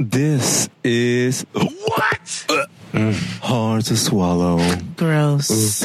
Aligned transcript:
This 0.00 0.70
is 0.82 1.44
What? 1.52 2.46
Uh, 2.94 3.12
hard 3.42 3.84
to 3.84 3.96
swallow. 3.98 4.58
Gross. 4.96 5.84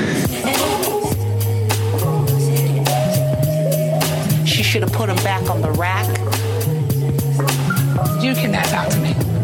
She 4.46 4.64
should 4.64 4.84
have 4.84 4.94
put 4.94 5.10
him 5.10 5.18
back 5.18 5.50
on 5.50 5.62
the 5.62 5.72
rack. 5.72 6.08
You 8.24 8.34
cannot 8.36 8.64
talk 8.68 8.88
to 8.88 9.00
me. 9.00 9.35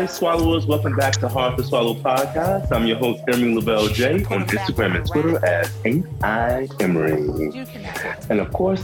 Hi, 0.00 0.06
Swallowers. 0.06 0.64
Welcome 0.64 0.96
back 0.96 1.12
to 1.18 1.28
Hard 1.28 1.58
to 1.58 1.62
Swallow 1.62 1.92
podcast. 1.92 2.72
I'm 2.72 2.86
your 2.86 2.96
host, 2.96 3.22
Emery 3.28 3.54
LaBelle 3.54 3.88
J, 3.88 4.24
on 4.30 4.46
Instagram 4.46 4.96
and 4.96 5.06
Twitter 5.06 5.44
as 5.44 5.70
Ain't 5.84 6.06
I 6.24 6.68
Emery. 6.80 7.20
You 7.20 7.66
cannot 7.66 7.96
talk 7.96 8.20
to 8.20 8.30
And 8.30 8.40
of 8.40 8.50
course, 8.50 8.82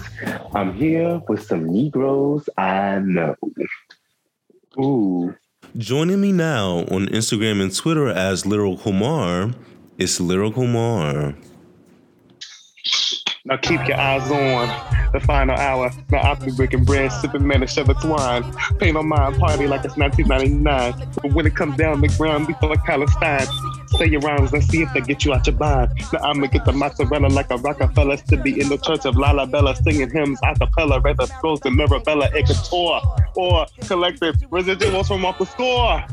I'm 0.54 0.74
here 0.74 1.22
with 1.26 1.42
some 1.42 1.72
Negroes 1.72 2.50
I 2.58 2.98
know. 2.98 3.34
Ooh. 4.78 5.34
Joining 5.78 6.20
me 6.20 6.32
now 6.32 6.84
on 6.90 7.06
Instagram 7.06 7.62
and 7.62 7.74
Twitter 7.74 8.08
as 8.08 8.44
Lyrical 8.44 8.92
Mar 8.92 9.52
is 9.96 10.20
Lyrical 10.20 10.66
Mar. 10.66 11.34
Now 13.46 13.56
keep 13.58 13.86
your 13.86 13.96
eyes 13.96 14.28
on 14.28 15.12
the 15.12 15.20
final 15.20 15.56
hour. 15.56 15.92
Now 16.10 16.18
I'll 16.18 16.34
be 16.34 16.50
breaking 16.50 16.84
bread, 16.84 17.12
sipping 17.12 17.46
man 17.46 17.62
and 17.62 17.70
Chevrolet 17.70 18.04
wine. 18.04 18.78
Pay 18.78 18.90
no 18.90 19.04
mind, 19.04 19.38
party 19.38 19.68
like 19.68 19.84
it's 19.84 19.96
1999. 19.96 21.12
But 21.22 21.32
when 21.32 21.46
it 21.46 21.54
comes 21.54 21.76
down 21.76 22.00
the 22.00 22.08
ground, 22.08 22.48
before 22.48 22.74
Palestine, 22.78 23.46
say 23.98 24.06
your 24.06 24.20
rhymes 24.22 24.52
and 24.52 24.64
see 24.64 24.82
if 24.82 24.92
they 24.92 25.00
get 25.00 25.24
you 25.24 25.32
out 25.32 25.46
your 25.46 25.54
bind. 25.54 25.92
Now 26.12 26.18
I'ma 26.24 26.48
get 26.48 26.64
the 26.64 26.72
mozzarella 26.72 27.28
like 27.28 27.52
a 27.52 27.56
Rockefeller 27.58 28.16
to 28.16 28.36
be 28.36 28.60
in 28.60 28.68
the 28.68 28.78
church 28.78 29.04
of 29.04 29.14
Lalibela, 29.14 29.80
singing 29.80 30.10
hymns 30.10 30.40
a 30.42 30.52
cappella, 30.58 30.98
rather 30.98 31.26
goes 31.40 31.60
to 31.60 31.70
Mirabella, 31.70 32.28
Ecuador, 32.34 33.00
or 33.36 33.66
collective 33.86 34.34
residuals 34.50 35.06
from 35.06 35.24
off 35.24 35.38
the 35.38 35.46
score. 35.46 36.04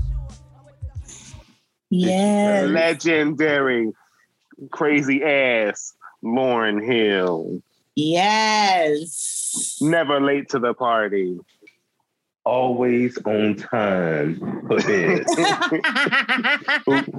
Yeah. 1.90 2.68
Legendary, 2.70 3.92
crazy 4.70 5.23
ass 5.23 5.95
Lauryn 6.23 6.83
Hill. 6.83 7.61
Yes. 7.95 9.77
Never 9.81 10.19
late 10.19 10.49
to 10.49 10.59
the 10.59 10.73
party. 10.73 11.38
Always 12.45 13.17
on 13.25 13.55
time 13.55 14.39
for 14.67 14.77
bed. 14.81 15.25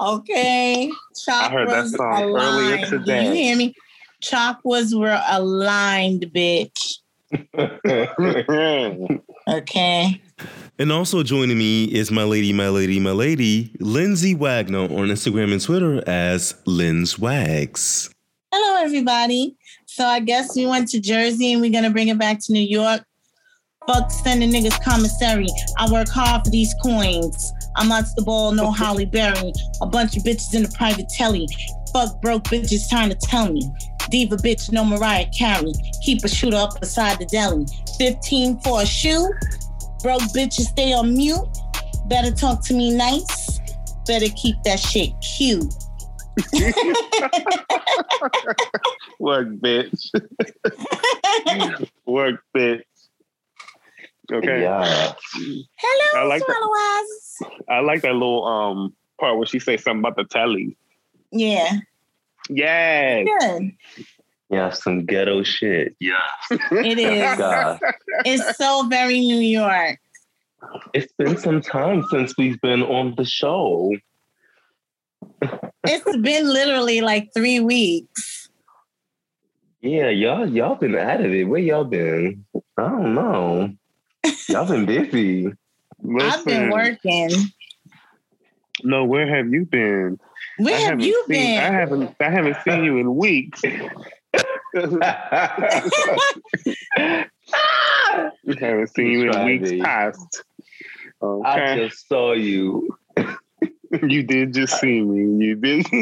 okay. 0.00 0.90
I 1.28 1.48
heard 1.48 1.68
that 1.68 1.86
Chakras 1.86 1.90
song 1.90 2.22
earlier 2.22 2.74
aligned. 2.76 2.86
today. 2.90 3.22
Do 3.22 3.28
you 3.28 3.34
hear 3.34 3.56
me? 3.56 3.74
Chakras 4.22 4.98
were 4.98 5.20
aligned, 5.28 6.26
bitch. 6.34 6.98
Okay. 9.46 10.22
And 10.78 10.90
also 10.90 11.22
joining 11.22 11.58
me 11.58 11.84
is 11.84 12.10
my 12.10 12.24
lady, 12.24 12.52
my 12.54 12.68
lady, 12.70 12.98
my 12.98 13.10
lady, 13.10 13.76
Lindsay 13.78 14.34
Wagner 14.34 14.84
on 14.84 15.08
Instagram 15.08 15.52
and 15.52 15.60
Twitter 15.60 16.02
as 16.08 16.54
Lynn's 16.64 17.18
Wags. 17.18 18.13
Hello, 18.56 18.80
everybody. 18.80 19.56
So 19.86 20.04
I 20.04 20.20
guess 20.20 20.54
we 20.54 20.64
went 20.64 20.86
to 20.90 21.00
Jersey 21.00 21.52
and 21.52 21.60
we're 21.60 21.72
gonna 21.72 21.90
bring 21.90 22.06
it 22.06 22.20
back 22.20 22.38
to 22.42 22.52
New 22.52 22.62
York. 22.62 23.04
Fuck 23.84 24.12
sending 24.12 24.52
niggas 24.52 24.80
commissary. 24.80 25.48
I 25.76 25.90
work 25.90 26.06
hard 26.06 26.44
for 26.44 26.50
these 26.50 26.72
coins. 26.80 27.52
I'm 27.74 27.88
not 27.88 28.04
the 28.14 28.22
ball, 28.22 28.52
no 28.52 28.70
Halle 28.70 29.06
Berry. 29.06 29.52
A 29.82 29.86
bunch 29.86 30.16
of 30.16 30.22
bitches 30.22 30.54
in 30.54 30.62
the 30.62 30.72
private 30.78 31.08
telly. 31.08 31.48
Fuck 31.92 32.22
broke 32.22 32.44
bitches 32.44 32.88
trying 32.88 33.10
to 33.10 33.16
tell 33.16 33.52
me. 33.52 33.68
Diva 34.08 34.36
bitch, 34.36 34.70
no 34.70 34.84
Mariah 34.84 35.26
Carey. 35.36 35.72
Keep 36.04 36.22
a 36.22 36.28
shooter 36.28 36.56
up 36.56 36.78
beside 36.78 37.18
the 37.18 37.26
deli. 37.26 37.66
15 37.98 38.60
for 38.60 38.82
a 38.82 38.86
shoe. 38.86 39.32
Broke 40.00 40.22
bitches 40.32 40.68
stay 40.68 40.92
on 40.92 41.12
mute. 41.12 41.40
Better 42.06 42.30
talk 42.30 42.64
to 42.66 42.74
me 42.74 42.94
nice. 42.94 43.58
Better 44.06 44.28
keep 44.36 44.54
that 44.62 44.78
shit 44.78 45.10
cute. 45.36 45.74
Work, 49.18 49.48
bitch. 49.60 50.10
Work, 52.06 52.40
bitch. 52.56 52.82
Okay. 54.32 54.62
yeah. 54.62 55.12
Hello, 55.76 56.20
I 56.20 56.24
like 56.26 56.42
that. 56.46 57.04
I 57.68 57.80
like 57.80 58.02
that 58.02 58.12
little 58.14 58.44
um 58.46 58.94
part 59.20 59.36
where 59.36 59.46
she 59.46 59.58
says 59.58 59.82
something 59.82 60.00
about 60.00 60.16
the 60.16 60.24
telly. 60.24 60.76
Yeah, 61.30 61.78
Yes. 62.48 63.26
good. 63.40 63.72
Yeah, 64.50 64.70
some 64.70 65.04
ghetto 65.04 65.42
shit. 65.42 65.96
Yeah. 66.00 66.16
It 66.50 66.98
is. 66.98 67.38
God. 67.38 67.80
it's 68.24 68.56
so 68.56 68.86
very 68.88 69.20
New 69.20 69.40
York. 69.40 69.98
It's 70.94 71.12
been 71.18 71.36
some 71.36 71.60
time 71.60 72.04
since 72.10 72.34
we've 72.38 72.60
been 72.60 72.82
on 72.82 73.14
the 73.16 73.24
show. 73.24 73.90
It's 75.84 76.16
been 76.18 76.52
literally 76.52 77.00
like 77.00 77.32
three 77.34 77.60
weeks. 77.60 78.48
Yeah, 79.80 80.08
y'all 80.08 80.48
y'all 80.48 80.76
been 80.76 80.94
at 80.94 81.20
it. 81.20 81.44
Where 81.44 81.60
y'all 81.60 81.84
been? 81.84 82.44
I 82.78 82.88
don't 82.88 83.14
know. 83.14 83.70
Y'all 84.48 84.66
been 84.66 84.86
busy. 84.86 85.52
I've 86.20 86.44
been 86.44 86.70
working. 86.70 87.30
No, 88.82 89.04
where 89.04 89.26
have 89.26 89.52
you 89.52 89.66
been? 89.66 90.18
Where 90.58 90.74
I 90.74 90.90
have 90.90 91.00
you 91.00 91.24
seen, 91.28 91.58
I 91.58 91.64
been? 91.64 91.72
haven't 91.72 92.16
I 92.20 92.30
haven't 92.30 92.56
seen 92.64 92.84
you 92.84 92.96
in 92.96 93.14
weeks. 93.14 93.60
I 94.76 95.82
haven't 98.58 98.94
seen 98.94 99.10
you 99.10 99.30
in 99.30 99.44
weeks 99.44 99.70
me. 99.70 99.80
past. 99.80 100.42
I 101.22 101.76
just 101.76 102.08
saw 102.08 102.32
you. 102.32 102.96
you 104.02 104.22
did 104.22 104.54
just 104.54 104.78
see 104.80 105.00
me. 105.00 105.44
You 105.46 105.54
did. 105.56 105.86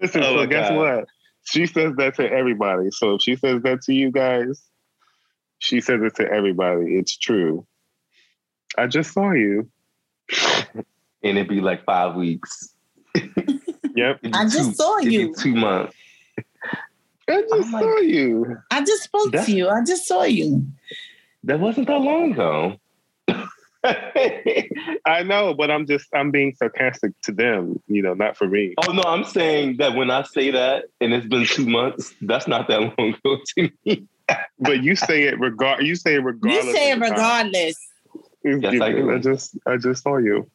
Listen, 0.00 0.22
Oh 0.22 0.36
so 0.36 0.46
guess 0.46 0.70
God. 0.70 0.76
what? 0.76 1.04
She 1.44 1.66
says 1.66 1.94
that 1.96 2.14
to 2.16 2.30
everybody. 2.30 2.90
So 2.90 3.14
if 3.14 3.22
she 3.22 3.36
says 3.36 3.62
that 3.62 3.82
to 3.82 3.94
you 3.94 4.10
guys, 4.10 4.62
she 5.58 5.80
says 5.80 6.00
it 6.02 6.14
to 6.16 6.30
everybody. 6.30 6.96
It's 6.96 7.16
true. 7.16 7.66
I 8.76 8.86
just 8.86 9.12
saw 9.12 9.32
you. 9.32 9.68
and 11.22 11.38
it'd 11.38 11.48
be 11.48 11.60
like 11.60 11.84
five 11.84 12.14
weeks. 12.16 12.74
Yep. 13.94 14.20
I 14.32 14.44
just 14.44 14.76
saw 14.76 14.98
you. 14.98 15.34
Two 15.34 15.54
months. 15.54 15.94
I 17.28 17.40
just 17.42 17.52
oh 17.52 17.62
I'm 17.64 17.72
like- 17.72 17.82
saw 17.82 17.96
you. 17.98 18.56
I 18.70 18.80
just 18.84 19.02
spoke 19.04 19.32
That's- 19.32 19.46
to 19.46 19.52
you. 19.52 19.68
I 19.68 19.84
just 19.84 20.06
saw 20.06 20.22
you. 20.24 20.66
That 21.44 21.60
wasn't 21.60 21.86
that 21.88 21.98
long 22.00 22.32
ago. 22.32 22.76
I 25.06 25.22
know, 25.24 25.54
but 25.54 25.70
I'm 25.70 25.86
just 25.86 26.06
I'm 26.14 26.30
being 26.30 26.54
sarcastic 26.54 27.12
to 27.22 27.32
them, 27.32 27.80
you 27.86 28.02
know, 28.02 28.14
not 28.14 28.36
for 28.36 28.46
me. 28.46 28.74
oh 28.78 28.92
no, 28.92 29.02
I'm 29.02 29.24
saying 29.24 29.76
that 29.78 29.94
when 29.94 30.10
I 30.10 30.22
say 30.22 30.50
that 30.50 30.84
and 31.00 31.12
it's 31.14 31.26
been 31.26 31.46
two 31.46 31.66
months, 31.66 32.14
that's 32.22 32.46
not 32.48 32.68
that 32.68 32.80
long 32.80 33.14
ago 33.24 33.38
to 33.56 33.70
me. 33.84 34.06
But 34.58 34.82
you 34.82 34.94
say 34.96 35.22
it 35.24 35.38
regard 35.40 35.84
you 35.86 35.96
say 35.96 36.14
it 36.14 36.18
regardless. 36.24 36.66
You 36.66 36.72
say 36.72 36.90
it 36.90 36.94
of 36.94 37.00
the 37.00 37.06
time. 37.06 37.14
regardless. 37.16 37.86
Yes, 38.44 38.80
I 38.82 38.92
do. 38.92 39.10
I 39.12 39.18
just 39.18 39.58
I 39.66 39.76
just 39.76 40.02
saw 40.02 40.18
you. 40.18 40.50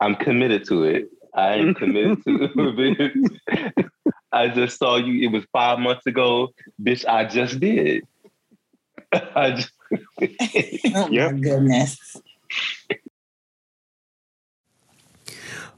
I'm 0.00 0.14
committed 0.14 0.66
to 0.68 0.84
it. 0.84 1.08
I 1.34 1.54
am 1.56 1.74
committed 1.74 2.22
to 2.24 2.50
it. 3.48 3.86
I 4.32 4.48
just 4.48 4.78
saw 4.78 4.96
you. 4.96 5.28
It 5.28 5.32
was 5.32 5.44
five 5.52 5.78
months 5.78 6.06
ago. 6.06 6.50
Bitch, 6.82 7.06
I 7.06 7.24
just 7.24 7.58
did. 7.60 8.04
I 9.12 9.52
just, 9.52 9.72
Oh 10.94 11.08
Yep. 11.10 11.32
my 11.32 11.38
goodness. 11.38 12.16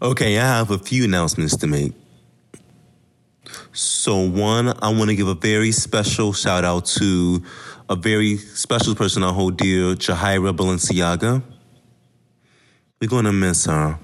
Okay, 0.03 0.39
I 0.39 0.47
have 0.57 0.71
a 0.71 0.79
few 0.79 1.05
announcements 1.05 1.57
to 1.59 1.67
make. 1.67 1.93
So, 3.73 4.17
one, 4.17 4.69
I 4.83 4.89
want 4.89 5.11
to 5.11 5.15
give 5.15 5.29
a 5.29 5.35
very 5.35 5.73
special 5.73 6.33
shout 6.33 6.65
out 6.65 6.87
to 6.97 7.43
a 7.91 7.97
very 7.97 8.39
special 8.39 8.95
person 8.95 9.23
I 9.23 9.31
hold 9.31 9.59
dear, 9.59 9.95
Jahaira 9.95 10.57
Balenciaga. 10.57 11.43
We're 12.99 13.11
going 13.11 13.27
to 13.27 13.33
miss 13.33 13.67
her. 13.67 13.99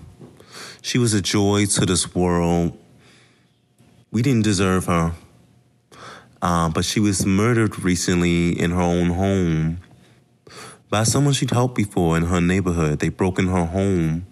She 0.82 0.98
was 0.98 1.14
a 1.14 1.22
joy 1.22 1.64
to 1.64 1.86
this 1.86 2.14
world. 2.14 2.76
We 4.10 4.20
didn't 4.20 4.44
deserve 4.44 4.84
her. 4.86 5.12
Uh, 6.42 6.68
but 6.68 6.84
she 6.84 7.00
was 7.00 7.24
murdered 7.24 7.78
recently 7.78 8.50
in 8.50 8.70
her 8.70 8.82
own 8.82 9.10
home 9.10 9.80
by 10.88 11.02
someone 11.02 11.34
she'd 11.34 11.50
helped 11.50 11.74
before 11.74 12.16
in 12.16 12.24
her 12.24 12.40
neighborhood. 12.40 13.00
They 13.00 13.08
broke 13.08 13.38
in 13.38 13.48
her 13.48 13.64
home. 13.64 14.26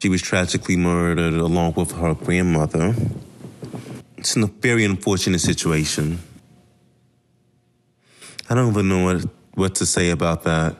She 0.00 0.08
was 0.08 0.22
tragically 0.22 0.76
murdered 0.76 1.34
along 1.34 1.74
with 1.74 1.92
her 1.92 2.14
grandmother. 2.14 2.94
It's 4.16 4.36
a 4.36 4.46
very 4.46 4.84
unfortunate 4.84 5.40
situation. 5.40 6.18
I 8.50 8.54
don't 8.54 8.70
even 8.70 8.88
know 8.88 9.04
what, 9.04 9.26
what 9.54 9.74
to 9.76 9.86
say 9.86 10.10
about 10.10 10.44
that. 10.44 10.76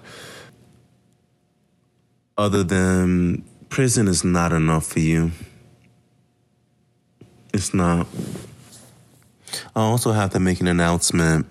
Other 2.36 2.62
than 2.62 3.44
prison 3.68 4.08
is 4.08 4.24
not 4.24 4.52
enough 4.52 4.86
for 4.86 5.00
you. 5.00 5.32
It's 7.52 7.74
not. 7.74 8.06
I 9.74 9.80
also 9.80 10.12
have 10.12 10.30
to 10.30 10.40
make 10.40 10.60
an 10.60 10.68
announcement. 10.68 11.46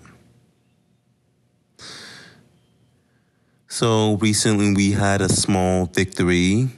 So 3.70 4.16
recently 4.16 4.72
we 4.72 4.92
had 4.92 5.20
a 5.20 5.28
small 5.28 5.84
victory 5.84 6.70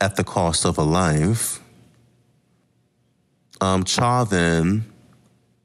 at 0.00 0.14
the 0.14 0.22
cost 0.22 0.64
of 0.64 0.78
a 0.78 0.82
life. 0.82 1.60
Um, 3.60 3.84
Chauvin 3.84 4.84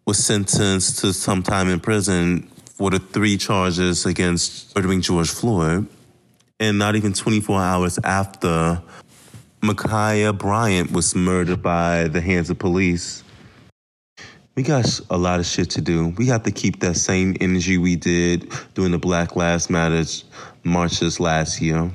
was 0.08 0.18
sentenced 0.18 1.00
to 1.00 1.14
some 1.14 1.44
time 1.44 1.70
in 1.70 1.80
prison 1.80 2.48
for 2.66 2.90
the 2.90 2.98
three 2.98 3.38
charges 3.38 4.08
against 4.08 4.76
murdering 4.76 5.02
George 5.02 5.30
Floyd. 5.30 5.88
And 6.60 6.80
not 6.80 6.96
even 6.96 7.14
24 7.14 7.62
hours 7.62 8.00
after, 8.04 8.82
Ma'Khia 9.62 10.36
Bryant 10.36 10.92
was 10.92 11.14
murdered 11.14 11.62
by 11.62 12.08
the 12.08 12.22
hands 12.22 12.50
of 12.50 12.58
police. 12.58 13.24
We 14.56 14.64
got 14.64 15.02
a 15.10 15.18
lot 15.18 15.42
of 15.42 15.46
shit 15.46 15.72
to 15.72 15.82
do. 15.82 16.14
We 16.18 16.28
have 16.28 16.44
to 16.44 16.52
keep 16.52 16.80
that 16.80 16.96
same 16.96 17.36
energy 17.42 17.78
we 17.78 17.98
did 17.98 18.50
during 18.74 18.94
the 18.94 18.98
Black 18.98 19.36
Lives 19.36 19.70
Matters 19.70 20.24
marches 20.64 21.20
last 21.20 21.60
year. 21.60 21.92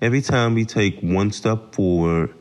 Every 0.00 0.20
time 0.20 0.54
we 0.54 0.64
take 0.64 1.00
one 1.00 1.32
step 1.32 1.74
forward, 1.74 2.32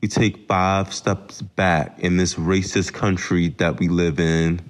we 0.00 0.08
take 0.08 0.48
five 0.48 0.94
steps 0.94 1.42
back 1.42 1.98
in 1.98 2.16
this 2.16 2.36
racist 2.36 2.94
country 2.94 3.48
that 3.58 3.78
we 3.78 3.88
live 3.88 4.18
in. 4.18 4.60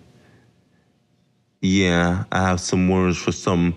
Yeah, 1.60 2.24
I 2.32 2.48
have 2.48 2.60
some 2.60 2.88
words 2.88 3.16
for 3.16 3.30
some 3.30 3.76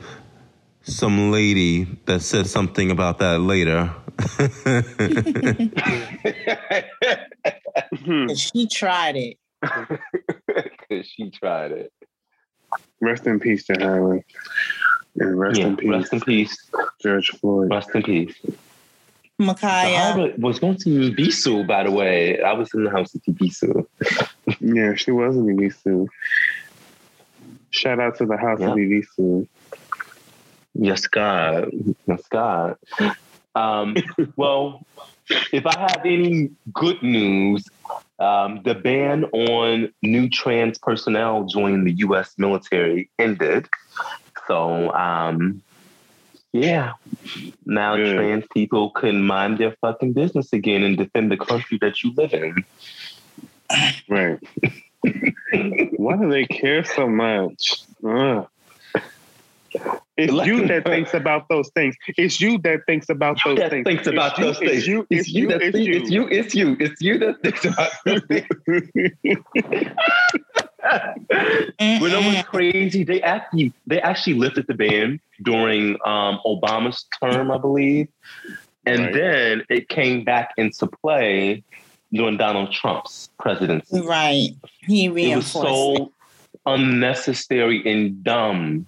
some 0.81 1.31
lady 1.31 1.83
that 2.05 2.23
said 2.23 2.47
something 2.47 2.89
about 2.89 3.19
that 3.19 3.39
later. 3.39 3.93
she 8.39 8.67
tried 8.67 9.15
it. 9.15 9.37
Cause 10.89 11.05
she 11.07 11.29
tried 11.31 11.71
it. 11.71 11.93
Rest 13.01 13.25
in 13.27 13.39
peace, 13.39 13.67
Jahaira. 13.67 14.23
And 15.17 15.39
rest 15.39 15.59
yeah, 15.59 15.67
in 15.67 15.77
peace, 15.77 15.89
rest 15.89 16.13
in 16.13 16.21
peace. 16.21 16.71
George 17.01 17.29
Floyd. 17.31 17.71
Rest 17.71 17.89
in 17.95 18.03
peace. 18.03 18.35
Ma'Khia. 19.39 19.85
Jahaira 20.13 20.39
was 20.39 20.59
going 20.59 20.77
to 20.77 21.11
Ibisu, 21.11 21.67
by 21.67 21.83
the 21.83 21.91
way. 21.91 22.41
I 22.41 22.53
was 22.53 22.73
in 22.73 22.83
the 22.83 22.89
house 22.91 23.15
at 23.15 23.21
Ibisu. 23.23 23.85
Yeah, 24.61 24.93
she 24.95 25.11
was 25.11 25.35
in 25.35 25.45
Ibisu. 25.45 26.07
Shout 27.71 27.99
out 27.99 28.17
to 28.17 28.25
the 28.25 28.37
house 28.37 28.59
Yeah. 28.59 28.71
of 28.71 28.77
Ibisu. 28.77 29.47
Yes, 30.75 31.07
God. 31.07 31.71
Yes, 32.07 32.23
God. 32.29 32.77
Um, 33.55 33.95
well, 34.35 34.85
if 35.51 35.65
I 35.65 35.79
have 35.79 36.01
any 36.05 36.51
good 36.73 37.01
news, 37.01 37.65
um, 38.19 38.61
the 38.63 38.75
ban 38.75 39.25
on 39.25 39.93
new 40.01 40.29
trans 40.29 40.77
personnel 40.77 41.43
joining 41.45 41.83
the 41.83 41.93
U.S. 41.93 42.33
military 42.37 43.09
ended. 43.19 43.67
So, 44.47 44.91
um, 44.93 45.61
yeah, 46.53 46.93
now 47.65 47.97
Good. 47.97 48.15
trans 48.15 48.45
people 48.53 48.91
can 48.91 49.23
mind 49.23 49.57
their 49.57 49.75
fucking 49.81 50.13
business 50.13 50.53
again 50.53 50.83
and 50.83 50.97
defend 50.97 51.31
the 51.31 51.37
country 51.37 51.77
that 51.81 52.03
you 52.03 52.13
live 52.15 52.33
in. 52.33 52.63
Right. 54.07 54.39
Why 55.97 56.17
do 56.17 56.29
they 56.29 56.45
care 56.45 56.83
so 56.83 57.07
much? 57.07 57.83
Ugh. 58.07 58.47
It's 60.17 60.31
Let 60.31 60.47
you 60.47 60.65
that 60.67 60.85
thinks 60.85 61.13
about 61.21 61.49
those 61.49 61.69
things. 61.75 61.95
It's 62.17 62.39
you 62.39 62.57
that 62.59 62.85
thinks 62.85 63.09
about 63.09 63.37
those 63.43 63.57
that 63.57 63.69
things. 63.69 63.83
thinks 63.85 64.07
It's 64.07 64.15
about 64.15 64.37
you, 64.37 64.45
those 64.45 64.57
it's 64.61 64.71
things. 64.71 64.87
You, 64.87 65.07
it's, 65.09 65.27
you, 65.29 65.47
that 65.49 65.61
it's 65.61 65.75
think- 65.75 65.87
you. 65.87 65.93
It's 65.97 66.09
you. 66.09 66.27
It's 66.29 66.55
you. 66.55 66.77
It's 66.79 67.01
you 67.01 67.17
that 67.19 67.41
thinks 67.41 67.65
about 67.65 67.91
those 68.05 68.21
things. 68.23 68.45
You 71.79 72.09
know 72.09 72.21
what's 72.21 72.43
crazy? 72.47 73.03
They 73.03 73.21
actually 73.21 73.73
they 73.87 73.99
actually 74.01 74.35
lifted 74.35 74.67
the 74.67 74.73
ban 74.73 75.19
during 75.43 75.97
um, 76.05 76.39
Obama's 76.45 77.05
term, 77.21 77.51
I 77.51 77.57
believe, 77.57 78.07
and 78.85 79.05
Right. 79.05 79.13
then 79.13 79.63
it 79.69 79.89
came 79.89 80.23
back 80.23 80.51
into 80.57 80.87
play 80.87 81.63
during 82.13 82.37
Donald 82.37 82.71
Trump's 82.71 83.29
presidency. 83.39 83.99
Right. 84.01 84.49
He 84.81 85.09
reinforced. 85.09 85.55
It 85.55 85.59
was 85.59 85.65
reinforced. 85.65 86.01
it. 86.01 86.05
so 86.05 86.11
unnecessary 86.67 87.91
and 87.91 88.23
dumb. 88.23 88.87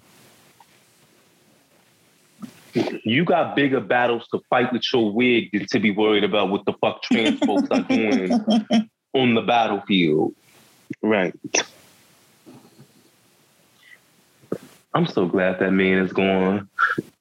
You 2.74 3.24
got 3.24 3.56
bigger 3.56 3.80
battles 3.80 4.26
to 4.32 4.40
fight 4.50 4.72
with 4.72 4.82
your 4.92 5.12
wig 5.12 5.50
than 5.52 5.66
to 5.72 5.80
be 5.80 5.90
worried 5.90 6.24
about 6.24 6.50
what 6.50 6.64
the 6.66 6.72
fuck 6.74 7.02
trans 7.02 7.40
folks 7.40 7.68
are 7.70 7.80
doing 7.82 8.32
on 9.14 9.34
the 9.34 9.42
battlefield. 9.42 10.34
Right. 11.02 11.34
I'm 14.94 15.06
so 15.06 15.26
glad 15.26 15.58
that 15.60 15.70
man 15.72 15.98
is 15.98 16.12
gone. 16.12 16.68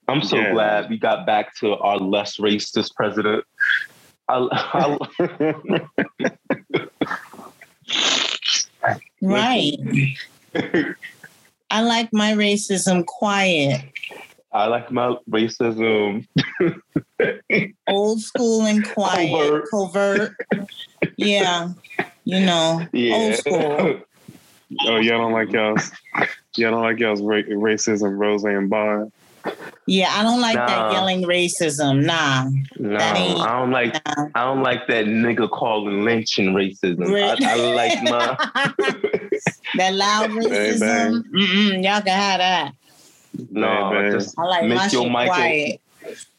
I'm 0.08 0.22
so 0.22 0.38
Yeah. 0.38 0.52
glad 0.54 0.90
we 0.90 0.98
got 0.98 1.26
back 1.26 1.56
to 1.58 1.76
our 1.76 1.98
less 1.98 2.38
racist 2.38 2.96
president. 2.96 3.44
I, 4.30 4.48
I, 4.52 4.98
right. 9.22 9.78
I 11.70 11.82
like 11.82 12.12
my 12.14 12.34
racism 12.34 13.06
quiet, 13.06 13.82
I 14.52 14.68
like 14.68 14.92
my 14.92 15.16
racism. 15.30 16.26
old 17.88 18.22
school 18.22 18.66
and 18.66 18.88
quiet, 18.88 19.30
Covert. 19.70 19.70
covert. 19.70 20.36
Yeah. 21.18 21.70
You 22.24 22.40
know, 22.46 22.86
Yeah. 22.94 23.14
old 23.16 23.36
school. 23.36 24.00
Oh, 24.86 24.98
y'all 24.98 25.20
don't 25.20 25.32
like 25.34 25.52
y'all's. 25.52 25.92
Y'all 26.58 26.72
don't 26.72 26.82
like 26.82 27.00
y'all's 27.00 27.22
ra- 27.22 27.38
racism, 27.44 28.18
Roseanne 28.18 28.68
Barr. 28.68 29.08
Yeah, 29.86 30.10
I 30.12 30.24
don't 30.24 30.42
like 30.42 30.56
Nah. 30.56 30.66
that 30.68 30.92
yelling 30.94 31.24
racism. 31.24 32.04
Nah. 32.04 32.50
That 32.80 33.16
I 33.16 33.60
don't 33.60 33.72
like. 33.72 33.94
nah. 33.94 34.26
I 34.36 34.44
don't 34.44 34.62
like 34.64 34.88
that 34.88 35.06
nigga 35.06 35.50
calling 35.50 36.04
lynching 36.04 36.54
racism. 36.54 37.08
Right. 37.10 37.42
I, 37.42 37.52
I 37.54 37.74
like 37.74 38.04
my 38.04 38.36
that 39.78 39.94
loud 39.94 40.30
racism. 40.32 41.24
Mm-mm, 41.32 41.84
y'all 41.84 42.02
can 42.02 42.08
have 42.18 42.40
that. 42.40 42.72
No. 43.52 43.62
Bang, 43.92 43.92
bang. 44.04 44.12
Just 44.12 44.38
I 44.40 44.44
like 44.44 44.64
Make 44.66 44.92
your 44.92 45.04
shit 45.04 45.12
micro- 45.12 45.34
quiet. 45.36 45.82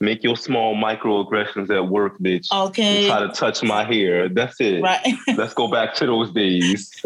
make 0.01 0.23
your 0.23 0.37
small 0.37 0.75
microaggressions 0.75 1.71
at 1.75 1.89
work, 1.89 2.19
bitch. 2.19 2.47
Okay. 2.53 3.07
Try 3.07 3.21
to 3.21 3.29
touch 3.29 3.63
my 3.63 3.85
hair. 3.85 4.29
That's 4.29 4.61
it. 4.61 4.83
Right. 4.83 5.07
Let's 5.37 5.55
go 5.55 5.69
back 5.71 5.95
to 5.97 6.07
those 6.07 6.31
days. 6.33 7.03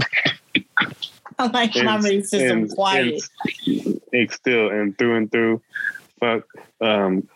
I 1.38 1.46
like 1.48 1.74
my 1.76 1.96
And- 1.96 2.04
racism 2.04 2.50
and- 2.52 2.70
quiet. 2.74 3.22
and- 3.66 4.00
and 4.12 4.30
still 4.30 4.70
and 4.70 4.96
through 4.98 5.16
and 5.16 5.32
through, 5.32 5.62
fuck 6.20 6.42
um, 6.82 7.26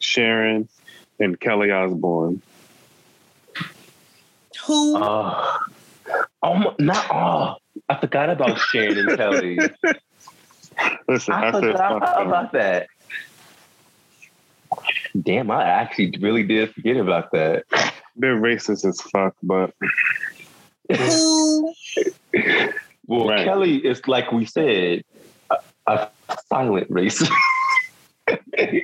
Sharon 0.00 0.68
and 1.18 1.40
Kelly 1.40 1.70
Osbourne. 1.70 2.42
Who? 4.66 4.96
Uh, 5.02 5.58
oh, 6.42 6.54
my, 6.54 6.74
not 6.78 7.06
oh. 7.10 7.56
I 7.88 7.98
forgot 8.00 8.30
about 8.30 8.58
Sharon 8.58 8.98
and 8.98 9.16
Kelly. 9.16 9.58
Listen, 11.08 11.34
I 11.34 11.48
I, 11.48 11.52
said 11.52 11.60
forgot 11.60 12.00
fuck 12.00 12.16
them. 12.18 12.26
about 12.28 12.52
that. 12.52 12.86
Damn, 15.22 15.50
I 15.50 15.64
actually 15.64 16.14
really 16.20 16.42
did 16.42 16.74
forget 16.74 16.96
about 16.96 17.30
that. 17.32 17.64
They're 18.16 18.36
racist 18.36 18.84
as 18.88 19.00
fuck, 19.00 19.34
but 19.42 19.72
Who? 20.96 21.72
Well, 23.08 23.28
Right. 23.28 23.44
Kelly 23.44 23.76
is 23.76 24.06
like 24.08 24.32
we 24.32 24.44
said, 24.44 25.02
a, 25.50 25.56
a 25.86 26.10
silent 26.48 26.90
racist. 26.90 27.30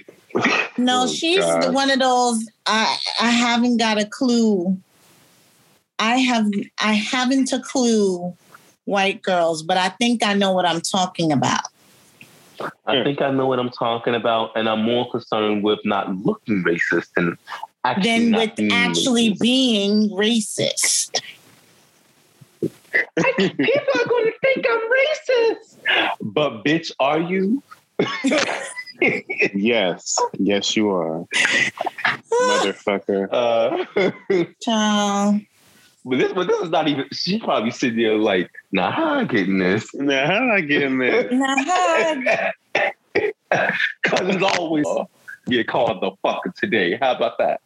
No, 0.79 1.03
Oh, 1.03 1.07
she's 1.07 1.39
God. 1.39 1.75
one 1.75 1.91
of 1.91 1.99
those. 1.99 2.47
I 2.67 2.97
I 3.21 3.31
haven't 3.31 3.77
got 3.77 4.01
a 4.01 4.07
clue. 4.07 4.79
I 5.99 6.17
have 6.19 6.47
I 6.81 6.95
haven't 6.95 7.53
a 7.53 7.61
clue. 7.61 8.35
White 8.85 9.23
girls, 9.23 9.63
but 9.63 9.77
I 9.77 9.91
think 9.91 10.25
I 10.25 10.35
know 10.35 10.53
what 10.53 10.67
I'm 10.67 10.81
talking 10.81 11.31
about. 11.31 11.61
I 12.87 13.02
think 13.04 13.21
I 13.23 13.31
know 13.31 13.47
what 13.47 13.59
I'm 13.59 13.71
talking 13.71 14.14
about, 14.14 14.52
and 14.57 14.69
I'm 14.69 14.83
more 14.83 15.11
concerned 15.11 15.62
with 15.62 15.78
not 15.85 16.14
looking 16.16 16.62
racist 16.64 17.09
than 17.16 17.37
actually 17.85 18.02
Then 18.02 18.31
not 18.31 18.40
with 18.40 18.57
being 18.57 18.73
actually 18.73 19.31
racist. 19.31 19.40
being 19.40 20.11
racist. 20.11 21.21
People 22.61 23.95
are 24.00 24.09
going 24.09 24.26
to 24.26 24.35
think 24.42 24.66
I'm 24.71 24.81
racist. 24.99 25.76
But 26.21 26.64
bitch, 26.64 26.92
are 27.00 27.21
you? 27.21 27.62
yes, 29.54 30.19
yes, 30.38 30.76
you 30.76 30.90
are, 30.90 31.25
motherfucker. 32.33 33.28
Uh, 33.31 34.45
Child. 34.61 35.40
But 36.05 36.19
this, 36.19 36.33
but 36.33 36.49
this 36.49 36.61
is 36.61 36.71
not 36.71 36.89
even. 36.89 37.07
She 37.13 37.39
probably 37.39 37.71
sitting 37.71 37.99
there 37.99 38.17
like, 38.17 38.51
nah, 38.73 38.91
I'm 38.91 39.27
getting 39.29 39.59
this? 39.59 39.95
Nah, 39.95 40.27
how 40.27 40.41
did 40.41 40.51
I 40.51 40.61
get 40.61 40.83
in 40.83 40.99
there? 40.99 41.31
Nah, 41.31 42.51
Cousins 44.03 44.43
always 44.43 44.87
uh-huh. 44.87 45.05
get 45.47 45.69
called 45.69 46.01
the 46.03 46.11
fucker 46.25 46.55
today. 46.57 46.97
How 47.01 47.13
about 47.13 47.39
that? 47.39 47.61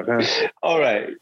Okay. 0.00 0.48
All 0.62 0.78
right. 0.78 1.16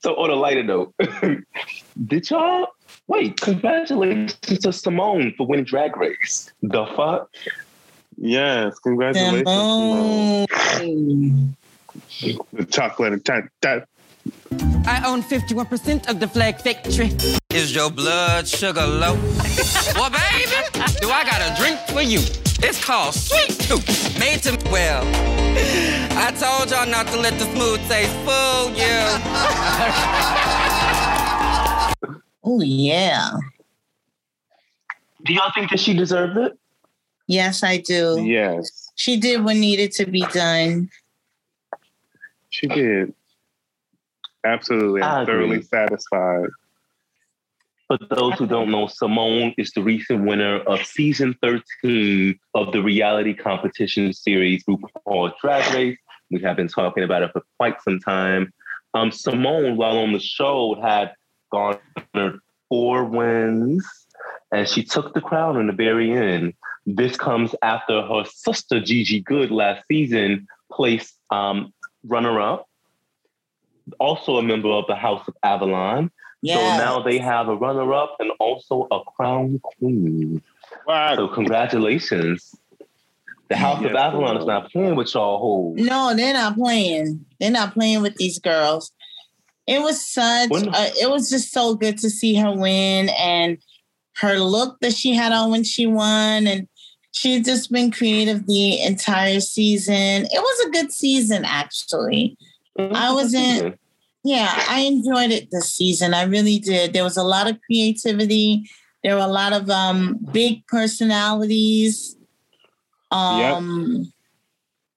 So 0.00 0.14
on 0.14 0.30
a 0.30 0.34
lighter 0.34 0.62
note, 0.62 0.94
did 2.06 2.30
y'all 2.30 2.68
wait? 3.08 3.40
Congratulations 3.40 4.34
to 4.36 4.54
Symone 4.54 5.34
for 5.36 5.46
winning 5.46 5.64
Drag 5.64 5.96
Race. 5.96 6.52
The 6.62 6.86
fuck? 6.86 7.28
Yes, 8.16 8.78
congratulations. 8.78 9.48
Symone. 9.48 10.46
Symone. 10.48 11.56
The 12.52 12.64
chocolate 12.66 13.14
and 13.14 13.24
tat, 13.24 13.44
tat. 13.60 13.88
I 14.88 15.02
own 15.06 15.22
51% 15.22 16.08
of 16.08 16.20
the 16.20 16.28
flag 16.28 16.58
factory. 16.60 17.10
Is 17.50 17.74
your 17.74 17.90
blood 17.90 18.46
sugar 18.46 18.86
low? 18.86 19.14
well, 19.94 20.10
baby, 20.10 20.56
do 21.00 21.10
I 21.10 21.24
got 21.24 21.40
a 21.42 21.54
drink 21.60 21.78
for 21.88 22.02
you? 22.02 22.20
It's 22.62 22.82
called 22.82 23.14
Sweet 23.14 23.50
Tooth, 23.60 24.18
made 24.18 24.42
to 24.44 24.56
well. 24.70 25.02
I 26.18 26.30
told 26.32 26.70
y'all 26.70 26.86
not 26.86 27.06
to 27.08 27.18
let 27.18 27.38
the 27.38 27.44
smooth 27.52 27.80
taste 27.88 28.12
fool 28.24 28.70
you. 28.76 28.96
Oh 32.48 32.60
yeah. 32.62 33.32
Do 35.24 35.34
y'all 35.34 35.50
think 35.52 35.70
that 35.70 35.80
she 35.80 35.94
deserved 35.94 36.36
it? 36.36 36.56
Yes, 37.26 37.64
I 37.64 37.78
do. 37.78 38.22
Yes, 38.24 38.92
She 38.94 39.16
did 39.16 39.42
what 39.44 39.56
needed 39.56 39.90
to 39.94 40.06
be 40.06 40.20
done. 40.32 40.88
she 42.50 42.68
did. 42.68 43.12
Absolutely. 44.46 45.02
I'm 45.02 45.26
thoroughly 45.26 45.62
satisfied. 45.62 46.48
For 47.88 47.98
those 48.10 48.34
who 48.34 48.46
don't 48.46 48.70
know, 48.70 48.86
Symone 48.86 49.54
is 49.58 49.70
the 49.72 49.82
recent 49.82 50.24
winner 50.24 50.58
of 50.60 50.84
season 50.84 51.36
13 51.42 52.38
of 52.54 52.72
the 52.72 52.82
reality 52.82 53.32
competition 53.32 54.12
series 54.12 54.64
RuPaul's 54.64 55.34
Drag 55.40 55.72
Race. 55.74 55.98
We 56.30 56.40
have 56.42 56.56
been 56.56 56.68
talking 56.68 57.04
about 57.04 57.22
it 57.22 57.32
for 57.32 57.42
quite 57.58 57.80
some 57.82 58.00
time. 58.00 58.52
Um, 58.94 59.10
Symone, 59.10 59.76
while 59.76 59.98
on 59.98 60.12
the 60.12 60.18
show, 60.18 60.76
had 60.80 61.14
garnered 61.52 62.40
four 62.68 63.04
wins, 63.04 63.86
and 64.52 64.68
she 64.68 64.82
took 64.82 65.14
the 65.14 65.20
crown 65.20 65.56
in 65.60 65.68
the 65.68 65.72
very 65.72 66.10
end. 66.12 66.54
This 66.86 67.16
comes 67.16 67.54
after 67.62 68.02
her 68.02 68.24
sister 68.24 68.80
Gigi 68.80 69.20
Goode 69.20 69.50
last 69.50 69.84
season 69.88 70.46
placed 70.72 71.16
um, 71.30 71.72
runner-up, 72.04 72.66
also 73.98 74.36
a 74.38 74.42
member 74.42 74.68
of 74.70 74.86
the 74.88 74.94
House 74.96 75.26
of 75.28 75.34
Avalon. 75.42 76.10
Yeah. 76.42 76.56
So 76.56 76.60
now 76.84 77.02
they 77.02 77.18
have 77.18 77.48
a 77.48 77.56
runner-up 77.56 78.16
and 78.20 78.30
also 78.38 78.86
a 78.90 79.00
crown 79.16 79.60
queen. 79.62 80.42
Wow. 80.86 81.16
So 81.16 81.28
congratulations. 81.28 82.54
The 83.48 83.56
House 83.56 83.78
of 83.78 83.92
Yes, 83.92 83.96
Avalon 83.96 84.36
is 84.36 84.44
Lord. 84.44 84.62
not 84.62 84.72
playing 84.72 84.96
with 84.96 85.14
y'all 85.14 85.38
hoes. 85.38 85.86
No, 85.86 86.14
they're 86.14 86.32
not 86.32 86.56
playing. 86.56 87.24
They're 87.38 87.50
not 87.50 87.74
playing 87.74 88.02
with 88.02 88.16
these 88.16 88.38
girls. 88.38 88.92
It 89.66 89.80
was 89.80 90.04
such. 90.04 90.50
When- 90.50 90.68
uh, 90.68 90.90
it 91.00 91.10
was 91.10 91.30
just 91.30 91.52
so 91.52 91.74
good 91.74 91.98
to 91.98 92.10
see 92.10 92.34
her 92.36 92.52
win 92.52 93.08
and 93.18 93.58
her 94.16 94.38
look 94.38 94.78
that 94.80 94.94
she 94.94 95.14
had 95.14 95.32
on 95.32 95.50
when 95.50 95.62
she 95.62 95.86
won, 95.86 96.46
and 96.46 96.66
she's 97.12 97.44
just 97.44 97.70
been 97.70 97.90
creative 97.90 98.46
the 98.46 98.80
entire 98.82 99.40
season. 99.40 99.94
It 100.26 100.40
was 100.40 100.66
a 100.66 100.70
good 100.70 100.92
season, 100.92 101.44
actually. 101.44 102.36
I 102.78 103.12
wasn't- 103.12 103.78
Yeah, 104.24 104.52
I 104.68 104.80
enjoyed 104.80 105.30
it 105.30 105.50
this 105.52 105.72
season. 105.72 106.12
I 106.12 106.24
really 106.24 106.58
did. 106.58 106.92
There 106.92 107.04
was 107.04 107.16
a 107.16 107.22
lot 107.22 107.48
of 107.48 107.60
creativity. 107.62 108.68
There 109.04 109.14
were 109.14 109.22
a 109.22 109.28
lot 109.28 109.52
of 109.52 109.70
um, 109.70 110.18
big 110.32 110.66
personalities. 110.66 112.16
Um, 113.10 114.12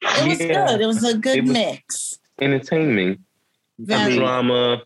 It 0.01 0.27
was 0.29 0.39
Yeah. 0.39 0.67
good. 0.67 0.81
It 0.81 0.85
was 0.87 1.03
a 1.03 1.17
good 1.17 1.43
was- 1.43 1.51
mix. 1.51 2.19
Entertaining, 2.41 3.19
Very. 3.77 4.15
drama. 4.15 4.81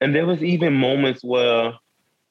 And 0.00 0.14
there 0.14 0.26
was 0.26 0.42
even 0.42 0.72
moments 0.74 1.22
where 1.24 1.74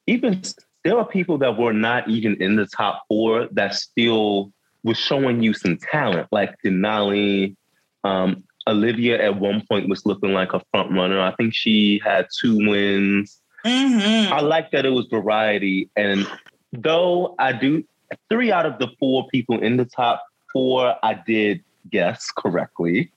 even 0.06 0.40
there 0.84 0.98
are 0.98 1.04
people 1.06 1.38
that 1.38 1.56
were 1.58 1.72
not 1.74 2.08
even 2.08 2.40
in 2.42 2.56
the 2.56 2.66
top 2.66 3.04
four 3.08 3.48
that 3.52 3.74
still 3.74 4.52
was 4.82 4.96
showing 4.98 5.42
you 5.42 5.52
some 5.54 5.76
talent, 5.76 6.28
like 6.32 6.54
Denali. 6.64 7.56
Um, 8.04 8.44
Olivia 8.66 9.22
at 9.22 9.38
one 9.38 9.62
point 9.68 9.88
was 9.88 10.06
looking 10.06 10.32
like 10.32 10.52
a 10.54 10.62
front 10.70 10.90
runner. 10.92 11.20
I 11.20 11.32
think 11.34 11.54
she 11.54 12.00
had 12.04 12.26
two 12.40 12.56
wins. 12.68 13.40
Mhm. 13.64 14.30
I 14.30 14.40
like 14.40 14.70
that 14.72 14.84
it 14.86 14.90
was 14.90 15.06
variety. 15.06 15.88
And 15.96 16.26
though 16.72 17.34
I 17.38 17.52
do, 17.52 17.84
three 18.30 18.52
out 18.52 18.66
of 18.66 18.78
the 18.78 18.88
four 18.98 19.26
people 19.28 19.58
in 19.60 19.76
the 19.76 19.84
top 19.84 20.22
four, 20.52 20.94
I 21.02 21.14
did 21.14 21.62
guess 21.90 22.30
correctly. 22.30 23.10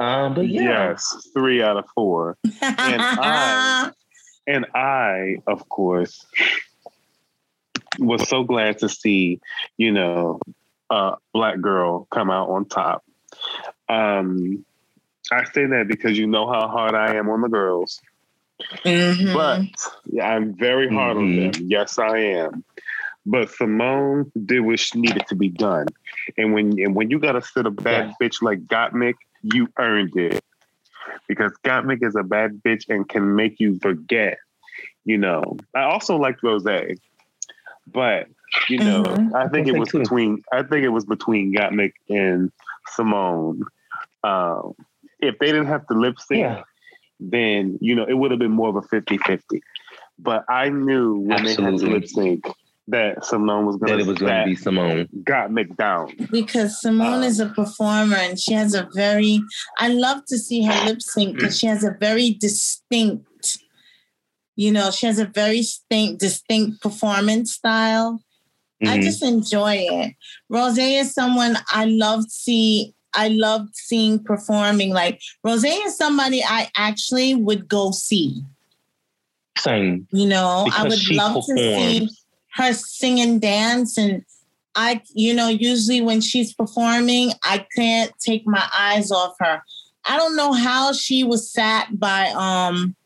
Um, 0.00 0.34
but 0.34 0.48
yeah, 0.48 0.88
Yes, 0.90 1.28
three 1.32 1.62
out 1.62 1.76
of 1.76 1.84
four. 1.94 2.36
and 2.44 2.52
I- 3.02 3.90
And 4.48 4.66
I, 4.74 5.36
of 5.46 5.68
course, 5.68 6.26
was 8.00 8.28
so 8.28 8.42
glad 8.42 8.78
to 8.78 8.88
see, 8.88 9.40
you 9.76 9.92
know, 9.92 10.40
a 10.90 11.14
black 11.32 11.60
girl 11.60 12.08
come 12.10 12.28
out 12.30 12.48
on 12.50 12.64
top. 12.64 13.04
Um, 13.88 14.64
I 15.30 15.44
say 15.44 15.66
that 15.66 15.86
because 15.88 16.18
you 16.18 16.26
know 16.26 16.50
how 16.50 16.68
hard 16.68 16.94
I 16.94 17.14
am 17.14 17.28
on 17.30 17.40
the 17.42 17.48
girls, 17.48 18.00
Mhm. 18.84 19.32
but 19.32 19.60
yeah, 20.06 20.28
I'm 20.28 20.54
very 20.56 20.88
hard 20.88 21.16
on 21.16 21.34
Mhm. 21.36 21.52
them. 21.54 21.66
Yes, 21.68 21.98
I 21.98 22.18
am. 22.18 22.64
But 23.24 23.48
Symone 23.50 24.30
did 24.46 24.60
what 24.60 24.80
she 24.80 24.98
needed 25.00 25.26
to 25.28 25.36
be 25.36 25.48
done, 25.48 25.86
and 26.36 26.52
when 26.52 26.78
and 26.80 26.94
when 26.94 27.10
you 27.10 27.18
got 27.20 27.32
to 27.32 27.42
sit 27.42 27.66
a 27.66 27.70
bad 27.70 28.12
bitch 28.20 28.42
like 28.42 28.66
Gottmik, 28.66 29.14
you 29.42 29.68
earned 29.78 30.16
it 30.16 30.42
because 31.28 31.52
Gottmik 31.64 32.04
is 32.04 32.16
a 32.16 32.24
bad 32.24 32.60
bitch 32.66 32.88
and 32.88 33.08
can 33.08 33.36
make 33.36 33.60
you 33.60 33.78
forget. 33.80 34.38
You 35.04 35.18
know, 35.18 35.56
I 35.74 35.82
also 35.82 36.16
liked 36.16 36.42
Rosé, 36.42 36.96
but 37.86 38.26
you 38.68 38.78
know, 38.78 39.04
Mhm. 39.04 39.34
I 39.34 39.48
think 39.48 39.68
it 39.68 39.74
Rosé 39.74 39.78
was 39.78 39.88
too. 39.90 39.98
between 40.00 40.42
I 40.52 40.62
think 40.64 40.84
it 40.84 40.88
was 40.88 41.04
between 41.04 41.54
Gottmik 41.54 41.92
and 42.08 42.50
Symone. 42.96 43.60
Um, 44.24 44.74
if 45.20 45.38
they 45.38 45.46
didn't 45.46 45.66
have 45.66 45.86
to 45.86 45.94
lip 45.94 46.18
sync, 46.18 46.40
yeah, 46.40 46.62
then 47.20 47.78
you 47.80 47.94
know 47.94 48.04
it 48.04 48.14
would 48.14 48.30
have 48.30 48.40
been 48.40 48.52
more 48.52 48.68
of 48.68 48.76
a 48.76 48.82
50-50. 48.82 49.60
But 50.18 50.44
I 50.48 50.68
knew 50.68 51.18
when 51.18 51.44
they 51.44 51.54
had 51.54 51.78
to 51.78 51.86
lip 51.86 52.06
sync 52.06 52.44
that 52.88 53.18
Symone 53.18 53.64
was 53.64 53.76
going 53.76 54.00
it 54.00 54.06
was 54.06 54.18
to 54.18 54.24
going 54.24 54.40
to 54.40 54.44
be 54.44 54.56
Symone. 54.56 55.08
Gottmik 55.22 55.76
down. 55.76 56.12
because 56.30 56.80
Symone 56.84 57.24
is 57.24 57.38
a 57.38 57.46
performer 57.46 58.16
and 58.16 58.38
she 58.38 58.54
has 58.54 58.74
a 58.74 58.88
very 58.94 59.40
I 59.78 59.88
love 59.88 60.24
to 60.26 60.38
see 60.38 60.64
her 60.64 60.84
lip 60.86 61.00
sync 61.00 61.36
because 61.36 61.58
she 61.58 61.66
has 61.66 61.84
a 61.84 61.96
very 61.98 62.30
distinct, 62.30 63.58
you 64.56 64.72
know, 64.72 64.90
she 64.90 65.06
has 65.06 65.18
a 65.18 65.26
very 65.26 65.58
distinct, 65.58 66.20
distinct 66.20 66.82
performance 66.82 67.52
style. 67.52 68.22
I 68.84 68.98
Mhm. 68.98 69.02
just 69.02 69.22
enjoy 69.22 69.74
it. 69.88 70.14
Rosé 70.50 71.00
is 71.00 71.12
someone 71.14 71.56
I 71.70 71.84
love 71.84 72.24
see. 72.30 72.94
I 73.14 73.28
loved 73.28 73.76
seeing 73.76 74.18
performing. 74.24 74.90
Like 74.92 75.20
Rosé 75.46 75.84
is 75.86 75.96
somebody 75.96 76.42
I 76.42 76.70
actually 76.76 77.34
would 77.34 77.68
go 77.68 77.90
see. 77.92 78.42
Same. 79.58 80.08
You 80.12 80.26
know, 80.26 80.66
I 80.74 80.82
would 80.82 81.10
love 81.10 81.44
to 81.46 81.56
see 81.58 82.08
her 82.54 82.72
sing 82.72 83.20
and 83.20 83.40
dance 83.40 83.96
and 83.98 84.24
I, 84.74 85.02
you 85.14 85.34
know, 85.34 85.48
usually 85.48 86.00
when 86.00 86.22
she's 86.22 86.54
performing, 86.54 87.32
I 87.44 87.66
can't 87.76 88.10
take 88.18 88.46
my 88.46 88.66
eyes 88.76 89.12
off 89.12 89.34
her. 89.40 89.62
I 90.06 90.16
don't 90.16 90.34
know 90.34 90.54
how 90.54 90.94
she 90.94 91.22
was 91.24 91.52
sat 91.52 91.98
by 92.00 92.30
um 92.30 92.96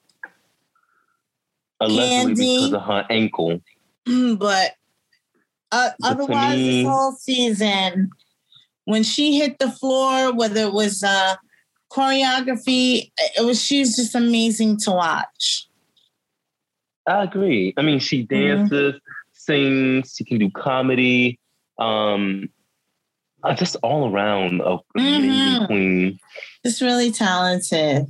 Allegedly 1.80 2.34
Candy. 2.36 2.56
because 2.56 2.72
of 2.72 2.82
her 2.82 3.06
ankle. 3.10 3.60
but 4.38 4.75
uh, 5.72 5.90
otherwise 6.02 6.58
me- 6.58 6.66
this 6.66 6.86
whole 6.86 7.12
season 7.12 8.10
when 8.84 9.02
she 9.02 9.36
hit 9.38 9.58
the 9.58 9.70
floor 9.70 10.32
whether 10.32 10.60
it 10.62 10.72
was 10.72 11.02
uh 11.02 11.34
choreography 11.92 13.10
it 13.36 13.44
was 13.44 13.62
she's 13.62 13.96
just 13.96 14.14
amazing 14.14 14.76
to 14.76 14.90
watch 14.90 15.68
I 17.08 17.22
agree. 17.22 17.72
I 17.76 17.82
mean, 17.82 18.00
she 18.00 18.26
Mm-hmm. 18.26 18.34
dances, 18.66 19.00
sings, 19.32 20.14
she 20.16 20.24
can 20.24 20.38
do 20.38 20.50
comedy. 20.50 21.38
Um, 21.78 22.48
uh, 23.44 23.54
just 23.54 23.76
all 23.80 24.10
around 24.12 24.60
a 24.60 24.78
amazing 24.96 25.60
Mhm. 25.60 25.66
queen. 25.68 26.18
just 26.64 26.80
really 26.80 27.12
talented 27.12 28.06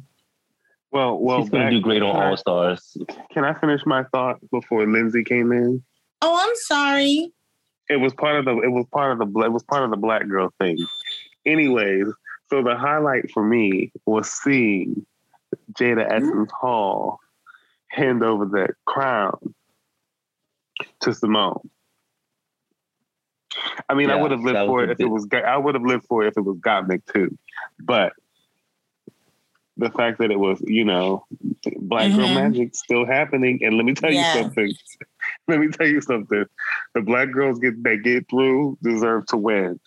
Well, 0.92 1.18
well, 1.18 1.42
She's 1.42 1.50
gonna 1.50 1.70
do 1.70 1.80
great 1.82 2.00
on 2.00 2.16
All 2.16 2.36
Stars. 2.38 2.96
Can 3.34 3.44
I 3.44 3.52
finish 3.60 3.82
my 3.84 4.04
thought 4.14 4.38
before 4.50 4.86
Lindsay 4.86 5.24
came 5.24 5.52
in? 5.52 5.82
oh 6.22 6.34
i'm 6.42 6.56
sorry 6.56 7.30
It 7.88 7.96
was 7.96 8.14
part 8.14 8.36
of 8.36 8.44
the. 8.44 8.56
It 8.58 8.70
was 8.70 8.86
part 8.92 9.12
of 9.12 9.18
the. 9.18 9.40
It 9.40 9.52
was 9.52 9.62
part 9.62 9.84
of 9.84 9.90
the 9.90 9.96
black 9.96 10.26
girl 10.28 10.52
thing. 10.58 10.78
Anyways, 11.44 12.06
so 12.50 12.62
the 12.62 12.76
highlight 12.76 13.30
for 13.30 13.44
me 13.44 13.92
was 14.06 14.30
seeing 14.30 15.06
Jaida 15.74 16.04
Essence 16.10 16.50
Hall 16.52 17.20
hand 17.88 18.22
over 18.24 18.44
the 18.44 18.68
crown 18.84 19.54
to 21.00 21.10
Symone. 21.10 21.68
I 23.88 23.94
mean, 23.94 24.10
I 24.10 24.16
would 24.20 24.32
have 24.32 24.40
lived 24.40 24.66
for 24.66 24.82
it 24.82 24.90
if 24.90 24.98
bit- 24.98 25.06
it 25.06 25.10
was. 25.10 25.28
I 25.32 25.56
would 25.56 25.74
have 25.76 25.84
lived 25.84 26.04
for 26.06 26.24
it 26.24 26.28
if 26.28 26.36
it 26.36 26.40
was 26.42 26.56
Gottmik 26.58 27.02
too, 27.12 27.36
but 27.78 28.12
the 29.76 29.90
fact 29.90 30.18
that 30.18 30.30
it 30.30 30.38
was, 30.38 30.60
you 30.66 30.84
know, 30.84 31.24
black 31.76 32.10
girl 32.14 32.28
Mhm. 32.28 32.34
magic 32.34 32.74
still 32.74 33.04
happening. 33.04 33.62
And 33.62 33.76
let 33.76 33.84
me 33.84 33.92
tell 33.94 34.10
Yes. 34.10 34.34
you 34.34 34.42
something. 34.42 34.74
Let 35.48 35.60
me 35.60 35.68
tell 35.68 35.86
you 35.86 36.00
something. 36.00 36.44
The 36.94 37.00
black 37.00 37.30
girls 37.32 37.58
get 37.58 37.82
that 37.84 38.02
get 38.02 38.28
through 38.28 38.78
deserve 38.82 39.26
to 39.26 39.36
win. 39.36 39.78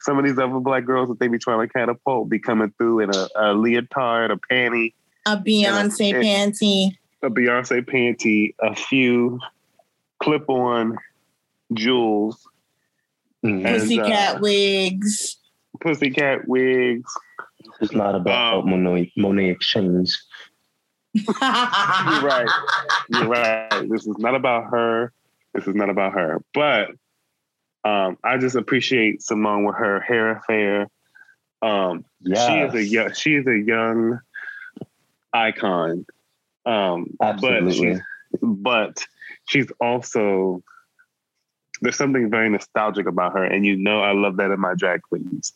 Some 0.00 0.18
of 0.18 0.24
these 0.24 0.38
other 0.38 0.60
black 0.60 0.84
girls 0.86 1.08
that 1.10 1.18
they 1.20 1.28
be 1.28 1.38
trying 1.38 1.66
to 1.66 1.72
catapult 1.72 2.28
be 2.30 2.38
coming 2.38 2.72
through 2.78 3.00
in 3.00 3.10
a, 3.10 3.28
a 3.36 3.54
leotard, 3.54 4.30
a 4.30 4.36
panty, 4.36 4.94
A 5.26 5.36
Beyonce 5.36 6.12
Yeah. 6.12 6.22
panty. 6.22 6.96
a 7.22 7.28
Beyonce 7.28 7.82
panty, 7.84 8.54
a 8.60 8.74
few 8.74 9.38
clip-on 10.22 10.96
jewels, 11.74 12.46
Mhm. 13.44 13.64
And, 13.64 13.80
Pussycat 13.80 14.36
uh, 14.36 14.38
wigs. 14.40 15.36
pussycat 15.80 16.46
wigs. 16.48 17.10
It's 17.80 17.92
not 17.92 18.14
about 18.14 18.64
Um, 18.64 18.70
Monet, 18.70 19.12
Monét 19.18 19.52
X 19.52 19.66
Change. 19.66 20.10
You're 21.14 21.24
right. 21.32 22.48
You're 23.08 23.28
right. 23.28 23.88
This 23.88 24.06
is 24.06 24.16
not 24.18 24.34
about 24.34 24.70
her. 24.70 25.12
This 25.54 25.66
is 25.66 25.74
not 25.74 25.90
about 25.90 26.12
her. 26.12 26.42
But 26.54 26.90
um, 27.84 28.18
I 28.22 28.38
just 28.38 28.56
appreciate 28.56 29.20
Symone 29.20 29.66
with 29.66 29.76
her 29.76 30.00
hair 30.00 30.36
affair. 30.36 30.88
Um, 31.62 32.04
She 32.24 32.58
is 32.60 32.74
a 32.74 32.84
young. 32.84 33.12
She 33.14 33.34
is 33.34 33.46
a 33.46 33.58
young 33.58 34.20
icon. 35.32 36.06
Um, 36.66 37.16
but 37.18 37.26
Absolutely. 37.26 38.00
but 38.42 39.04
she's 39.48 39.70
also 39.80 40.62
there's 41.82 41.96
something 41.96 42.30
very 42.30 42.50
nostalgic 42.50 43.06
about 43.06 43.32
her, 43.32 43.44
and 43.44 43.64
you 43.64 43.76
know 43.76 44.02
I 44.02 44.12
love 44.12 44.36
that 44.36 44.50
in 44.50 44.60
my 44.60 44.74
drag 44.74 45.02
queens. 45.02 45.52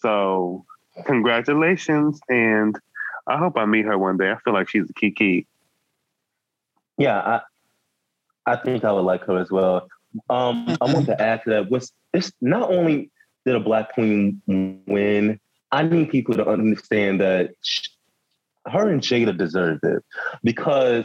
So 0.00 0.64
congratulations, 1.04 2.20
and 2.28 2.78
I 3.26 3.38
hope 3.38 3.56
I 3.56 3.64
meet 3.64 3.84
her 3.86 3.98
one 3.98 4.16
day. 4.16 4.30
I 4.30 4.36
feel 4.38 4.54
like 4.54 4.68
she's 4.68 4.88
a 4.88 4.92
kiki. 4.92 5.46
Yeah, 6.98 7.18
I 7.18 7.40
I 8.52 8.56
think 8.56 8.84
I 8.84 8.92
would 8.92 9.00
like 9.02 9.24
her 9.24 9.38
as 9.38 9.50
well. 9.50 9.88
Um, 10.30 10.76
I 10.80 10.92
want 10.92 11.06
to 11.06 11.20
add 11.20 11.42
to 11.44 11.50
that. 11.50 11.70
What's 11.70 11.92
it's 12.14 12.32
not 12.40 12.70
only 12.70 13.10
did 13.44 13.54
a 13.54 13.60
black 13.60 13.92
queen 13.92 14.40
win, 14.86 15.40
I 15.72 15.82
need 15.82 16.10
people 16.10 16.34
to 16.36 16.46
understand 16.46 17.20
that 17.20 17.50
sh- 17.62 17.88
her 18.66 18.88
and 18.88 19.00
Jaida 19.00 19.36
deserved 19.36 19.84
it 19.84 20.04
because 20.42 21.04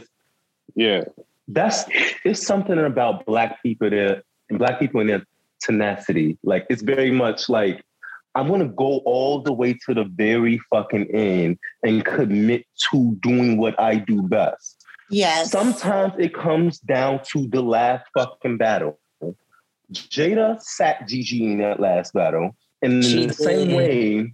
Yeah, 0.74 1.04
that's 1.48 1.84
it's 2.24 2.44
something 2.44 2.78
about 2.78 3.26
black 3.26 3.62
people 3.62 3.90
that 3.90 4.22
and 4.48 4.58
black 4.58 4.78
people 4.78 5.00
in 5.00 5.06
their 5.08 5.24
tenacity. 5.60 6.38
Like 6.42 6.66
it's 6.70 6.82
very 6.82 7.10
much 7.10 7.48
like 7.48 7.84
I 8.34 8.40
want 8.42 8.62
to 8.62 8.68
go 8.68 8.98
all 9.04 9.42
the 9.42 9.52
way 9.52 9.74
to 9.86 9.94
the 9.94 10.04
very 10.04 10.58
fucking 10.70 11.10
end 11.14 11.58
and 11.82 12.04
commit 12.04 12.64
to 12.90 13.16
doing 13.22 13.58
what 13.58 13.78
I 13.78 13.96
do 13.96 14.22
best. 14.22 14.84
yes. 15.10 15.50
Sometimes 15.50 16.14
it 16.18 16.32
comes 16.34 16.78
down 16.78 17.20
to 17.32 17.46
the 17.48 17.62
last 17.62 18.06
fucking 18.16 18.56
battle. 18.56 18.98
Jaida 19.92 20.60
sat 20.62 21.06
Gigi 21.06 21.44
in 21.44 21.58
that 21.58 21.78
last 21.78 22.14
battle. 22.14 22.56
And 22.80 23.04
in 23.04 23.28
the 23.28 23.34
same 23.34 23.72
way, 23.74 24.32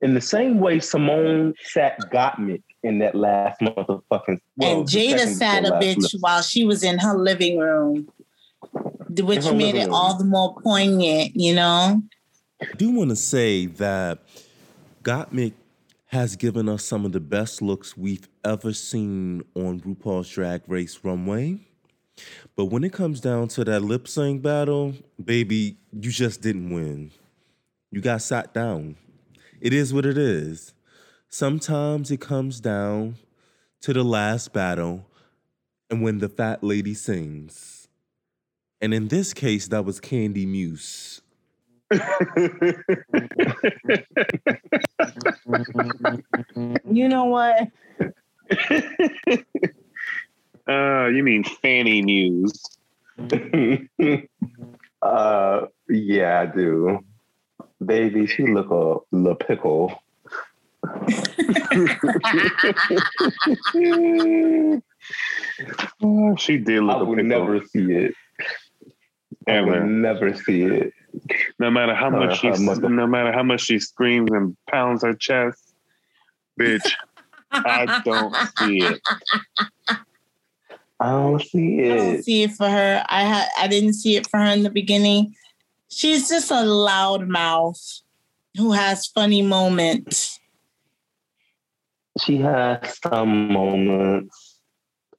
in 0.00 0.14
the 0.14 0.20
same 0.20 0.58
way, 0.58 0.78
Symone 0.78 1.54
sat 1.62 1.98
Gottmik 2.10 2.62
in 2.82 2.98
that 3.00 3.14
last 3.14 3.60
motherfucking. 3.60 4.40
well, 4.56 4.80
and 4.80 4.88
Jaida 4.88 5.26
sat 5.28 5.64
a 5.64 5.72
bitch 5.72 6.02
lip. 6.02 6.12
while 6.20 6.42
she 6.42 6.64
was 6.64 6.82
in 6.82 6.98
her 6.98 7.16
living 7.16 7.58
room, 7.58 8.08
which 9.10 9.44
her 9.44 9.54
made 9.54 9.74
it 9.74 9.86
room. 9.86 9.94
all 9.94 10.16
the 10.16 10.24
more 10.24 10.56
poignant, 10.62 11.36
you 11.36 11.54
know? 11.54 12.02
I 12.60 12.64
do 12.76 12.90
want 12.90 13.10
to 13.10 13.16
say 13.16 13.66
that 13.66 14.20
Gottmik 15.02 15.52
has 16.06 16.36
given 16.36 16.70
us 16.70 16.84
some 16.84 17.04
of 17.04 17.12
the 17.12 17.20
best 17.20 17.60
looks 17.60 17.98
we've 17.98 18.26
ever 18.44 18.72
seen 18.72 19.42
on 19.54 19.80
RuPaul's 19.80 20.30
Drag 20.30 20.62
Race 20.66 21.00
runway. 21.02 21.58
But 22.56 22.66
when 22.66 22.82
it 22.82 22.94
comes 22.94 23.20
down 23.20 23.48
to 23.48 23.64
that 23.64 23.80
lip 23.82 24.08
sync 24.08 24.40
battle, 24.40 24.94
baby, 25.22 25.76
you 25.92 26.10
just 26.10 26.40
didn't 26.40 26.70
win. 26.70 27.10
You 27.90 28.00
got 28.00 28.22
sat 28.22 28.54
down. 28.54 28.96
It 29.60 29.74
is 29.74 29.92
what 29.92 30.06
it 30.06 30.16
is. 30.16 30.72
Sometimes 31.28 32.10
it 32.10 32.22
comes 32.22 32.60
down 32.60 33.16
to 33.82 33.92
the 33.92 34.02
last 34.02 34.54
battle 34.54 35.04
and 35.90 36.02
when 36.02 36.20
the 36.20 36.28
fat 36.30 36.64
lady 36.64 36.94
sings. 36.94 37.88
And 38.80 38.94
in 38.94 39.08
this 39.08 39.34
case, 39.34 39.68
that 39.68 39.84
was 39.84 40.00
Kandy 40.00 40.46
Muse. 40.46 41.20
You 46.88 47.08
know 47.08 47.24
what? 47.26 47.68
uh, 50.68 51.06
you 51.06 51.22
mean 51.22 51.44
Fanny 51.44 52.02
Muse? 52.02 52.62
uh, 55.02 55.66
yeah, 55.88 56.40
I 56.40 56.46
do. 56.46 57.04
Baby, 57.84 58.26
she 58.26 58.46
look 58.46 58.70
a 58.70 58.98
little 59.14 59.36
pickle. 59.36 60.02
Oh, 66.02 66.36
she 66.36 66.56
did 66.58 66.78
I 66.78 66.82
look 66.82 67.00
a 67.00 67.04
would 67.04 67.18
pickle. 67.18 67.28
never 67.28 67.60
see 67.66 67.92
it. 67.92 68.14
I 69.46 69.60
would 69.60 69.84
never 69.84 70.34
see 70.34 70.62
it. 70.62 70.92
No 71.58 71.70
matter 71.70 71.94
how 71.94 72.08
Uh, 72.08 72.10
much 72.26 72.40
she, 72.40 72.48
her 72.48 72.58
mother- 72.58 72.88
no 72.88 73.06
matter 73.06 73.32
how 73.32 73.42
much 73.42 73.62
she 73.62 73.78
screams 73.78 74.30
and 74.32 74.56
pounds 74.70 75.02
her 75.02 75.14
chest, 75.14 75.74
bitch, 76.60 76.92
I 77.52 78.00
don't 78.04 78.34
see 78.58 78.78
it. 78.82 79.00
I 80.98 81.10
don't 81.10 81.42
see 81.42 81.78
it. 81.80 81.92
I 81.92 81.96
don't 81.96 82.14
it. 82.16 82.24
see 82.24 82.42
it 82.44 82.52
for 82.52 82.68
her. 82.68 83.04
I 83.08 83.22
had 83.22 83.48
I 83.58 83.68
didn't 83.68 83.94
see 83.94 84.16
it 84.16 84.26
for 84.28 84.38
her 84.40 84.46
in 84.52 84.62
the 84.62 84.70
beginning. 84.70 85.34
She's 85.88 86.28
just 86.28 86.50
a 86.50 86.64
loud 86.64 87.28
mouth 87.28 87.80
who 88.56 88.72
has 88.72 89.06
funny 89.06 89.42
moments. 89.42 90.38
She 92.24 92.38
has 92.38 92.98
some 93.02 93.52
moments. 93.52 94.58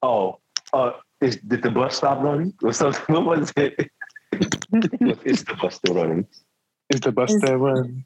Oh, 0.02 0.40
uh, 0.74 0.92
is 1.22 1.38
did 1.38 1.62
the 1.62 1.70
bus 1.72 1.98
stop 1.98 2.22
running 2.24 2.54
or 2.64 2.74
something? 2.82 3.16
What 3.16 3.26
was 3.26 3.54
it? 3.56 3.90
is 5.26 5.44
the 5.44 5.56
bus 5.62 5.76
still 5.76 5.96
running? 5.96 6.28
Is 6.90 7.02
the 7.02 7.12
bus 7.12 7.32
Is- 7.34 7.42
there 7.42 7.58
run? 7.58 8.06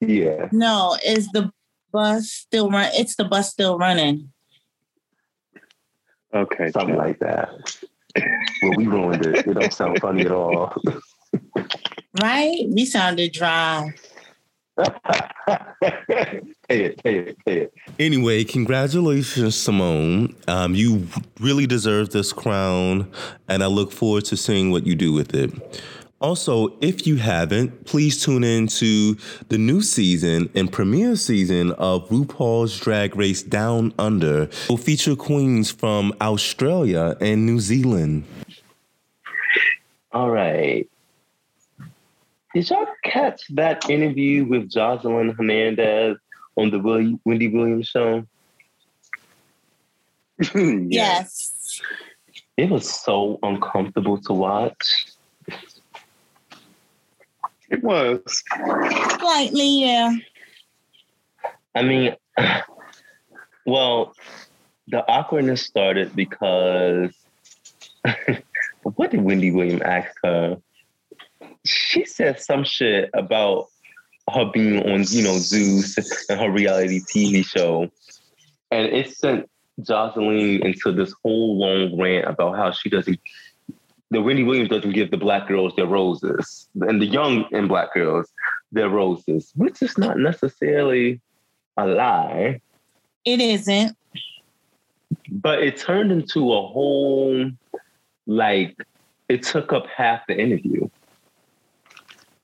Yeah. 0.00 0.48
No, 0.52 0.96
is 1.04 1.28
the 1.32 1.52
bus 1.92 2.30
still 2.30 2.70
run? 2.70 2.90
It's 2.94 3.16
the 3.16 3.24
bus 3.24 3.50
still 3.50 3.76
running. 3.78 4.32
Okay, 6.32 6.70
Something 6.70 6.94
chill. 6.94 6.98
like 6.98 7.18
that. 7.20 7.50
Well, 8.62 8.72
we 8.76 8.86
ruined 8.86 9.26
it. 9.26 9.46
It 9.46 9.54
don't 9.54 9.72
sound 9.72 9.98
funny 10.00 10.22
at 10.22 10.32
all. 10.32 10.74
Right? 12.20 12.66
We 12.68 12.86
sounded 12.86 13.32
dry. 13.32 13.94
Pay 16.68 16.84
it, 16.84 17.02
pay 17.02 17.18
it, 17.18 17.44
pay 17.44 17.56
it. 17.62 17.74
Anyway, 17.98 18.44
congratulations, 18.44 19.56
Symone. 19.56 20.34
Um, 20.48 20.74
you 20.74 21.08
really 21.40 21.66
deserve 21.66 22.10
this 22.10 22.32
crown, 22.32 23.10
and 23.48 23.64
I 23.64 23.66
look 23.66 23.90
forward 23.90 24.24
to 24.26 24.36
seeing 24.36 24.70
what 24.70 24.86
you 24.86 24.94
do 24.94 25.12
with 25.12 25.34
it. 25.34 25.50
Also, 26.20 26.76
if 26.80 27.06
you 27.06 27.16
haven't, 27.16 27.86
please 27.86 28.22
tune 28.22 28.44
in 28.44 28.66
to 28.66 29.16
the 29.48 29.56
new 29.56 29.80
season 29.80 30.50
and 30.54 30.70
premiere 30.70 31.16
season 31.16 31.72
of 31.72 32.08
RuPaul's 32.10 32.78
Drag 32.78 33.16
Race 33.16 33.42
Down 33.42 33.94
Under. 33.98 34.48
Will 34.68 34.76
feature 34.76 35.16
queens 35.16 35.70
from 35.70 36.12
Australia 36.20 37.16
and 37.20 37.46
New 37.46 37.58
Zealand. 37.58 38.24
All 40.12 40.30
right. 40.30 40.86
Did 42.54 42.68
y'all 42.68 42.86
catch 43.04 43.46
that 43.54 43.88
interview 43.88 44.44
with 44.44 44.70
Joseline 44.70 45.36
Hernandez 45.36 46.16
on 46.56 46.70
the 46.70 46.80
Will- 46.80 47.20
Wendy 47.24 47.48
Williams 47.48 47.88
show? 47.88 48.24
Yes. 50.54 51.80
It 52.56 52.70
was 52.70 52.90
so 52.90 53.38
uncomfortable 53.42 54.20
to 54.22 54.32
watch. 54.32 55.06
It 57.70 57.82
was. 57.84 58.20
Slightly, 59.18 59.82
yeah. 59.82 60.12
I 61.74 61.82
mean, 61.82 62.16
well, 63.66 64.12
the 64.88 65.06
awkwardness 65.08 65.62
started 65.62 66.16
because 66.16 67.12
what 68.82 69.10
did 69.10 69.22
Wendy 69.22 69.50
Williams 69.52 69.82
ask 69.82 70.10
her? 70.24 70.56
She 71.64 72.04
said 72.04 72.40
some 72.40 72.64
shit 72.64 73.10
about 73.14 73.66
her 74.32 74.44
being 74.52 74.78
on, 74.90 75.04
you 75.08 75.22
know, 75.22 75.38
Zeus 75.38 75.96
and 76.28 76.40
her 76.40 76.50
reality 76.50 77.00
TV 77.00 77.44
show. 77.44 77.90
And 78.70 78.86
it 78.86 79.14
sent 79.16 79.50
Joseline 79.80 80.64
into 80.64 80.92
this 80.92 81.12
whole 81.22 81.58
long 81.58 81.98
rant 82.00 82.26
about 82.28 82.56
how 82.56 82.70
she 82.70 82.88
doesn't, 82.88 83.18
that 84.10 84.22
Wendy 84.22 84.42
Williams 84.44 84.68
doesn't 84.70 84.92
give 84.92 85.10
the 85.10 85.16
black 85.16 85.48
girls 85.48 85.72
their 85.76 85.86
roses 85.86 86.68
and 86.80 87.00
the 87.00 87.06
young 87.06 87.44
and 87.52 87.68
black 87.68 87.92
girls 87.94 88.30
their 88.72 88.88
roses, 88.88 89.52
which 89.56 89.82
is 89.82 89.98
not 89.98 90.18
necessarily 90.18 91.20
a 91.76 91.86
lie, 91.86 92.60
It 93.24 93.40
isn't. 93.40 93.96
but 95.30 95.62
it 95.62 95.76
turned 95.76 96.12
into 96.12 96.52
a 96.52 96.66
whole 96.66 97.50
like 98.26 98.76
it 99.28 99.42
took 99.42 99.72
up 99.72 99.86
half 99.88 100.26
the 100.28 100.38
interview. 100.38 100.88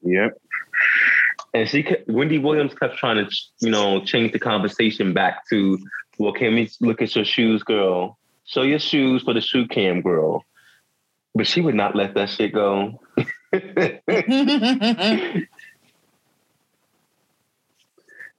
Yep. 0.07 0.41
And 1.55 1.69
she, 1.69 1.83
kept, 1.83 2.09
Wendy 2.09 2.39
Williams, 2.39 2.75
kept 2.75 2.97
trying 2.97 3.25
to, 3.25 3.37
you 3.61 3.71
know, 3.71 4.05
change 4.05 4.33
the 4.33 4.39
conversation 4.39 5.13
back 5.13 5.49
to, 5.49 5.79
well, 6.19 6.33
can 6.33 6.55
we 6.55 6.71
look 6.81 7.03
at 7.03 7.15
your 7.15 7.25
shoes, 7.25 7.63
girl? 7.63 8.19
Show 8.45 8.63
your 8.63 8.79
shoes 8.79 9.23
for 9.23 9.35
the 9.35 9.41
shoe 9.41 9.67
cam, 9.67 10.03
girl. 10.03 10.45
But 11.35 11.47
she 11.47 11.61
would 11.61 11.75
not 11.75 11.97
let 11.97 12.15
that 12.15 12.31
shit 12.31 12.53
go. 12.53 13.01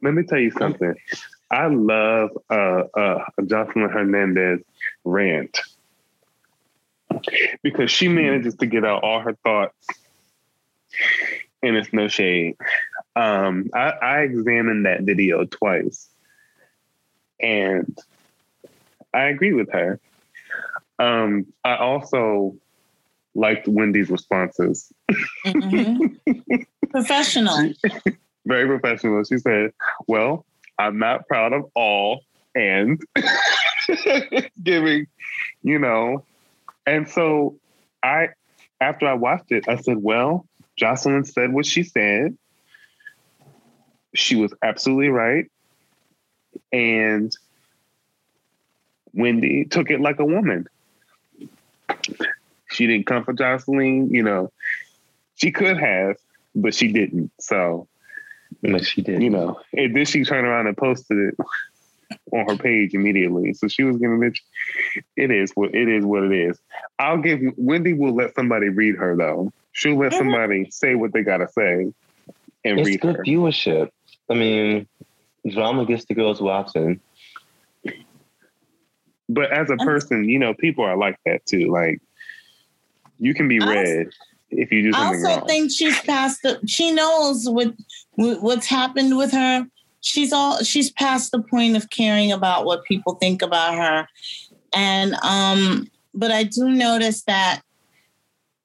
Let 0.02 0.14
me 0.14 0.24
tell 0.24 0.40
you 0.40 0.52
something. 0.52 0.94
I 1.50 1.68
love 1.68 2.30
uh, 2.50 2.84
uh, 2.94 3.26
Joseline 3.42 3.92
Hernandez 3.92 4.60
rant 5.04 5.60
because 7.64 7.90
she 7.90 8.08
manages 8.08 8.56
to 8.56 8.66
get 8.66 8.86
out 8.86 9.04
all 9.04 9.22
her 9.22 9.34
thoughts, 9.44 9.88
and 11.68 11.78
it's 11.78 11.92
no 11.94 12.08
shade. 12.08 12.56
Um, 13.16 13.70
I, 13.74 13.90
I 13.90 14.20
examined 14.22 14.86
that 14.86 15.02
video 15.02 15.46
twice, 15.46 16.08
and 17.40 17.98
I 19.14 19.24
agree 19.26 19.54
with 19.54 19.72
her. 19.72 20.00
Um, 21.00 21.48
I 21.64 21.76
also 21.76 22.56
liked 23.36 23.68
Wendy's 23.68 24.10
responses. 24.10 24.92
Mhm. 25.46 26.18
Professional. 26.90 27.74
very 28.46 28.66
professional. 28.68 29.24
She 29.24 29.38
said, 29.38 29.74
Well, 30.08 30.46
I'm 30.80 30.98
not 30.98 31.28
proud 31.28 31.54
of 31.54 31.66
all 31.76 32.22
and 32.56 33.00
giving, 34.64 35.08
you 35.62 35.78
know. 35.78 36.24
And 36.88 37.08
so 37.08 37.60
I, 38.02 38.30
after 38.80 39.06
I 39.08 39.14
watched 39.14 39.52
it, 39.52 39.66
I 39.68 39.76
said, 39.76 39.98
Well, 39.98 40.48
Joseline 40.80 41.28
said 41.28 41.52
what 41.54 41.66
she 41.66 41.84
said. 41.84 42.38
She 44.14 44.36
was 44.36 44.54
absolutely 44.62 45.10
right. 45.10 45.52
And 46.72 47.36
Wendy 49.14 49.66
took 49.66 49.90
it 49.90 50.02
like 50.02 50.20
a 50.20 50.26
woman. 50.26 50.68
She 52.72 52.88
didn't 52.88 53.06
come 53.06 53.24
for 53.24 53.34
Joseline, 53.34 54.12
you 54.12 54.24
know. 54.24 54.52
She 55.36 55.52
could 55.52 55.78
have, 55.78 56.18
but 56.56 56.74
she 56.74 56.92
didn't. 56.92 57.32
So 57.40 57.88
But 58.62 58.86
she 58.86 59.02
did. 59.02 59.22
you 59.22 59.30
know, 59.30 59.60
and 59.74 59.96
then 59.96 60.06
she 60.06 60.24
turned 60.24 60.48
around 60.48 60.68
and 60.68 60.76
posted 60.78 61.18
it 61.18 61.36
on 62.32 62.46
her 62.48 62.58
page 62.58 62.94
immediately. 62.94 63.54
So 63.54 63.68
she 63.68 63.84
was 63.84 63.98
gonna 63.98 64.18
bitch. 64.18 64.40
It 65.16 65.32
is 65.32 65.52
what 65.54 65.74
it 65.74 65.88
is 65.88 66.06
what 66.06 66.24
it 66.24 66.32
is. 66.32 66.60
I'll 67.00 67.20
give 67.20 67.40
Wendy 67.58 67.94
will 67.94 68.16
let 68.16 68.36
somebody 68.36 68.70
read 68.70 68.96
her 68.96 69.16
though. 69.16 69.52
She'll 69.78 69.96
let 69.96 70.12
somebody 70.12 70.72
say 70.72 70.96
what 70.96 71.14
they 71.14 71.22
gotta 71.22 71.48
say 71.48 71.94
and 72.66 72.80
It's 72.80 72.88
read 72.90 73.00
good 73.02 73.18
her. 73.18 73.24
viewership. 73.24 73.90
I 74.28 74.34
mean, 74.34 74.88
drama 75.48 75.86
gets 75.86 76.06
the 76.06 76.16
girls 76.16 76.42
watching. 76.42 77.00
But 79.30 79.52
as 79.52 79.70
a 79.70 79.78
person, 79.78 80.28
you 80.28 80.40
know, 80.40 80.56
people 80.56 80.84
are 80.84 80.98
like 80.98 81.20
that 81.28 81.46
too. 81.46 81.70
Like 81.72 82.02
you 83.20 83.36
can 83.36 83.48
be 83.48 83.62
I 83.62 83.66
also- 83.68 83.74
read 83.82 84.08
if 84.50 84.72
you 84.72 84.82
do 84.82 84.94
something 84.94 85.26
I 85.26 85.30
also 85.30 85.40
wrong. 85.42 85.48
think 85.48 85.72
she's 85.72 86.00
past 86.02 86.42
the. 86.42 86.60
She 86.66 86.92
knows 86.92 87.48
what 87.48 87.76
what- 88.16 88.42
what's 88.42 88.66
happened 88.66 89.16
with 89.16 89.32
her. 89.32 89.68
She's 90.02 90.34
all. 90.34 90.64
She's 90.64 90.90
past 90.92 91.32
the 91.32 91.42
point 91.44 91.76
of 91.76 91.92
caring 91.92 92.32
about 92.32 92.66
what 92.66 92.84
people 92.86 93.14
think 93.16 93.44
about 93.44 93.76
her, 93.76 94.08
and 94.74 95.14
um. 95.22 95.88
But 96.16 96.32
I 96.32 96.44
do 96.46 96.70
notice 96.72 97.22
that 97.26 97.62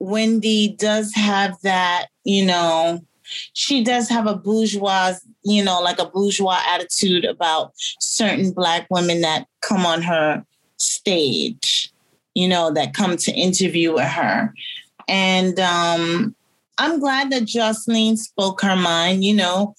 Wendy 0.03 0.75
does 0.79 1.15
have 1.15 1.61
that. 1.63 2.07
You 2.25 2.45
know, 2.45 3.05
she 3.53 3.85
does 3.85 4.09
have 4.09 4.27
a 4.27 4.35
bourgeois. 4.35 5.15
You 5.45 5.65
know, 5.65 5.81
like 5.81 6.01
a 6.01 6.07
bourgeois 6.07 6.61
attitude 6.67 7.25
about 7.25 7.73
certain 7.77 8.53
black 8.53 8.87
women 8.91 9.21
that 9.21 9.47
come 9.61 9.87
on 9.87 10.03
her 10.03 10.45
stage. 10.77 11.93
You 12.35 12.49
know, 12.49 12.73
that 12.73 12.95
come 12.95 13.17
to 13.17 13.33
interview 13.33 13.93
with 13.93 14.09
her. 14.09 14.53
And 15.07 15.61
um, 15.61 16.35
I'm 16.79 16.99
glad 16.99 17.31
that 17.31 17.43
Joseline 17.43 18.17
spoke 18.19 18.63
her 18.63 18.77
mind. 18.77 19.23
You 19.23 19.35
know, 19.35 19.75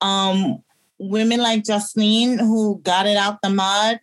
um, 0.00 0.62
women 0.98 1.40
like 1.40 1.64
Joseline 1.64 2.38
who 2.38 2.80
got 2.84 3.06
it 3.06 3.16
out 3.16 3.42
the 3.42 3.50
mud, 3.50 3.98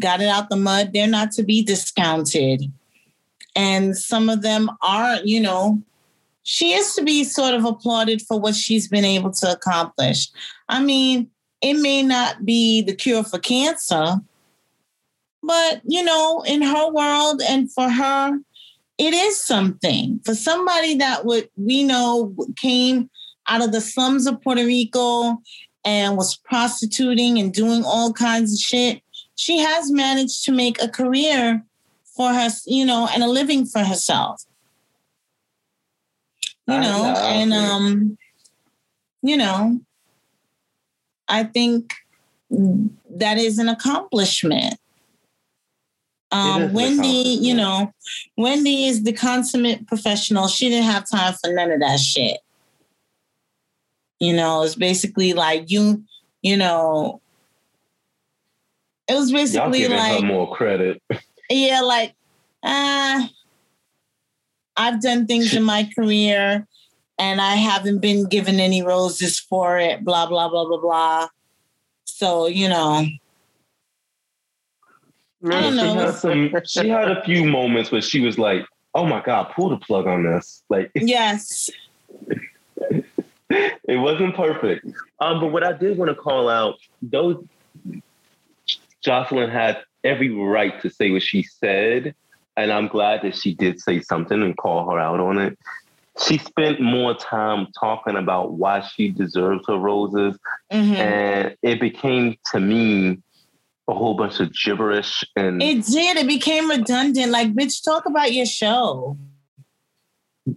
got 0.00 0.20
it 0.20 0.28
out 0.28 0.48
the 0.48 0.56
mud, 0.56 0.92
they're 0.92 1.06
not 1.06 1.30
to 1.32 1.44
be 1.44 1.62
discounted. 1.62 2.72
And 3.56 3.96
some 3.96 4.28
of 4.28 4.42
them 4.42 4.70
are, 4.82 5.18
you 5.24 5.40
know, 5.40 5.82
she 6.42 6.72
is 6.72 6.94
to 6.94 7.02
be 7.02 7.24
sort 7.24 7.54
of 7.54 7.64
applauded 7.64 8.22
for 8.22 8.40
what 8.40 8.54
she's 8.54 8.88
been 8.88 9.04
able 9.04 9.30
to 9.32 9.52
accomplish. 9.52 10.28
I 10.68 10.82
mean, 10.82 11.30
it 11.60 11.74
may 11.74 12.02
not 12.02 12.44
be 12.44 12.82
the 12.82 12.94
cure 12.94 13.24
for 13.24 13.38
cancer, 13.38 14.16
but, 15.42 15.80
you 15.84 16.02
know, 16.02 16.42
in 16.46 16.62
her 16.62 16.90
world 16.90 17.42
and 17.46 17.70
for 17.72 17.88
her, 17.88 18.38
it 18.98 19.14
is 19.14 19.42
something 19.42 20.20
for 20.24 20.34
somebody 20.34 20.94
that 20.96 21.24
would 21.24 21.48
we 21.56 21.82
know 21.82 22.34
came 22.56 23.08
out 23.48 23.62
of 23.62 23.72
the 23.72 23.80
slums 23.80 24.26
of 24.26 24.40
Puerto 24.42 24.64
Rico 24.64 25.38
and 25.84 26.16
was 26.16 26.36
prostituting 26.36 27.38
and 27.38 27.52
doing 27.52 27.82
all 27.84 28.12
kinds 28.12 28.52
of 28.52 28.58
shit. 28.58 29.02
She 29.36 29.58
has 29.58 29.90
managed 29.90 30.44
to 30.44 30.52
make 30.52 30.82
a 30.82 30.88
career 30.88 31.64
for 32.20 32.34
her, 32.34 32.50
you 32.66 32.84
know, 32.84 33.08
and 33.14 33.22
a 33.22 33.26
living 33.26 33.64
for 33.64 33.82
herself. 33.82 34.44
You 36.66 36.78
know, 36.78 36.82
know, 36.82 37.14
and 37.16 37.54
um, 37.54 38.18
you 39.22 39.38
know, 39.38 39.80
I 41.26 41.44
think 41.44 41.94
that 42.50 43.38
is 43.38 43.58
an 43.58 43.70
accomplishment. 43.70 44.74
Um, 46.30 46.74
Wendy, 46.74 47.38
you 47.40 47.54
know, 47.54 47.90
Wendy 48.36 48.84
is 48.84 49.02
the 49.02 49.14
consummate 49.14 49.86
professional. 49.86 50.46
She 50.46 50.68
didn't 50.68 50.90
have 50.90 51.08
time 51.08 51.32
for 51.42 51.50
none 51.54 51.72
of 51.72 51.80
that 51.80 52.00
shit. 52.00 52.36
You 54.18 54.34
know, 54.34 54.62
it's 54.62 54.74
basically 54.74 55.32
like 55.32 55.70
you, 55.70 56.04
you 56.42 56.58
know, 56.58 57.22
it 59.08 59.14
was 59.14 59.30
Y'all 59.30 59.70
basically 59.70 59.78
giving 59.78 59.96
like, 59.96 60.20
her 60.20 60.26
more 60.26 60.54
credit. 60.54 61.02
yeah, 61.50 61.80
like, 61.80 62.14
ah, 62.62 63.28
I've 64.76 65.02
done 65.02 65.26
things 65.26 65.54
in 65.54 65.62
my 65.62 65.88
career 65.94 66.66
and 67.18 67.40
I 67.40 67.56
haven't 67.56 67.98
been 67.98 68.26
given 68.28 68.60
any 68.60 68.82
roses 68.82 69.38
for 69.38 69.78
it, 69.78 70.04
blah, 70.04 70.26
blah, 70.26 70.48
blah, 70.48 70.64
blah, 70.64 70.80
blah. 70.80 71.28
So, 72.06 72.46
you 72.46 72.68
know, 72.68 73.06
I 75.44 75.60
don't 75.60 75.72
She 75.72 75.76
know. 75.76 75.94
had 75.94 76.14
some. 76.14 76.54
She 76.66 76.88
had 76.88 77.10
a 77.10 77.22
few 77.24 77.44
moments 77.44 77.90
where 77.90 78.02
she 78.02 78.20
was 78.20 78.38
like, 78.38 78.66
"Oh 78.94 79.06
my 79.06 79.22
god, 79.22 79.52
pull 79.54 79.70
the 79.70 79.78
plug 79.78 80.06
on 80.06 80.22
this!" 80.24 80.62
Like 80.68 80.90
yes. 80.94 81.70
it 83.48 83.96
wasn't 83.96 84.36
perfect. 84.36 84.84
Um, 85.20 85.40
but 85.40 85.46
what 85.48 85.64
I 85.64 85.72
did 85.72 85.96
want 85.96 86.10
to 86.10 86.14
call 86.14 86.50
out, 86.50 86.78
though, 87.00 87.46
Joseline 89.02 89.50
had 89.50 89.82
every 90.04 90.30
right 90.30 90.80
to 90.82 90.90
say 90.90 91.10
what 91.10 91.22
she 91.22 91.42
said, 91.42 92.14
and 92.56 92.72
I'm 92.72 92.88
glad 92.88 93.22
that 93.22 93.36
she 93.36 93.54
did 93.54 93.80
say 93.80 94.00
something 94.00 94.42
and 94.42 94.56
call 94.56 94.90
her 94.90 94.98
out 94.98 95.20
on 95.20 95.38
it. 95.38 95.58
She 96.26 96.38
spent 96.38 96.80
more 96.80 97.14
time 97.14 97.68
talking 97.78 98.16
about 98.16 98.52
why 98.52 98.80
she 98.80 99.10
deserves 99.10 99.64
her 99.68 99.76
roses, 99.76 100.38
Mhm. 100.72 100.96
and 100.96 101.56
it 101.62 101.80
became 101.80 102.36
to 102.52 102.60
me 102.60 103.18
a 103.88 103.94
whole 103.94 104.14
bunch 104.14 104.38
of 104.40 104.52
gibberish 104.52 105.24
and 105.36 105.62
It 105.62 105.84
did. 105.86 106.16
It 106.16 106.26
became 106.26 106.68
redundant. 106.70 107.32
Like, 107.32 107.52
bitch, 107.54 107.82
talk 107.82 108.06
about 108.06 108.32
your 108.32 108.46
show. 108.46 109.16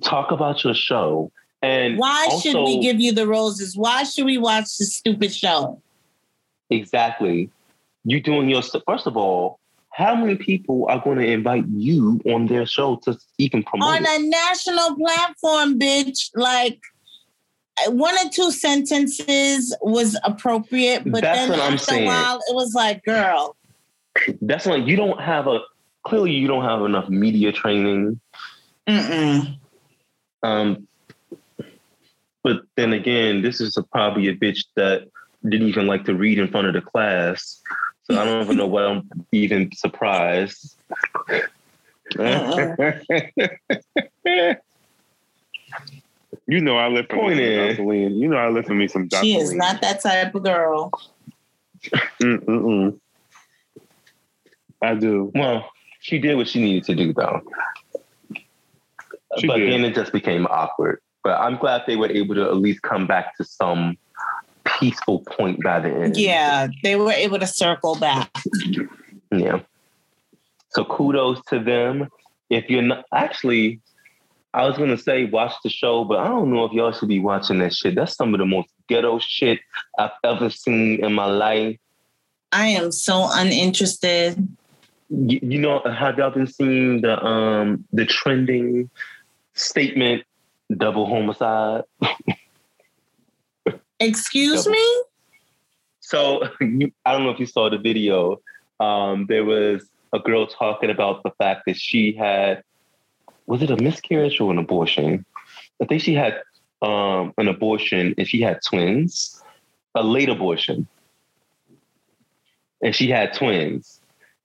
talk 0.01 0.31
about 0.31 0.63
your 0.63 0.73
show. 0.73 1.31
And 1.61 1.97
Why 1.97 2.27
should 2.41 2.55
we 2.55 2.79
give 2.79 2.99
you 2.99 3.11
the 3.11 3.27
roses? 3.27 3.77
Why 3.77 4.03
should 4.03 4.25
we 4.25 4.37
watch 4.37 4.77
this 4.77 4.95
stupid 4.95 5.33
show? 5.33 5.81
Exactly. 6.69 7.49
You 8.05 8.21
doing 8.21 8.49
your 8.49 8.61
first 8.61 9.07
of 9.07 9.15
all, 9.17 9.59
how 9.91 10.15
many 10.15 10.35
people 10.35 10.87
are 10.89 10.99
going 10.99 11.19
to 11.19 11.25
invite 11.25 11.65
you 11.67 12.19
on 12.25 12.47
their 12.47 12.65
show 12.65 12.95
to 13.03 13.17
even 13.37 13.63
promote 13.63 13.89
On 13.89 14.03
it? 14.03 14.21
a 14.21 14.27
national 14.27 14.95
platform, 14.97 15.79
bitch. 15.79 16.31
Like, 16.35 16.79
one 17.87 18.15
or 18.15 18.29
two 18.29 18.51
sentences 18.51 19.75
was 19.81 20.19
appropriate, 20.23 21.03
but 21.05 21.21
That's 21.21 21.49
then 21.49 21.59
after 21.59 21.77
saying. 21.77 22.03
a 22.03 22.07
while, 22.07 22.37
it 22.37 22.55
was 22.55 22.73
like, 22.73 23.03
girl, 23.03 23.55
That's 24.41 24.65
like 24.65 24.85
you 24.85 24.95
don't 24.95 25.19
have 25.21 25.47
a 25.47 25.59
clearly 26.03 26.31
you 26.31 26.47
don't 26.47 26.63
have 26.63 26.81
enough 26.83 27.09
media 27.09 27.51
training. 27.51 28.19
mm-mm. 28.87 29.57
Um, 30.43 30.87
but 32.43 32.63
then 32.75 32.93
again, 32.93 33.41
this 33.41 33.61
is 33.61 33.77
a, 33.77 33.83
probably 33.83 34.27
a 34.27 34.35
bitch 34.35 34.65
that 34.75 35.07
didn't 35.47 35.69
even 35.69 35.87
like 35.87 36.03
to 36.05 36.13
read 36.13 36.37
in 36.39 36.49
front 36.49 36.67
of 36.67 36.73
the 36.73 36.81
class. 36.81 37.61
So 38.13 38.21
I 38.21 38.25
don't 38.25 38.43
even 38.43 38.57
know 38.57 38.67
why 38.67 38.85
I'm 38.85 39.09
even 39.31 39.71
surprised. 39.73 40.77
you 46.45 46.61
know 46.61 46.77
I 46.77 46.89
live 46.89 47.07
for 47.09 47.15
Point 47.15 47.37
me 47.37 47.75
some 47.75 47.89
is- 47.89 48.13
You 48.13 48.27
know 48.27 48.37
I 48.37 48.49
live 48.49 48.65
for 48.65 48.75
me 48.75 48.87
some 48.87 49.09
Joseline. 49.09 49.21
She 49.23 49.35
is 49.37 49.53
not 49.53 49.81
that 49.81 50.01
type 50.01 50.35
of 50.35 50.43
girl. 50.43 50.91
Mm-mm-mm. 52.21 52.99
I 54.81 54.93
do. 54.93 55.31
Well, 55.33 55.71
she 56.01 56.19
did 56.19 56.35
what 56.35 56.47
she 56.47 56.61
needed 56.61 56.83
to 56.83 56.95
do, 56.95 57.13
though. 57.13 57.41
She 59.39 59.47
but 59.47 59.57
did. 59.57 59.73
then 59.73 59.85
it 59.85 59.95
just 59.95 60.11
became 60.11 60.45
awkward. 60.47 61.01
But 61.23 61.39
I'm 61.39 61.57
glad 61.57 61.83
they 61.87 61.95
were 61.95 62.11
able 62.11 62.35
to 62.35 62.43
at 62.43 62.57
least 62.57 62.83
come 62.83 63.07
back 63.07 63.35
to 63.37 63.43
some 63.43 63.97
peaceful 64.79 65.19
point 65.19 65.63
by 65.63 65.79
the 65.79 65.89
end. 65.89 66.17
Yeah, 66.17 66.67
they 66.83 66.95
were 66.95 67.11
able 67.11 67.39
to 67.39 67.47
circle 67.47 67.95
back. 67.95 68.31
Yeah. 69.31 69.61
So 70.69 70.85
kudos 70.85 71.41
to 71.49 71.59
them. 71.59 72.09
If 72.49 72.69
you're 72.69 72.81
not 72.81 73.05
actually, 73.13 73.79
I 74.53 74.65
was 74.67 74.77
gonna 74.77 74.97
say 74.97 75.25
watch 75.25 75.53
the 75.63 75.69
show, 75.69 76.03
but 76.03 76.19
I 76.19 76.27
don't 76.27 76.51
know 76.51 76.65
if 76.65 76.71
y'all 76.71 76.91
should 76.91 77.09
be 77.09 77.19
watching 77.19 77.59
that 77.59 77.73
shit. 77.73 77.95
That's 77.95 78.15
some 78.15 78.33
of 78.33 78.39
the 78.39 78.45
most 78.45 78.69
ghetto 78.87 79.19
shit 79.19 79.59
I've 79.97 80.11
ever 80.23 80.49
seen 80.49 81.03
in 81.03 81.13
my 81.13 81.25
life. 81.25 81.77
I 82.51 82.67
am 82.67 82.91
so 82.91 83.27
uninterested. 83.31 84.47
You, 85.09 85.39
you 85.41 85.59
know, 85.59 85.81
have 85.81 86.17
y'all 86.17 86.31
been 86.31 86.47
seeing 86.47 87.01
the 87.01 87.23
um 87.23 87.85
the 87.91 88.05
trending 88.05 88.89
statement 89.53 90.23
double 90.75 91.05
homicide? 91.05 91.83
Excuse 94.03 94.65
Double. 94.65 94.77
me? 94.77 95.03
So 95.99 96.43
you, 96.61 96.91
I 97.05 97.11
don't 97.11 97.23
know 97.23 97.31
if 97.31 97.39
you 97.39 97.45
saw 97.45 97.69
the 97.69 97.77
video. 97.77 98.41
Um, 98.79 99.25
there 99.27 99.43
was 99.45 99.87
a 100.13 100.19
girl 100.19 100.45
talking 100.45 100.89
about 100.89 101.23
the 101.23 101.31
fact 101.31 101.63
that 101.65 101.77
she 101.77 102.13
had 102.13 102.63
was 103.45 103.61
it 103.61 103.69
a 103.69 103.81
miscarriage 103.81 104.39
or 104.39 104.51
an 104.51 104.57
abortion? 104.57 105.25
I 105.81 105.85
think 105.85 106.01
she 106.01 106.13
had 106.13 106.41
um, 106.81 107.33
an 107.37 107.47
abortion 107.47 108.13
and 108.17 108.27
she 108.27 108.41
had 108.41 108.61
twins, 108.65 109.43
a 109.95 110.03
late 110.03 110.29
abortion, 110.29 110.87
and 112.81 112.95
she 112.95 113.09
had 113.09 113.33
twins. 113.33 113.99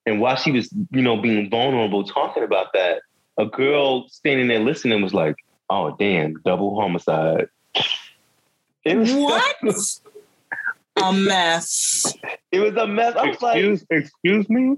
And 0.07 0.21
while 0.21 0.37
she 0.37 0.51
was, 0.51 0.69
you 0.91 1.03
know, 1.03 1.17
being 1.17 1.51
vulnerable, 1.51 2.03
talking 2.03 2.43
about 2.43 2.73
that, 2.73 3.03
a 3.39 3.47
girl 3.47 4.09
standing 4.09 4.49
there 4.49 4.59
listening 4.59 5.03
was 5.03 5.15
like, 5.15 5.37
"Oh, 5.71 5.95
damn, 5.97 6.35
double 6.45 6.81
homicide." 6.81 7.49
It 8.89 8.97
was 8.97 9.13
What? 9.13 10.03
A 11.05 11.13
mess. 11.13 12.13
It 12.51 12.59
was 12.59 12.75
a 12.75 12.87
mess. 12.87 13.15
I 13.15 13.27
was 13.27 13.41
like, 13.41 13.57
Excuse, 13.57 13.87
excuse 13.89 14.49
me. 14.49 14.77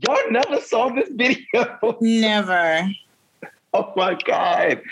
y'all 0.00 0.30
never 0.30 0.60
saw 0.60 0.90
this 0.92 1.08
video. 1.10 1.96
Never. 2.00 2.90
oh 3.72 3.92
my 3.96 4.18
god. 4.26 4.82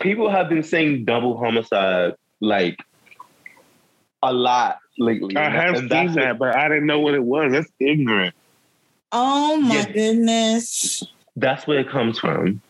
People 0.00 0.28
have 0.28 0.50
been 0.50 0.62
saying 0.62 1.06
double 1.06 1.38
homicide 1.38 2.14
like 2.42 2.76
a 4.22 4.30
lot 4.32 4.78
lately. 4.98 5.36
I 5.36 5.48
have 5.48 5.76
And 5.76 5.90
seen 5.90 6.12
that, 6.16 6.38
but 6.38 6.54
I 6.54 6.68
didn't 6.68 6.86
know 6.86 7.00
what 7.00 7.14
it 7.14 7.24
was. 7.24 7.52
That's 7.52 7.70
ignorant. 7.80 8.34
Oh 9.12 9.56
my 9.56 9.74
Yeah. 9.76 9.92
goodness. 9.92 11.02
That's 11.36 11.66
where 11.66 11.78
it 11.78 11.88
comes 11.88 12.18
from. 12.18 12.60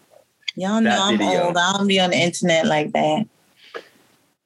Y'all 0.54 0.80
know 0.80 0.90
That 0.90 1.00
I'm 1.00 1.18
video. 1.18 1.46
old. 1.48 1.56
I 1.56 1.72
don't 1.78 1.88
be 1.88 1.98
on 1.98 2.10
the 2.10 2.16
internet 2.16 2.66
like 2.66 2.92
that. 2.92 3.26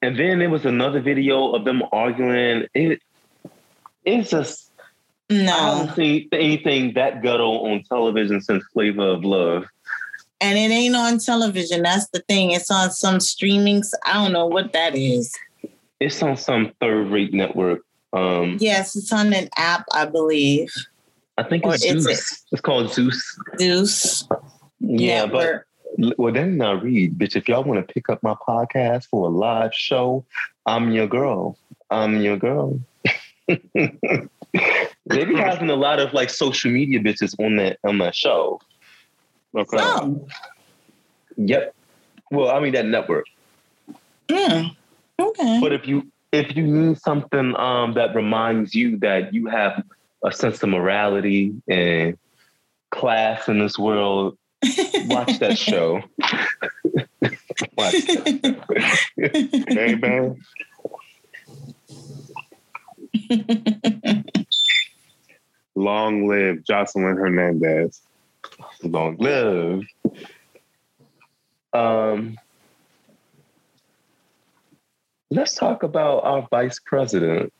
And 0.02 0.18
then 0.18 0.38
there 0.38 0.50
was 0.50 0.64
another 0.64 1.00
video 1.00 1.52
of 1.52 1.64
them 1.64 1.82
arguing. 1.92 2.66
It 2.74 3.02
it's 4.04 4.30
just 4.30 4.70
no. 5.28 5.36
I 5.36 5.44
No. 5.44 5.52
haven't 5.76 5.94
seen 5.96 6.28
anything 6.32 6.94
that 6.94 7.22
ghetto 7.22 7.50
on 7.66 7.82
television 7.84 8.40
since 8.40 8.64
Flavor 8.72 9.06
of 9.08 9.24
Love. 9.24 9.64
And 10.40 10.56
it 10.58 10.72
ain't 10.74 10.96
on 10.96 11.18
television. 11.18 11.82
That's 11.82 12.08
the 12.08 12.20
thing. 12.20 12.52
It's 12.52 12.70
on 12.70 12.90
some 12.90 13.16
streamings. 13.18 13.92
I 14.06 14.14
don't 14.14 14.32
know 14.32 14.46
what 14.46 14.72
that 14.72 14.96
is. 14.96 15.34
It's 16.00 16.22
on 16.22 16.36
some 16.38 16.72
third 16.80 17.08
rate 17.10 17.34
network. 17.34 17.80
Um 18.14 18.56
Yes, 18.58 18.96
it's 18.96 19.12
on 19.12 19.32
an 19.34 19.48
app, 19.56 19.84
I 19.92 20.06
believe. 20.06 20.72
I 21.36 21.42
think 21.42 21.64
it's 21.66 21.82
Zeus. 21.82 22.44
It's 22.52 22.60
called 22.60 22.92
Zeus. 22.92 23.38
Zeus. 23.58 24.26
Yeah, 24.80 25.26
Network. 25.26 25.66
But 25.98 26.18
well, 26.18 26.32
then 26.32 26.56
not 26.56 26.82
read, 26.82 27.18
bitch. 27.18 27.36
If 27.36 27.48
y'all 27.48 27.64
want 27.64 27.86
to 27.86 27.92
pick 27.92 28.08
up 28.08 28.22
my 28.22 28.34
podcast 28.34 29.06
for 29.06 29.28
a 29.28 29.30
live 29.30 29.74
show, 29.74 30.24
I'm 30.66 30.92
your 30.92 31.06
girl. 31.06 31.56
I'm 31.90 32.20
your 32.20 32.36
girl. 32.36 32.80
they 33.48 35.24
be 35.24 35.34
having 35.34 35.70
a 35.70 35.76
lot 35.76 35.98
of 35.98 36.12
like 36.12 36.30
social 36.30 36.70
media 36.70 37.00
bitches 37.00 37.34
on 37.44 37.56
that 37.56 37.78
on 37.84 37.98
that 37.98 38.14
show. 38.14 38.60
Okay. 39.56 39.78
Oh. 39.80 40.26
Yep. 41.36 41.74
Well, 42.30 42.50
I 42.50 42.60
mean 42.60 42.72
that 42.72 42.86
network. 42.86 43.26
Mm. 44.28 44.76
Okay. 45.18 45.60
But 45.60 45.72
if 45.72 45.86
you 45.86 46.10
if 46.32 46.56
you 46.56 46.66
need 46.66 46.98
something 47.00 47.56
um, 47.56 47.94
that 47.94 48.14
reminds 48.14 48.74
you 48.74 48.98
that 48.98 49.34
you 49.34 49.46
have 49.46 49.82
a 50.24 50.30
sense 50.30 50.62
of 50.62 50.68
morality 50.68 51.54
and 51.68 52.16
class 52.90 53.48
in 53.48 53.58
this 53.58 53.78
world, 53.78 54.36
watch 55.06 55.38
that 55.38 55.56
show. 55.58 56.02
watch 57.76 57.92
that. 58.06 59.64
Hey, 59.68 59.94
man. 59.94 60.36
Long 65.74 66.28
live 66.28 66.58
Joseline 66.58 67.16
Hernandez. 67.16 68.02
long 68.82 69.16
live. 69.18 69.82
Um, 71.72 72.36
let's 75.30 75.54
talk 75.54 75.82
about 75.82 76.24
our 76.24 76.46
vice 76.50 76.80
president, 76.84 77.52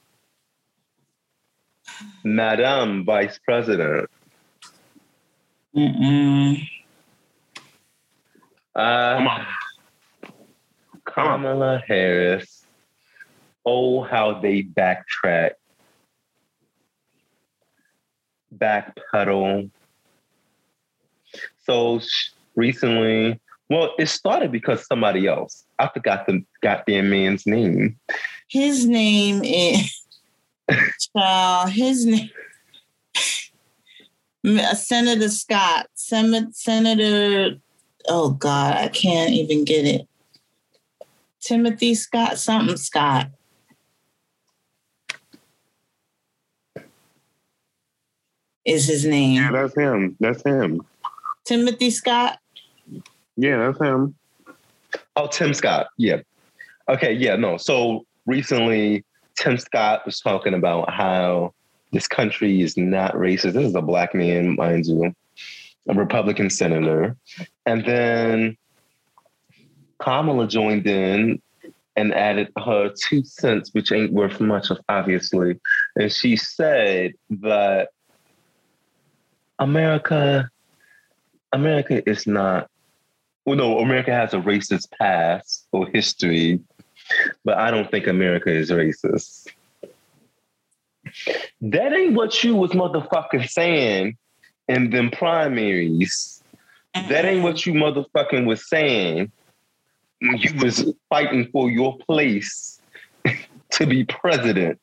Madam 2.25 3.05
Vice 3.05 3.39
President. 3.39 4.11
Mm-mm. 5.75 6.69
Uh, 8.75 9.17
Come 9.17 9.29
on. 9.29 9.47
Kamala 11.05 11.83
Harris. 11.87 12.65
Oh, 13.65 14.03
how 14.03 14.41
they 14.41 14.63
backtrack, 14.63 15.53
backpedal. 18.57 19.71
So 21.65 22.01
recently, 22.57 23.39
well, 23.69 23.95
it 23.99 24.09
started 24.09 24.51
because 24.51 24.87
somebody 24.87 25.27
else. 25.27 25.65
I 25.79 25.89
forgot 25.89 26.27
the 26.27 26.45
goddamn 26.63 27.11
man's 27.11 27.47
name. 27.47 27.99
His 28.49 28.87
name 28.87 29.43
is 29.45 30.05
Child. 31.17 31.71
His 31.71 32.07
name 32.07 32.31
uh, 34.59 34.75
Senator 34.75 35.29
Scott. 35.29 35.87
Sem- 35.95 36.53
Senator 36.53 37.59
oh 38.09 38.31
God, 38.31 38.77
I 38.77 38.89
can't 38.89 39.33
even 39.33 39.65
get 39.65 39.85
it. 39.85 40.07
Timothy 41.41 41.95
Scott, 41.95 42.39
something 42.39 42.77
Scott. 42.77 43.31
Is 48.65 48.87
his 48.87 49.07
name. 49.07 49.43
Yeah, 49.43 49.51
that's 49.53 49.75
him. 49.75 50.17
That's 50.21 50.43
him. 50.43 50.83
Timothy 51.45 51.91
Scott? 51.91 52.39
Yeah, 53.37 53.57
that's 53.57 53.81
him. 53.81 54.15
Oh, 55.17 55.27
Tim 55.27 55.55
Scott. 55.55 55.89
Yeah. 55.97 56.21
Okay. 56.89 57.15
Yeah. 57.15 57.37
No. 57.37 57.57
So 57.57 58.05
recently, 58.27 59.05
Tim 59.37 59.57
Scott 59.57 60.05
was 60.05 60.21
talking 60.21 60.55
about 60.55 60.91
how 60.91 61.55
this 61.93 62.07
country 62.07 62.61
is 62.61 62.77
not 62.77 63.15
racist. 63.15 63.55
This 63.55 63.67
is 63.67 63.75
a 63.75 63.83
black 63.83 64.15
man, 64.15 64.57
mind 64.57 64.87
you, 64.87 65.15
a 65.89 65.95
Republican 65.95 66.51
senator. 66.51 67.17
And 67.67 67.85
then 67.85 68.57
Kamala 69.99 70.47
joined 70.49 70.87
in 70.87 71.41
and 71.97 72.15
added 72.15 72.53
her 72.59 72.93
two 72.97 73.25
cents, 73.25 73.71
which 73.73 73.93
ain't 73.93 74.13
worth 74.13 74.41
much, 74.41 74.71
of 74.71 74.79
obviously. 74.89 75.61
And 75.97 76.13
she 76.13 76.37
said 76.37 77.13
that 77.31 77.89
America, 79.59 80.49
America 81.53 82.09
is 82.09 82.27
not 82.27 82.71
well, 83.47 83.57
no, 83.57 83.79
America 83.79 84.13
has 84.13 84.35
a 84.35 84.39
racist 84.39 84.91
past 84.93 85.67
or 85.73 85.87
history, 85.89 86.61
but 87.45 87.59
I 87.59 87.71
don't 87.71 87.91
think 87.91 88.07
America 88.07 88.51
is 88.51 88.71
racist. 88.71 89.49
That 91.61 91.93
ain't 91.93 92.15
what 92.15 92.45
you 92.45 92.55
was 92.55 92.73
motherfucking 92.73 93.49
saying 93.49 94.17
in 94.71 94.91
them 94.91 95.11
primaries. 95.11 96.43
That 96.95 97.25
ain't 97.25 97.43
what 97.43 97.67
you 97.67 97.73
motherfucking 97.75 98.47
was 98.47 98.69
saying. 98.69 99.31
when 100.21 100.37
You 100.39 100.55
was 100.63 100.93
fighting 101.09 101.49
for 101.53 101.71
your 101.71 101.99
place 101.99 102.81
to 103.73 103.87
be 103.87 104.05
president. 104.05 104.81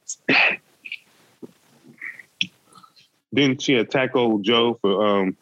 Didn't 3.33 3.61
she 3.61 3.75
attack 3.75 4.15
old 4.15 4.43
Joe 4.43 4.77
for 4.81 5.05
um 5.05 5.37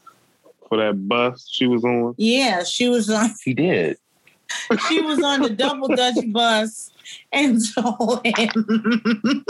for 0.68 0.78
that 0.78 1.08
bus 1.08 1.48
she 1.52 1.68
was 1.68 1.84
on? 1.84 2.16
Yeah, 2.18 2.64
she 2.64 2.90
was 2.90 3.10
on. 3.10 3.32
He 3.44 3.54
did. 3.54 3.98
She 4.88 5.02
was 5.02 5.22
on 5.22 5.42
the 5.42 5.50
double 5.50 5.90
Dutch 5.90 6.16
bus 6.28 6.92
and 7.32 7.60
told 7.76 8.26
him, 8.26 9.44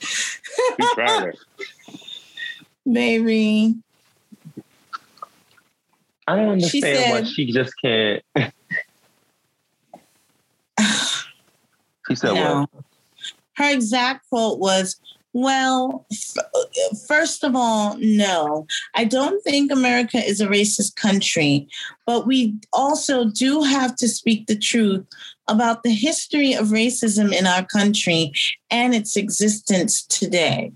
She 0.00 0.86
tried 0.94 1.28
it. 1.28 1.38
"Baby, 2.90 3.76
I 6.26 6.36
don't 6.36 6.60
She 6.60 6.82
understand 6.82 7.12
why 7.12 7.18
said- 7.22 7.28
she 7.28 7.52
just 7.52 7.72
can't. 7.82 8.22
she 12.08 12.14
said 12.14 12.34
no." 12.34 12.66
what? 12.72 12.84
Her 13.54 13.70
exact 13.72 14.28
quote 14.28 14.58
was, 14.58 14.96
"Well, 15.32 16.06
f- 16.10 16.36
first 17.06 17.44
of 17.44 17.54
all, 17.54 17.96
no, 17.98 18.66
I 18.94 19.04
don't 19.04 19.42
think 19.44 19.70
America 19.70 20.18
is 20.18 20.40
a 20.40 20.46
racist 20.48 20.96
country, 20.96 21.68
but 22.06 22.26
we 22.26 22.54
also 22.72 23.26
do 23.26 23.62
have 23.62 23.94
to 23.96 24.08
speak 24.08 24.46
the 24.46 24.56
truth." 24.56 25.04
About 25.48 25.82
the 25.82 25.90
history 25.92 26.54
of 26.54 26.68
racism 26.68 27.32
in 27.36 27.46
our 27.48 27.64
country 27.66 28.32
and 28.70 28.94
its 28.94 29.16
existence 29.16 30.02
today. 30.06 30.72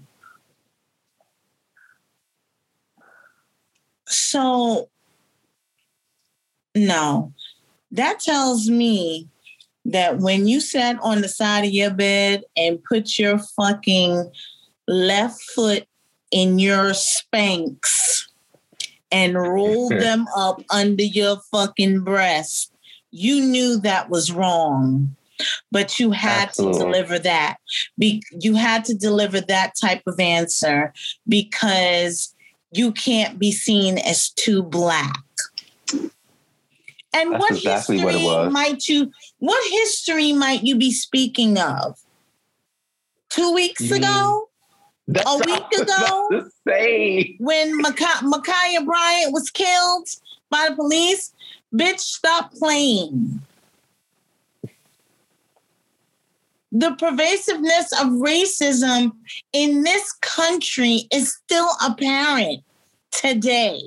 So, 4.08 4.88
no, 6.74 7.32
that 7.90 8.20
tells 8.20 8.68
me 8.68 9.28
that 9.86 10.18
when 10.18 10.46
you 10.46 10.60
sat 10.60 10.98
on 11.00 11.20
the 11.20 11.28
side 11.28 11.64
of 11.64 11.70
your 11.70 11.90
bed 11.92 12.42
and 12.56 12.82
put 12.82 13.18
your 13.18 13.38
fucking 13.38 14.30
left 14.88 15.40
foot 15.54 15.86
in 16.30 16.58
your 16.58 16.92
spanks 16.92 18.28
and 19.12 19.34
rolled 19.34 19.92
them 20.00 20.26
up 20.36 20.62
under 20.70 21.04
your 21.04 21.38
fucking 21.52 22.00
breast, 22.00 22.72
you 23.10 23.40
knew 23.40 23.78
that 23.78 24.10
was 24.10 24.32
wrong. 24.32 25.14
But 25.70 26.00
you 26.00 26.12
had 26.12 26.48
Absolutely. 26.48 26.78
to 26.78 26.84
deliver 26.84 27.18
that. 27.20 27.56
Be- 27.98 28.22
you 28.32 28.54
had 28.54 28.84
to 28.86 28.94
deliver 28.94 29.40
that 29.42 29.74
type 29.78 30.02
of 30.06 30.18
answer 30.18 30.94
because 31.28 32.34
you 32.76 32.92
can't 32.92 33.38
be 33.38 33.52
seen 33.52 33.98
as 33.98 34.30
too 34.30 34.62
black. 34.62 35.16
And 37.12 37.32
That's 37.32 37.40
what 37.40 37.56
exactly 37.56 37.98
history 37.98 38.24
what 38.24 38.52
might 38.52 38.88
you 38.88 39.10
what 39.38 39.72
history 39.72 40.32
might 40.32 40.62
you 40.64 40.76
be 40.76 40.92
speaking 40.92 41.58
of? 41.58 41.98
Two 43.30 43.52
weeks 43.54 43.90
Mm. 43.90 43.96
ago? 43.98 44.48
That's 45.08 45.30
A 45.30 45.38
week 45.38 45.72
ago? 45.82 46.28
when 47.38 47.82
Ma'Khia 47.82 48.84
Bryant 48.84 49.32
was 49.32 49.50
killed 49.50 50.08
by 50.50 50.66
the 50.68 50.76
police, 50.76 51.32
bitch, 51.74 52.00
stop 52.00 52.52
playing. 52.52 53.40
The 56.72 56.94
pervasiveness 56.96 57.92
of 58.00 58.08
racism 58.20 59.12
in 59.52 59.82
this 59.82 60.12
country 60.20 61.08
is 61.12 61.34
still 61.34 61.70
apparent 61.82 62.64
today. 63.20 63.80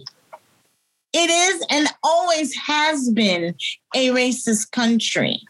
It 1.12 1.30
is 1.30 1.66
and 1.70 1.88
always 2.04 2.56
has 2.56 3.10
been 3.10 3.56
a 3.96 4.10
racist 4.10 4.72
country. 4.72 5.42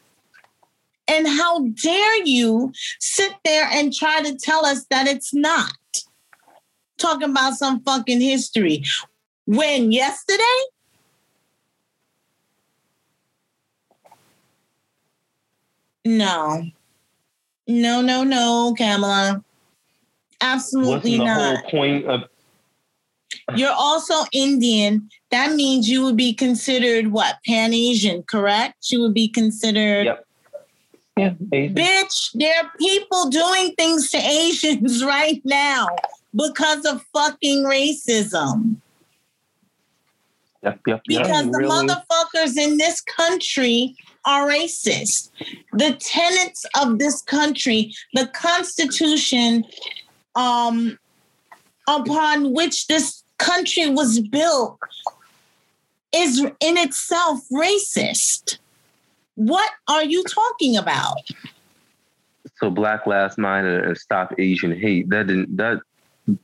And 1.07 1.27
how 1.27 1.65
dare 1.83 2.23
you 2.23 2.71
sit 2.99 3.33
there 3.43 3.67
and 3.71 3.93
try 3.93 4.21
to 4.21 4.35
tell 4.37 4.65
us 4.65 4.85
that 4.89 5.07
it's 5.07 5.33
not? 5.33 5.73
talking 6.99 7.31
about 7.31 7.53
some 7.53 7.81
fucking 7.81 8.21
history. 8.21 8.83
When 9.45 9.91
yesterday? 9.91 10.43
No. 16.05 16.63
No, 17.67 18.01
no, 18.01 18.23
no, 18.23 18.75
Kamala. 18.77 19.43
Absolutely 20.41 20.91
Wasn't 20.91 21.17
the 21.19 21.25
not. 21.25 21.57
whole 21.61 21.69
point 21.71 22.05
of 22.05 22.21
You're 23.55 23.71
also 23.71 24.25
Indian. 24.31 25.09
That 25.31 25.53
means 25.53 25.89
you 25.89 26.03
would 26.03 26.17
be 26.17 26.33
considered 26.33 27.07
what? 27.11 27.37
Pan 27.45 27.73
Asian, 27.73 28.23
correct? 28.23 28.91
You 28.91 29.01
would 29.01 29.13
be 29.13 29.27
considered. 29.27 30.05
Yep. 30.05 30.25
yeah, 31.17 31.33
Asian. 31.53 31.75
Bitch, 31.75 32.31
there 32.33 32.63
are 32.63 32.71
people 32.77 33.29
doing 33.29 33.73
things 33.75 34.09
to 34.11 34.17
Asians 34.17 35.03
right 35.15 35.41
now 35.43 35.87
because 36.35 36.85
of 36.85 37.03
fucking 37.13 37.63
racism. 37.63 38.77
Yep, 40.63 40.79
yep, 40.87 41.01
yep. 41.07 41.23
because 41.23 41.45
the 41.51 41.57
really? 41.57 41.87
motherfuckers 41.87 42.57
in 42.57 42.77
this 42.77 42.99
country 42.99 43.95
are 44.25 44.47
racist. 44.47 45.31
The 45.73 45.95
tenets 45.99 46.65
of 46.79 46.99
this 46.99 47.21
country, 47.21 47.93
the 48.13 48.27
Constitution, 48.27 49.63
um, 50.35 50.99
upon 51.87 52.53
which 52.53 52.87
this 52.87 53.18
country 53.39 53.89
was 53.89 54.19
built, 54.19 54.77
is 56.13 56.39
in 56.39 56.77
itself 56.77 57.39
racist. 57.51 58.59
What 59.35 59.71
are 59.87 60.03
you 60.03 60.23
talking 60.25 60.77
about? 60.77 61.17
So 62.57 62.69
Black 62.69 63.07
Lives 63.07 63.37
Matter 63.37 63.83
and 63.83 63.97
Stop 63.97 64.33
Asian 64.37 64.77
Hate. 64.77 65.09
That 65.09 65.27
didn't 65.27 65.57
that 65.57 65.79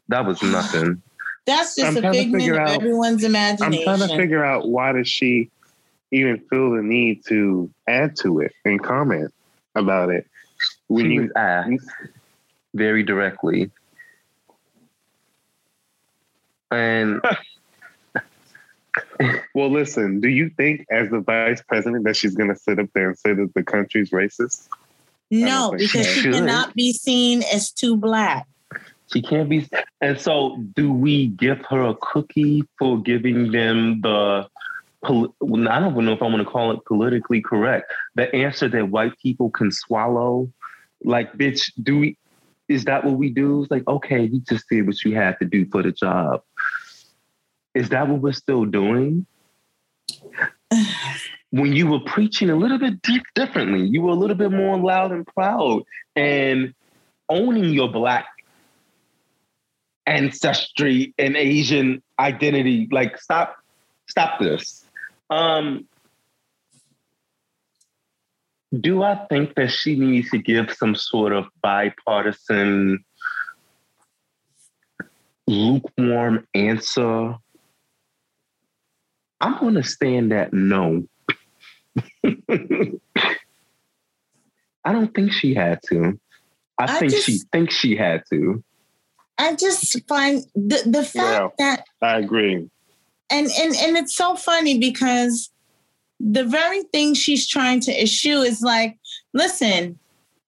that 0.08 0.26
was 0.26 0.42
nothing. 0.42 1.02
That's 1.46 1.76
just 1.76 1.90
I'm 1.90 1.98
a 1.98 2.02
trying 2.02 2.14
to 2.14 2.20
figment 2.20 2.42
figure 2.44 2.60
of 2.60 2.70
out- 2.70 2.76
everyone's 2.76 3.24
imagination. 3.24 3.88
I'm 3.88 3.98
trying 3.98 4.10
to 4.10 4.16
figure 4.18 4.44
out 4.44 4.68
why 4.68 4.94
does 4.94 5.08
she 5.08 5.52
even 6.12 6.40
feel 6.50 6.72
the 6.72 6.82
need 6.82 7.24
to 7.26 7.70
add 7.88 8.16
to 8.18 8.40
it 8.40 8.54
and 8.64 8.82
comment 8.82 9.32
about 9.76 10.10
it 10.10 10.26
when 10.88 11.06
she 11.06 11.14
you 11.14 11.22
was 11.24 11.32
asked 11.36 11.92
very 12.74 13.04
directly. 13.04 13.70
And 16.76 17.22
well 19.54 19.70
listen 19.70 20.22
do 20.22 20.30
you 20.30 20.50
think 20.56 20.86
as 20.90 21.10
the 21.10 21.20
vice 21.20 21.62
president 21.68 22.06
that 22.06 22.16
she's 22.16 22.34
going 22.34 22.50
to 22.50 22.56
sit 22.56 22.80
up 22.80 22.88
there 22.94 23.10
and 23.10 23.20
say 23.20 23.34
that 23.34 23.54
the 23.54 23.64
country's 23.64 24.12
racist 24.12 24.70
no, 25.32 25.74
because 25.78 26.08
she 26.08 26.22
she 26.22 26.32
cannot 26.32 26.74
be 26.76 26.94
seen 26.94 27.44
as 27.54 27.72
too 27.72 27.98
black. 27.98 28.48
she 29.12 29.22
can't 29.22 29.50
be 29.50 29.68
and 30.00 30.20
so 30.20 30.58
do 30.76 30.94
we 30.94 31.28
give 31.28 31.60
her 31.66 31.82
a 31.82 31.96
cookie 31.96 32.64
for 32.78 33.02
giving 33.02 33.52
them 33.52 34.00
the 34.02 34.48
pol- 35.06 35.36
well, 35.40 35.70
I 35.70 35.80
don't 35.80 35.94
even 35.94 36.06
know 36.06 36.14
if 36.14 36.22
I 36.22 36.26
want 36.26 36.40
to 36.40 36.46
call 36.46 36.72
it 36.72 36.84
politically 36.86 37.42
correct. 37.42 37.92
The 38.16 38.34
answer 38.36 38.68
that 38.70 38.90
white 38.90 39.18
people 39.20 39.50
can 39.50 39.72
swallow. 39.72 40.52
Like, 41.04 41.34
bitch, 41.34 41.72
do 41.82 42.00
we 42.00 42.18
is 42.68 42.86
that 42.86 43.04
what 43.04 43.14
we 43.14 43.30
do? 43.30 43.62
It's 43.62 43.72
like, 43.72 43.88
okay, 43.88 44.24
you 44.24 44.40
just 44.40 44.68
did 44.70 44.88
what 44.88 45.04
you 45.04 45.16
had 45.16 45.38
to 45.40 45.46
do 45.46 45.68
for 45.68 45.84
the 45.84 45.92
job. 45.92 46.42
Is 47.76 47.90
that 47.90 48.08
what 48.08 48.22
we're 48.22 48.34
still 48.34 48.66
doing? 48.66 49.28
when 51.52 51.72
you 51.72 51.88
were 51.88 52.02
preaching 52.02 52.50
a 52.50 52.56
little 52.56 52.78
bit 52.78 53.02
di- 53.02 53.22
differently, 53.34 53.88
you 53.88 54.02
were 54.02 54.12
a 54.12 54.16
little 54.16 54.36
bit 54.36 54.52
more 54.52 54.78
loud 54.78 55.12
and 55.14 55.26
proud 55.26 55.84
and 56.16 56.74
owning 57.30 57.66
your 57.66 57.90
black 57.90 58.28
ancestry 60.06 61.14
and 61.18 61.38
Asian 61.38 62.04
identity. 62.20 62.90
Like, 62.92 63.18
stop, 63.18 63.56
stop 64.08 64.40
this. 64.40 64.86
Um, 65.30 65.88
do 68.78 69.04
I 69.04 69.26
think 69.30 69.56
that 69.56 69.70
she 69.72 69.96
needs 69.96 70.30
to 70.32 70.38
give 70.38 70.74
some 70.74 70.94
sort 70.94 71.32
of 71.32 71.46
bipartisan, 71.62 73.04
lukewarm 75.48 76.46
answer? 76.54 77.36
I'm 79.42 79.60
going 79.60 79.76
to 79.76 79.84
stand 79.84 80.32
that 80.32 80.54
no. 80.54 81.08
I 84.84 84.92
don't 84.92 85.14
think 85.14 85.32
she 85.32 85.54
had 85.54 85.80
to. 85.90 86.20
I, 86.80 86.84
I 86.84 87.00
think 87.00 87.12
just- 87.12 87.26
she 87.26 87.40
thinks 87.52 87.74
she 87.76 87.96
had 87.96 88.24
to. 88.32 88.64
I 89.38 89.54
just 89.56 90.08
find 90.08 90.46
the 90.56 90.82
the 90.86 91.04
fact 91.04 91.58
that 91.58 91.84
i 92.02 92.20
agree 92.20 92.70
and 93.30 93.48
and 93.60 93.76
and 93.76 93.98
it's 93.98 94.16
so 94.16 94.36
funny 94.36 94.80
because 94.80 95.50
the 96.20 96.46
very 96.46 96.84
thing 96.84 97.14
she's 97.14 97.48
trying 97.48 97.82
to 97.82 97.92
issue 97.92 98.38
is 98.38 98.62
like, 98.62 98.98
listen, 99.34 100.00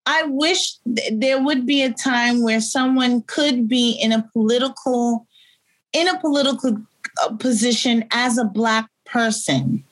I 0.06 0.24
wish 0.24 0.78
th- 0.96 1.12
there 1.14 1.44
would 1.44 1.66
be 1.66 1.84
a 1.84 1.92
time 1.92 2.42
where 2.42 2.62
someone 2.62 3.24
could 3.24 3.68
be 3.68 3.92
in 3.92 4.14
a 4.14 4.26
political 4.32 5.28
in 5.94 6.08
a 6.08 6.20
political 6.20 6.78
position 7.40 8.06
as 8.12 8.38
a 8.38 8.46
black 8.46 8.90
person 9.06 9.84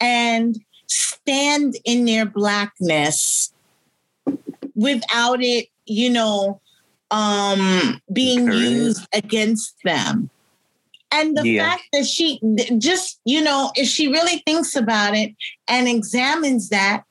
and 0.00 0.58
stand 0.88 1.74
in 1.84 2.04
their 2.04 2.26
blackness 2.26 3.52
without 4.74 5.42
it, 5.42 5.68
you 5.86 6.10
know, 6.10 6.60
um, 7.10 8.00
being 8.12 8.50
used 8.52 9.06
against 9.12 9.74
them. 9.84 10.30
And 11.10 11.36
the 11.36 11.46
Yeah. 11.46 11.70
fact 11.70 11.84
that 11.92 12.06
she 12.06 12.40
just, 12.78 13.20
you 13.24 13.40
know, 13.40 13.70
if 13.76 13.88
she 13.88 14.08
really 14.08 14.42
thinks 14.46 14.74
about 14.74 15.16
it 15.16 15.34
and 15.68 15.86
examines 15.86 16.70
that, 16.70 17.04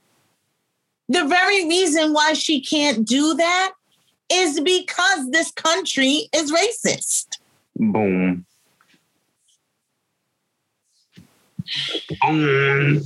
the 1.08 1.26
very 1.26 1.68
reason 1.68 2.14
why 2.14 2.34
she 2.34 2.60
can't 2.62 3.08
do 3.08 3.34
that 3.36 3.72
is 4.30 4.60
because 4.60 5.30
this 5.32 5.52
country 5.52 6.28
is 6.34 6.52
racist. 6.52 7.38
Boom. 7.76 8.46
Boom. 12.22 13.02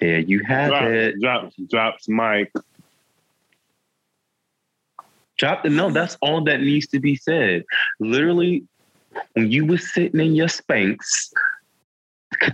There 0.00 0.20
you 0.20 0.42
have 0.44 0.68
Drop, 0.70 0.82
it. 0.84 1.20
drops, 1.20 1.56
drops, 1.68 2.08
Mike. 2.08 2.52
Drop 5.36 5.62
the 5.62 5.70
no. 5.70 5.90
That's 5.90 6.16
all 6.20 6.42
that 6.44 6.60
needs 6.60 6.86
to 6.88 7.00
be 7.00 7.16
said. 7.16 7.64
Literally, 8.00 8.64
when 9.34 9.50
you 9.50 9.66
were 9.66 9.78
sitting 9.78 10.20
in 10.20 10.34
your 10.34 10.48
spanks, 10.48 11.32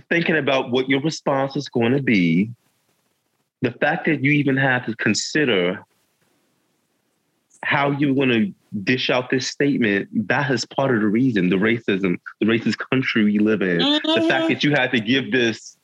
thinking 0.09 0.37
about 0.37 0.71
what 0.71 0.89
your 0.89 1.01
response 1.01 1.55
is 1.55 1.69
going 1.69 1.93
to 1.93 2.01
be, 2.01 2.51
the 3.61 3.71
fact 3.71 4.05
that 4.05 4.23
you 4.23 4.31
even 4.31 4.57
have 4.57 4.85
to 4.85 4.95
consider 4.95 5.83
how 7.65 7.89
you're 7.91 8.13
going 8.13 8.29
to 8.29 8.53
dish 8.83 9.09
out 9.09 9.29
this 9.31 9.47
statement, 9.47 10.07
that 10.27 10.51
is 10.51 10.65
part 10.65 10.93
of 10.93 11.01
the 11.01 11.07
reason 11.07 11.49
the 11.49 11.55
racism, 11.55 12.17
the 12.39 12.45
racist 12.45 12.77
country 12.91 13.23
we 13.23 13.39
live 13.39 13.61
in. 13.61 13.79
The 13.79 14.25
fact 14.29 14.49
that 14.49 14.63
you 14.63 14.71
had 14.71 14.91
to 14.91 14.99
give 14.99 15.31
this 15.31 15.75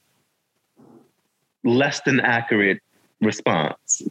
less 1.63 2.01
than 2.01 2.19
accurate 2.19 2.79
response. 3.19 4.03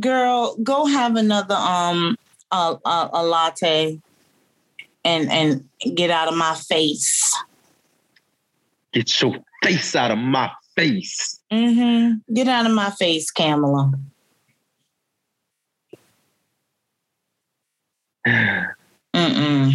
Girl, 0.00 0.56
go 0.62 0.86
have 0.86 1.16
another 1.16 1.54
um 1.54 2.18
a, 2.50 2.76
a, 2.84 3.10
a 3.12 3.22
latte 3.24 4.00
and 5.04 5.30
and 5.30 5.68
get 5.94 6.10
out 6.10 6.28
of 6.28 6.36
my 6.36 6.54
face. 6.54 7.36
Get 8.92 9.20
your 9.20 9.36
face 9.62 9.94
out 9.94 10.10
of 10.10 10.18
my 10.18 10.50
face. 10.74 11.40
Mm-hmm. 11.52 12.34
Get 12.34 12.48
out 12.48 12.66
of 12.66 12.72
my 12.72 12.90
face, 12.90 13.30
Kamala. 13.30 13.92
Mm-mm. 18.26 19.72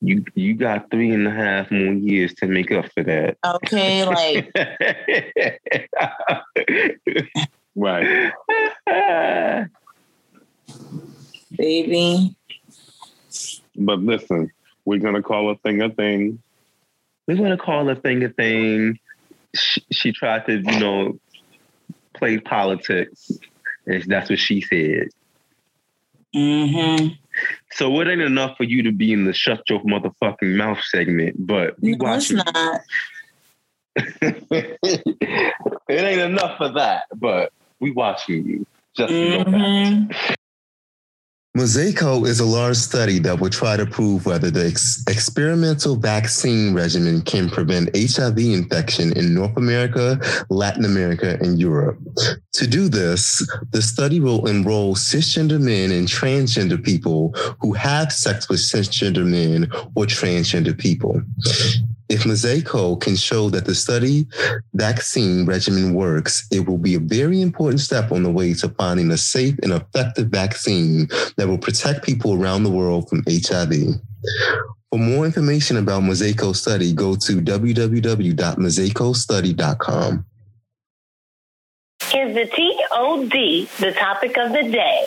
You 0.00 0.24
you 0.34 0.54
got 0.54 0.90
three 0.90 1.10
and 1.10 1.26
a 1.26 1.30
half 1.30 1.70
more 1.70 1.94
years 1.94 2.34
to 2.34 2.46
make 2.46 2.70
up 2.70 2.86
for 2.92 3.02
that. 3.02 3.38
Okay, 3.44 4.04
like 4.04 4.52
Right. 7.74 8.32
baby. 11.56 12.36
But 13.76 14.00
listen, 14.00 14.50
we're 14.84 14.98
gonna 14.98 15.22
call 15.22 15.50
a 15.50 15.56
thing 15.56 15.82
a 15.82 15.90
thing. 15.90 16.42
We're 17.26 17.36
gonna 17.36 17.58
call 17.58 17.88
a 17.88 17.96
thing 17.96 18.22
a 18.24 18.28
thing. 18.28 18.98
She, 19.54 19.82
she 19.90 20.12
tried 20.12 20.46
to, 20.46 20.58
you 20.58 20.78
know, 20.78 21.18
play 22.14 22.38
politics. 22.38 23.32
And 23.86 24.02
that's 24.04 24.28
what 24.28 24.38
she 24.38 24.60
said. 24.60 25.08
Mm-hmm. 26.34 27.08
So 27.72 28.00
it 28.00 28.08
ain't 28.08 28.20
enough 28.20 28.56
for 28.56 28.64
you 28.64 28.82
to 28.84 28.92
be 28.92 29.12
in 29.12 29.24
the 29.24 29.32
shut 29.32 29.62
your 29.68 29.80
motherfucking 29.82 30.56
mouth 30.56 30.80
segment, 30.82 31.46
but 31.46 31.80
we 31.80 31.94
No, 31.94 32.14
it's 32.14 32.32
watching. 32.32 32.36
not. 32.54 32.80
it 34.20 35.88
ain't 35.88 36.20
enough 36.20 36.58
for 36.58 36.68
that, 36.70 37.04
but 37.14 37.52
we 37.80 37.90
watching 37.92 38.46
you. 38.46 38.66
Just 38.96 39.12
know 39.12 39.38
that. 39.44 39.46
Mhm. 39.46 40.36
Mosaico 41.56 42.24
is 42.26 42.38
a 42.38 42.44
large 42.44 42.76
study 42.76 43.18
that 43.18 43.40
will 43.40 43.50
try 43.50 43.76
to 43.76 43.86
prove 43.86 44.26
whether 44.26 44.50
the 44.50 44.66
ex- 44.66 45.02
experimental 45.08 45.96
vaccine 45.96 46.74
regimen 46.74 47.20
can 47.22 47.48
prevent 47.48 47.90
HIV 47.96 48.38
infection 48.38 49.16
in 49.16 49.34
North 49.34 49.56
America, 49.56 50.20
Latin 50.50 50.84
America, 50.84 51.36
and 51.40 51.58
Europe. 51.58 51.98
To 52.52 52.66
do 52.66 52.88
this, 52.88 53.44
the 53.70 53.82
study 53.82 54.20
will 54.20 54.46
enroll 54.46 54.94
cisgender 54.94 55.60
men 55.60 55.90
and 55.90 56.06
transgender 56.06 56.80
people 56.80 57.34
who 57.60 57.72
have 57.72 58.12
sex 58.12 58.48
with 58.48 58.60
cisgender 58.60 59.26
men 59.26 59.70
or 59.96 60.04
transgender 60.04 60.78
people. 60.78 61.22
If 62.08 62.24
Mosaico 62.24 62.98
can 63.00 63.16
show 63.16 63.50
that 63.50 63.66
the 63.66 63.74
study 63.74 64.26
vaccine 64.72 65.44
regimen 65.44 65.92
works, 65.92 66.46
it 66.50 66.66
will 66.66 66.78
be 66.78 66.94
a 66.94 67.00
very 67.00 67.42
important 67.42 67.80
step 67.80 68.12
on 68.12 68.22
the 68.22 68.30
way 68.30 68.54
to 68.54 68.70
finding 68.70 69.10
a 69.10 69.18
safe 69.18 69.56
and 69.62 69.72
effective 69.72 70.28
vaccine 70.28 71.08
that 71.36 71.48
will 71.48 71.58
protect 71.58 72.04
people 72.04 72.32
around 72.32 72.62
the 72.62 72.70
world 72.70 73.10
from 73.10 73.22
HIV. 73.28 74.00
For 74.90 74.98
more 74.98 75.26
information 75.26 75.76
about 75.76 76.02
Mosaico 76.02 76.56
study, 76.56 76.94
go 76.94 77.14
to 77.14 77.42
www.mosaicostudy.com. 77.42 80.24
Is 82.14 82.34
the 82.34 82.46
TOD 82.46 83.68
the 83.80 83.92
topic 83.92 84.38
of 84.38 84.52
the 84.52 84.62
day? 84.62 85.04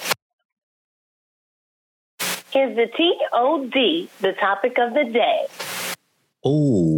Is 2.54 2.76
the 2.76 2.86
TOD 2.86 4.08
the 4.22 4.34
topic 4.40 4.78
of 4.78 4.94
the 4.94 5.06
day? 5.06 5.48
Oh. 6.44 6.91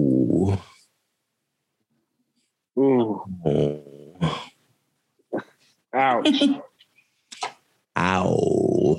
Ooh, 3.48 3.80
oh. 4.22 4.44
ouch. 5.94 6.44
Ow. 7.98 8.98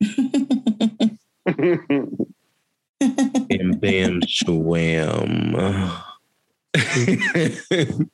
Bam 3.00 3.70
bam 3.80 4.20
shwam. 4.22 5.54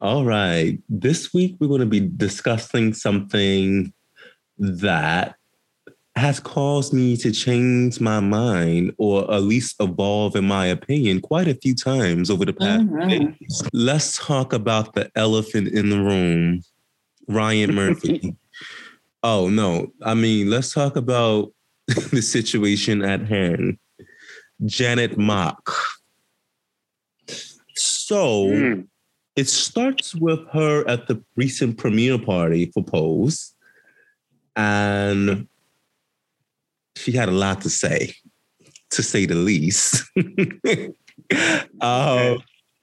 All 0.00 0.24
right. 0.24 0.78
This 0.88 1.32
week 1.32 1.56
we're 1.60 1.68
going 1.68 1.80
to 1.80 1.86
be 1.86 2.00
discussing 2.00 2.94
something 2.94 3.92
that 4.58 5.36
has 6.14 6.38
caused 6.40 6.92
me 6.92 7.16
to 7.16 7.32
change 7.32 7.98
my 8.00 8.20
mind 8.20 8.92
or 8.98 9.32
at 9.32 9.42
least 9.42 9.76
evolve 9.80 10.36
in 10.36 10.44
my 10.44 10.66
opinion 10.66 11.20
quite 11.20 11.48
a 11.48 11.54
few 11.54 11.74
times 11.74 12.28
over 12.30 12.44
the 12.44 12.52
past 12.52 12.84
Mhm. 12.86 13.38
days. 13.38 13.62
Let's 13.72 14.18
talk 14.18 14.52
about 14.52 14.92
the 14.94 15.10
elephant 15.16 15.68
in 15.68 15.88
the 15.88 15.98
room, 16.00 16.60
Ryan 17.28 17.74
Murphy. 17.74 18.36
oh 19.22 19.48
no, 19.48 19.92
I 20.02 20.14
mean, 20.14 20.50
let's 20.50 20.72
talk 20.74 20.96
about 20.96 21.52
the 22.12 22.20
situation 22.22 23.02
at 23.02 23.26
hand. 23.26 23.78
Janet 24.66 25.16
Mock. 25.18 25.74
So 27.74 28.46
Mm. 28.48 28.86
it 29.34 29.48
starts 29.48 30.14
with 30.14 30.40
her 30.52 30.86
at 30.86 31.08
the 31.08 31.24
recent 31.36 31.78
premiere 31.78 32.18
party 32.18 32.70
for 32.74 32.84
Pose. 32.84 33.54
And 34.54 35.48
she 36.96 37.12
had 37.12 37.28
a 37.28 37.32
lot 37.32 37.60
to 37.62 37.70
say, 37.70 38.14
to 38.90 39.02
say 39.02 39.26
the 39.26 39.34
least. 39.34 40.04
uh, 41.80 42.36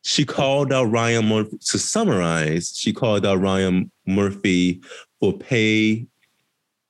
she 0.03 0.25
called 0.25 0.73
out 0.73 0.85
Ryan 0.85 1.27
Murphy, 1.27 1.57
to 1.57 1.79
summarize, 1.79 2.73
she 2.75 2.93
called 2.93 3.25
out 3.25 3.39
Ryan 3.41 3.91
Murphy 4.07 4.81
for 5.19 5.37
pay 5.37 6.07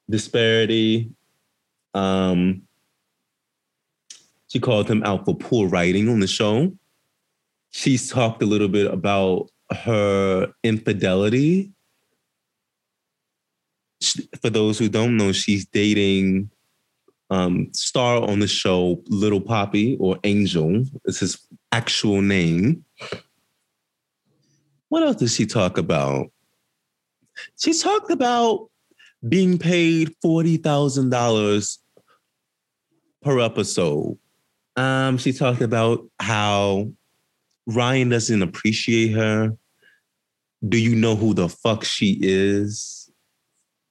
disparity. 0.10 1.12
Um, 1.94 2.64
she 4.48 4.60
called 4.60 4.90
him 4.90 5.04
out 5.04 5.26
for 5.26 5.36
poor 5.36 5.68
writing 5.68 6.10
on 6.10 6.20
the 6.20 6.28
show. 6.28 6.72
She's 7.72 8.10
talked 8.10 8.42
a 8.42 8.48
little 8.48 8.68
bit 8.68 8.92
about 8.92 9.50
her 9.72 10.52
infidelity. 10.64 11.72
She- 14.02 14.28
For 14.42 14.50
those 14.50 14.80
who 14.80 14.90
don't 14.90 15.18
know, 15.18 15.32
she's 15.32 15.66
dating 15.66 16.50
um, 17.30 17.70
star 17.74 18.22
on 18.22 18.40
the 18.40 18.48
show, 18.48 19.02
Little 19.08 19.42
Papi 19.42 19.98
or 20.00 20.18
Angel. 20.24 20.84
Is 21.06 21.20
his 21.20 21.38
actual 21.72 22.22
name. 22.22 22.84
What 24.90 25.04
else 25.04 25.18
did 25.18 25.30
she 25.30 25.46
talk 25.46 25.78
about? 25.78 26.32
She 27.58 27.78
talked 27.78 28.12
about 28.12 28.70
being 29.28 29.58
paid 29.58 30.16
forty 30.22 30.58
thousand 30.58 31.10
dollars 31.10 31.80
per 33.22 33.40
episode. 33.40 34.18
Um, 34.76 35.18
she 35.18 35.34
talked 35.34 35.62
about 35.62 36.08
how 36.20 36.92
Ryan 37.68 38.10
doesn't 38.10 38.42
appreciate 38.42 39.12
her. 39.12 39.56
Do 40.68 40.78
you 40.78 40.96
know 40.96 41.16
who 41.16 41.34
the 41.34 41.50
fuck 41.50 41.84
she 41.84 42.18
is? 42.22 43.10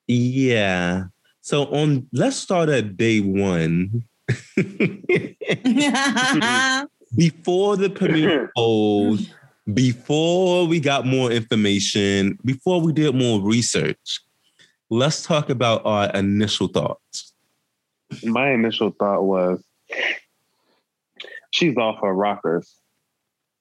Yeah. 0.07 1.05
So 1.49 1.65
on 1.69 2.07
let's 2.13 2.37
start 2.37 2.69
at 2.69 2.99
day 2.99 3.21
one. 3.21 4.05
Before 7.17 7.79
the 7.79 7.89
premiere 7.89 8.53
polls, 8.57 9.31
before 9.73 10.67
we 10.67 10.79
got 10.79 11.07
more 11.07 11.31
information, 11.33 12.39
before 12.45 12.83
we 12.83 12.93
did 12.93 13.15
more 13.15 13.41
research, 13.41 14.21
let's 14.91 15.23
talk 15.23 15.49
about 15.49 15.81
our 15.87 16.11
initial 16.11 16.69
thoughts. 16.69 17.33
My 18.23 18.51
initial 18.51 18.91
thought 18.91 19.23
was 19.23 19.65
she's 21.51 21.79
off 21.79 22.03
her 22.03 22.13
rockers. 22.13 22.77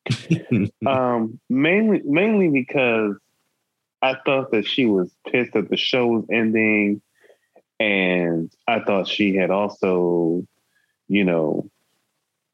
um, 0.85 1.39
mainly, 1.49 2.01
mainly 2.03 2.49
because 2.49 3.15
I 4.01 4.17
thought 4.25 4.51
that 4.51 4.67
she 4.67 4.85
was 4.85 5.09
pissed 5.31 5.53
that 5.53 5.69
the 5.69 5.77
show 5.77 6.07
was 6.07 6.25
ending, 6.29 7.01
and 7.79 8.51
I 8.67 8.79
thought 8.79 9.07
she 9.07 9.35
had 9.35 9.51
also, 9.51 10.45
you 11.07 11.23
know, 11.23 11.69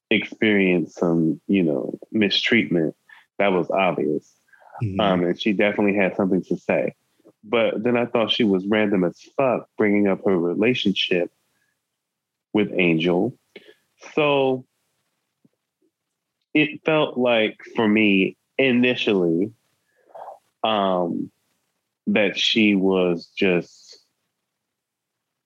experienced 0.10 0.96
some, 0.98 1.40
you 1.48 1.64
know, 1.64 1.98
mistreatment. 2.12 2.96
That 3.40 3.52
was 3.52 3.70
obvious, 3.72 4.32
Mhm. 4.82 5.00
um, 5.00 5.24
and 5.24 5.42
she 5.42 5.54
definitely 5.54 5.96
had 5.96 6.16
something 6.16 6.44
to 6.44 6.58
say. 6.58 6.94
But 7.44 7.84
then 7.84 7.98
I 7.98 8.06
thought 8.06 8.32
she 8.32 8.44
was 8.44 8.66
random 8.68 9.04
as 9.04 9.20
fuck, 9.38 9.70
bringing 9.78 10.08
up 10.08 10.24
her 10.26 10.38
relationship 10.38 11.32
with 12.54 12.72
Angel. 12.74 13.38
So 14.14 14.66
it 16.54 16.84
felt 16.86 17.18
like 17.18 17.60
for 17.76 17.88
me 17.88 18.38
initially 18.58 19.52
um 20.64 21.32
that 22.06 22.38
she 22.38 22.76
was 22.76 23.26
just 23.36 23.83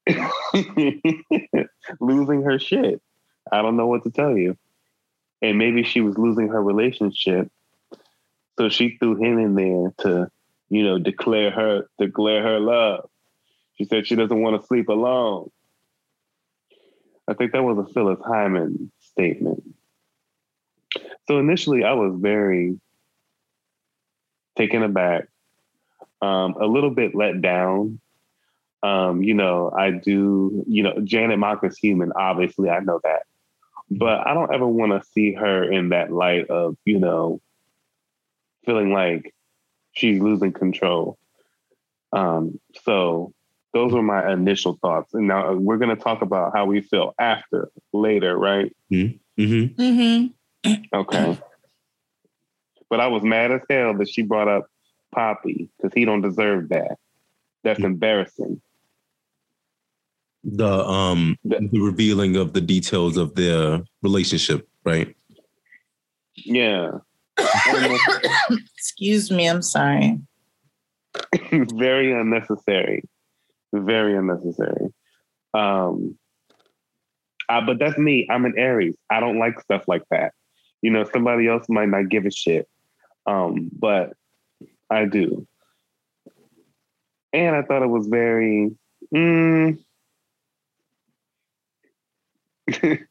losing 2.00 2.44
her 2.44 2.60
shit. 2.60 3.02
I 3.52 3.62
don't 3.62 3.78
know 3.78 3.88
what 3.88 4.04
to 4.04 4.12
tell 4.12 4.38
you. 4.38 4.58
And 5.42 5.58
maybe 5.58 5.84
she 5.84 6.02
was 6.02 6.18
losing 6.18 6.50
her 6.50 6.62
relationship. 6.62 7.52
So 8.58 8.70
she 8.70 8.98
threw 8.98 9.16
him 9.16 9.38
in 9.38 9.56
there 9.56 9.94
to, 10.00 10.32
you 10.70 10.84
know, 10.84 10.98
declare 10.98 11.52
her 11.52 11.90
declare 12.00 12.42
her 12.44 12.60
love. 12.60 13.10
She 13.76 13.86
said 13.86 14.08
she 14.08 14.16
doesn't 14.16 14.42
want 14.42 14.60
to 14.60 14.68
sleep 14.68 14.90
alone. 14.90 15.52
I 17.28 17.34
think 17.34 17.52
that 17.52 17.64
was 17.64 17.78
a 17.78 17.94
Phyllis 17.94 18.20
Hyman 18.26 18.92
statement. 19.00 19.64
So 21.28 21.40
initially, 21.40 21.84
I 21.84 21.94
was 21.94 22.18
very 22.20 22.80
taken 24.58 24.82
aback, 24.82 25.28
um, 26.22 26.56
a 26.60 26.66
little 26.66 26.90
bit 26.90 27.14
let 27.14 27.42
down. 27.42 28.00
Um, 28.84 29.24
you 29.24 29.34
know, 29.34 29.72
I 29.76 29.92
do, 29.92 30.64
you 30.68 30.84
know, 30.84 31.00
Janet 31.04 31.40
Mock 31.40 31.64
is 31.64 31.78
human, 31.78 32.12
obviously, 32.16 32.70
I 32.70 32.80
know 32.80 33.00
that. 33.04 33.24
But 33.90 34.28
I 34.28 34.34
don't 34.34 34.54
ever 34.54 34.68
want 34.68 34.92
to 34.92 35.10
see 35.10 35.34
her 35.34 35.64
in 35.70 35.90
that 35.90 36.12
light 36.12 36.50
of, 36.50 36.76
you 36.86 37.00
know, 37.00 37.42
feeling 38.66 38.92
like 38.92 39.34
she's 39.94 40.20
losing 40.20 40.52
control. 40.52 41.18
Um, 42.12 42.60
so 42.84 43.34
those 43.74 43.94
were 43.94 44.04
my 44.04 44.32
initial 44.32 44.78
thoughts. 44.82 45.14
And 45.14 45.28
now 45.28 45.54
we're 45.54 45.78
going 45.78 45.96
to 45.96 46.02
talk 46.02 46.22
about 46.22 46.54
how 46.54 46.66
we 46.66 46.82
feel 46.82 47.16
after 47.18 47.70
later, 47.94 48.38
right? 48.38 48.76
Mm-hmm. 48.92 49.42
Mm-hmm. 49.42 50.74
Okay. 50.94 51.40
But 52.90 53.00
I 53.00 53.08
was 53.08 53.24
mad 53.24 53.52
as 53.52 53.62
hell 53.70 53.98
that 53.98 54.10
she 54.10 54.22
brought 54.22 54.48
up 54.48 54.68
Papi 55.16 55.70
because 55.78 55.94
he 55.94 56.06
don't 56.06 56.22
deserve 56.22 56.70
that. 56.70 56.98
That's 57.64 57.80
embarrassing. 57.80 58.62
The 60.44 60.86
um 60.86 61.38
the 61.44 61.80
revealing 61.80 62.36
of 62.36 62.54
the 62.54 62.62
details 62.62 63.18
of 63.18 63.36
their 63.36 63.82
relationship, 64.02 64.68
right? 64.86 65.16
Yeah. 66.36 66.92
Excuse 68.78 69.30
me, 69.32 69.48
I'm 69.48 69.62
sorry. 69.62 70.20
Very 71.52 72.14
unnecessary. 72.14 73.04
Very 73.74 74.16
unnecessary. 74.16 74.94
Um 75.54 76.18
uh, 77.50 77.62
but 77.66 77.80
that's 77.80 77.98
me. 77.98 78.28
I'm 78.30 78.46
an 78.46 78.56
Aries. 78.58 78.96
I 79.10 79.20
don't 79.20 79.40
like 79.40 79.60
stuff 79.62 79.84
like 79.88 80.04
that. 80.12 80.34
You 80.82 80.92
know, 80.92 81.06
somebody 81.06 81.48
else 81.48 81.66
might 81.70 81.90
not 81.90 82.10
give 82.10 82.26
a 82.26 82.32
shit. 82.32 82.68
Um, 83.26 83.70
but 83.72 84.14
I 84.90 85.06
do. 85.06 85.48
And 87.34 87.56
I 87.56 87.62
thought 87.62 87.84
it 87.84 87.90
was 87.90 88.08
very 88.08 88.72
mm, 89.14 89.78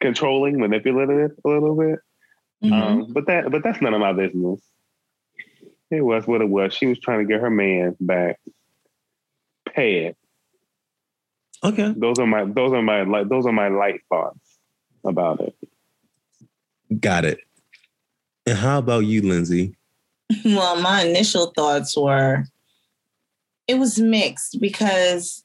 controlling, 0.00 0.58
manipulative 0.58 1.32
a 1.44 1.48
little 1.48 1.76
bit. 1.76 1.98
Mhm. 2.62 2.72
Um, 2.72 3.12
but 3.12 3.26
that 3.26 3.50
but 3.50 3.62
that's 3.62 3.80
none 3.80 3.94
of 3.94 4.00
my 4.00 4.12
business. 4.12 4.60
It 5.90 6.02
was 6.02 6.26
what 6.26 6.42
it 6.42 6.48
was. 6.48 6.74
She 6.74 6.86
was 6.86 6.98
trying 6.98 7.20
to 7.20 7.24
get 7.24 7.40
her 7.40 7.50
man 7.50 7.96
back. 8.00 8.38
Pay 9.74 10.06
it. 10.06 10.16
Okay. 11.64 11.94
Those 11.96 12.18
are 12.18 12.26
my 12.26 12.44
those 12.44 12.72
are 12.72 12.82
my 12.82 13.02
like 13.02 13.28
those 13.28 13.46
are 13.46 13.52
my 13.52 13.68
light 13.68 14.00
thoughts 14.08 14.58
about 15.04 15.40
it. 15.40 15.54
Got 17.00 17.24
it. 17.24 17.40
And 18.46 18.56
how 18.56 18.78
about 18.78 19.00
you, 19.00 19.22
Lindsay? 19.22 19.74
well, 20.44 20.80
my 20.80 21.04
initial 21.04 21.52
thoughts 21.56 21.96
were 21.96 22.44
it 23.66 23.78
was 23.78 23.98
mixed 23.98 24.60
because 24.60 25.44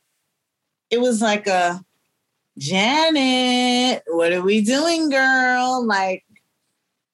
it 0.89 0.99
was 0.99 1.21
like 1.21 1.47
a 1.47 1.83
Janet, 2.57 4.03
what 4.07 4.31
are 4.31 4.41
we 4.41 4.61
doing, 4.61 5.09
girl? 5.09 5.85
Like, 5.85 6.23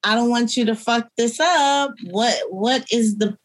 I 0.04 0.14
don't 0.14 0.30
want 0.30 0.56
you 0.56 0.64
to 0.66 0.74
fuck 0.74 1.08
this 1.16 1.40
up. 1.40 1.92
What 2.04 2.34
what 2.50 2.84
is 2.92 3.18
the 3.18 3.36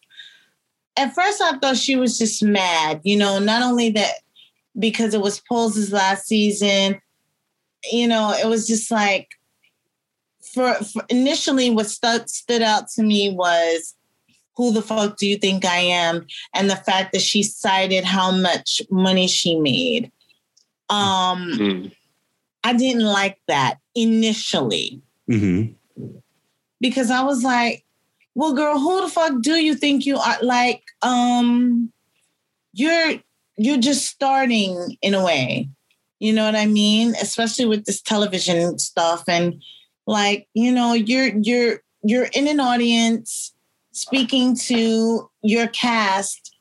at 0.97 1.13
first 1.13 1.41
I 1.41 1.57
thought 1.57 1.77
she 1.77 1.95
was 1.95 2.17
just 2.17 2.41
mad, 2.43 3.01
you 3.03 3.17
know, 3.17 3.39
not 3.39 3.61
only 3.61 3.89
that 3.91 4.15
because 4.77 5.13
it 5.13 5.21
was 5.21 5.41
Pose's 5.41 5.91
last 5.91 6.27
season, 6.27 7.01
you 7.91 8.07
know, 8.07 8.31
it 8.31 8.47
was 8.47 8.67
just 8.67 8.91
like 8.91 9.29
for, 10.53 10.73
for 10.75 11.03
initially 11.09 11.69
what 11.69 11.87
stuck 11.87 12.29
stood 12.29 12.61
out 12.61 12.87
to 12.89 13.03
me 13.03 13.31
was 13.31 13.95
who 14.55 14.71
the 14.71 14.81
fuck 14.81 15.17
do 15.17 15.27
you 15.27 15.37
think 15.37 15.65
I 15.65 15.77
am? 15.77 16.25
And 16.53 16.69
the 16.69 16.77
fact 16.77 17.11
that 17.11 17.21
she 17.21 17.43
cited 17.43 18.05
how 18.05 18.31
much 18.31 18.81
money 18.89 19.27
she 19.27 19.59
made. 19.59 20.11
Um, 20.89 21.49
Mm. 21.51 21.91
I 22.63 22.73
didn't 22.73 23.03
like 23.03 23.39
that 23.47 23.77
initially 23.93 25.01
Mm-hmm. 25.29 25.73
because 26.79 27.09
I 27.09 27.23
was 27.23 27.43
like, 27.43 27.83
well, 28.35 28.53
girl, 28.53 28.77
who 28.79 29.01
the 29.01 29.07
fuck 29.09 29.41
do 29.41 29.53
you 29.55 29.73
think 29.75 30.05
you 30.05 30.17
are? 30.17 30.37
Like, 30.41 30.83
um, 31.01 31.91
you're 32.73 33.13
you're 33.57 33.77
just 33.77 34.05
starting 34.07 34.97
in 35.01 35.13
a 35.13 35.23
way. 35.23 35.69
You 36.19 36.33
know 36.33 36.45
what 36.45 36.55
I 36.55 36.65
mean? 36.65 37.15
Especially 37.21 37.65
with 37.65 37.85
this 37.85 38.01
television 38.01 38.77
stuff 38.77 39.23
and 39.27 39.61
like, 40.05 40.47
you 40.53 40.71
know, 40.71 40.93
you're 40.93 41.31
you're 41.41 41.81
you're 42.03 42.27
in 42.33 42.47
an 42.47 42.59
audience 42.59 43.53
speaking 43.93 44.55
to 44.67 45.29
your 45.41 45.67
cast. 45.67 46.55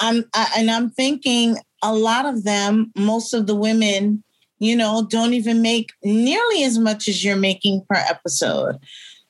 I'm 0.00 0.24
I, 0.34 0.52
and 0.58 0.70
I'm 0.70 0.90
thinking 0.90 1.56
a 1.84 1.94
lot 1.94 2.24
of 2.24 2.44
them, 2.44 2.90
most 2.96 3.34
of 3.34 3.46
the 3.46 3.54
women, 3.54 4.24
you 4.58 4.74
know, 4.74 5.06
don't 5.08 5.34
even 5.34 5.60
make 5.60 5.90
nearly 6.02 6.64
as 6.64 6.78
much 6.78 7.08
as 7.08 7.22
you're 7.22 7.36
making 7.36 7.84
per 7.88 7.96
episode. 8.08 8.78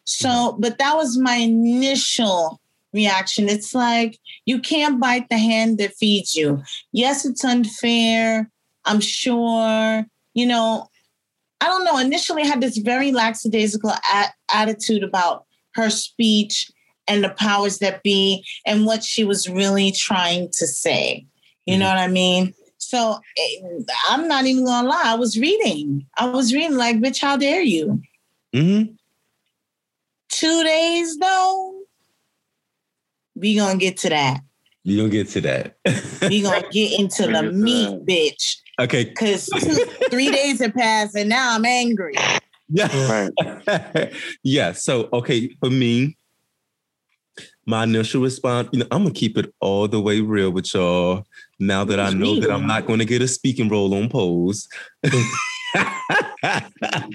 So, 0.04 0.56
but 0.60 0.78
that 0.78 0.94
was 0.96 1.18
my 1.18 1.34
initial 1.34 2.60
reaction. 2.92 3.48
It's 3.48 3.74
like 3.74 4.18
you 4.46 4.60
can't 4.60 5.00
bite 5.00 5.28
the 5.28 5.38
hand 5.38 5.78
that 5.78 5.96
feeds 5.96 6.36
you. 6.36 6.62
Yes, 6.92 7.24
it's 7.24 7.44
unfair. 7.44 8.48
I'm 8.84 9.00
sure, 9.00 10.04
you 10.34 10.46
know, 10.46 10.88
I 11.60 11.66
don't 11.66 11.84
know. 11.84 11.98
Initially, 11.98 12.42
I 12.42 12.46
had 12.46 12.60
this 12.60 12.76
very 12.78 13.10
lackadaisical 13.10 13.90
a- 13.90 14.34
attitude 14.52 15.02
about 15.02 15.44
her 15.74 15.90
speech 15.90 16.70
and 17.08 17.24
the 17.24 17.30
powers 17.30 17.78
that 17.78 18.02
be 18.02 18.44
and 18.64 18.86
what 18.86 19.02
she 19.02 19.24
was 19.24 19.48
really 19.48 19.90
trying 19.90 20.50
to 20.52 20.66
say. 20.66 21.26
You 21.66 21.78
know 21.78 21.88
what 21.88 21.98
I 21.98 22.08
mean? 22.08 22.54
So 22.78 23.18
eh, 23.38 23.82
I'm 24.08 24.28
not 24.28 24.44
even 24.44 24.64
gonna 24.64 24.88
lie. 24.88 25.02
I 25.06 25.14
was 25.14 25.38
reading. 25.38 26.06
I 26.18 26.26
was 26.26 26.52
reading 26.52 26.76
like, 26.76 26.96
bitch, 26.96 27.20
how 27.20 27.36
dare 27.36 27.62
you? 27.62 28.02
Mm-hmm. 28.54 28.92
Two 30.28 30.64
days 30.64 31.16
though. 31.18 31.80
We 33.34 33.56
gonna 33.56 33.78
get 33.78 33.96
to 33.98 34.10
that. 34.10 34.40
You 34.84 34.98
gonna 34.98 35.08
get 35.08 35.28
to 35.30 35.40
that. 35.42 35.76
We 36.28 36.42
gonna 36.42 36.68
get 36.70 36.98
into 36.98 37.26
the 37.26 37.42
meat, 37.52 38.04
bitch. 38.06 38.56
okay. 38.80 39.06
Cause 39.06 39.46
two, 39.46 39.74
three 40.10 40.30
days 40.30 40.60
have 40.60 40.74
passed 40.74 41.16
and 41.16 41.28
now 41.28 41.54
I'm 41.54 41.64
angry. 41.64 42.14
Yeah. 42.68 43.28
yeah. 44.42 44.72
So, 44.72 45.08
okay, 45.12 45.50
for 45.60 45.70
me, 45.70 46.16
my 47.66 47.84
initial 47.84 48.22
response, 48.22 48.68
you 48.72 48.80
know, 48.80 48.86
I'm 48.90 49.02
gonna 49.02 49.14
keep 49.14 49.38
it 49.38 49.52
all 49.60 49.88
the 49.88 50.00
way 50.00 50.20
real 50.20 50.50
with 50.50 50.72
y'all. 50.74 51.24
Now 51.58 51.84
that 51.84 52.00
I 52.00 52.10
know 52.10 52.38
that 52.40 52.50
I'm 52.50 52.66
not 52.66 52.86
gonna 52.86 53.04
get 53.04 53.22
a 53.22 53.28
speaking 53.28 53.68
role 53.68 53.94
on 53.94 54.08
pose. 54.08 54.68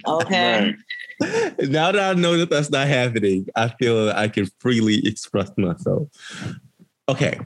Okay. 0.08 0.76
now 1.22 1.92
that 1.92 2.00
I 2.00 2.14
know 2.14 2.38
that 2.38 2.50
that's 2.50 2.72
not 2.72 2.88
happening, 2.88 3.48
I 3.56 3.70
feel 3.70 4.10
I 4.10 4.28
can 4.28 4.50
freely 4.60 5.06
express 5.06 5.52
myself. 5.58 6.08
Okay. 7.08 7.40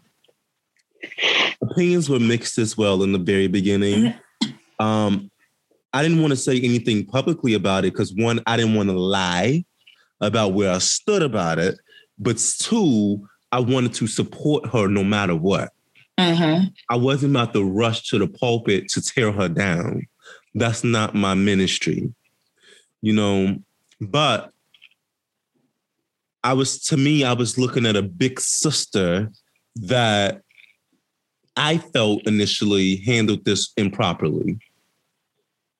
Opinions 1.61 2.09
were 2.09 2.19
mixed 2.19 2.57
as 2.57 2.77
well 2.77 3.03
in 3.03 3.11
the 3.11 3.19
very 3.19 3.47
beginning. 3.47 4.13
Um, 4.79 5.29
I 5.91 6.01
didn't 6.01 6.21
want 6.21 6.31
to 6.31 6.37
say 6.37 6.57
anything 6.57 7.05
publicly 7.05 7.53
about 7.53 7.85
it 7.85 7.93
because 7.93 8.13
one, 8.13 8.41
I 8.47 8.57
didn't 8.57 8.75
want 8.75 8.89
to 8.89 8.97
lie 8.97 9.65
about 10.21 10.53
where 10.53 10.71
I 10.71 10.79
stood 10.79 11.21
about 11.21 11.59
it, 11.59 11.77
but 12.17 12.37
two, 12.59 13.27
I 13.51 13.59
wanted 13.59 13.93
to 13.95 14.07
support 14.07 14.67
her 14.71 14.87
no 14.87 15.03
matter 15.03 15.35
what. 15.35 15.71
Mm-hmm. 16.19 16.65
I 16.89 16.95
wasn't 16.95 17.35
about 17.35 17.53
to 17.53 17.63
rush 17.63 18.09
to 18.09 18.19
the 18.19 18.27
pulpit 18.27 18.87
to 18.89 19.01
tear 19.01 19.31
her 19.31 19.49
down. 19.49 20.07
That's 20.55 20.83
not 20.83 21.15
my 21.15 21.33
ministry, 21.33 22.13
you 23.01 23.13
know. 23.13 23.57
But 23.99 24.51
I 26.43 26.53
was, 26.53 26.79
to 26.85 26.97
me, 26.97 27.23
I 27.23 27.33
was 27.33 27.57
looking 27.57 27.85
at 27.85 27.95
a 27.95 28.01
big 28.01 28.39
sister 28.39 29.31
that 29.75 30.41
I 31.55 31.77
felt 31.77 32.27
initially 32.27 32.97
handled 32.97 33.45
this 33.45 33.71
improperly. 33.77 34.59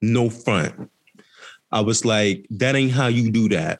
No 0.01 0.29
front. 0.29 0.89
I 1.73 1.81
was 1.81 2.05
like, 2.05 2.45
that 2.51 2.75
ain't 2.75 2.91
how 2.91 3.07
you 3.07 3.31
do 3.31 3.49
that. 3.49 3.79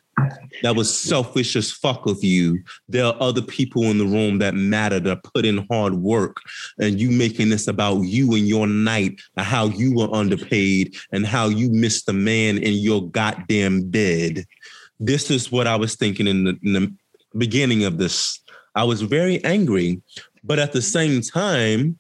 That 0.64 0.76
was 0.76 0.98
selfish 0.98 1.56
as 1.56 1.72
fuck 1.72 2.08
of 2.08 2.24
you. 2.24 2.64
There 2.90 3.06
are 3.06 3.16
other 3.20 3.42
people 3.42 3.84
in 3.84 4.00
the 4.00 4.06
room 4.06 4.40
that 4.40 4.56
matter 4.56 5.00
that 5.00 5.24
put 5.24 5.46
in 5.46 5.68
hard 5.70 5.94
work, 5.94 6.38
and 6.80 7.00
you 7.00 7.12
making 7.12 7.50
this 7.50 7.68
about 7.68 8.02
you 8.02 8.34
and 8.34 8.48
your 8.48 8.66
night 8.66 9.22
and 9.38 9.46
how 9.46 9.66
you 9.68 9.96
were 9.96 10.12
underpaid 10.12 10.96
and 11.12 11.26
how 11.26 11.48
you 11.50 11.70
missed 11.70 12.08
the 12.08 12.14
man 12.14 12.58
in 12.58 12.74
your 12.74 13.08
goddamn 13.10 13.90
bed. 13.92 14.46
This 15.00 15.30
is 15.30 15.52
what 15.52 15.68
I 15.68 15.76
was 15.76 15.96
thinking 15.96 16.26
in 16.26 16.46
the, 16.46 16.58
in 16.64 16.74
the 16.74 16.96
beginning 17.38 17.84
of 17.84 18.00
this. 18.00 18.40
I 18.74 18.86
was 18.86 19.04
very 19.04 19.44
angry, 19.44 20.02
but 20.44 20.58
at 20.58 20.72
the 20.72 20.82
same 20.82 21.22
time, 21.22 22.00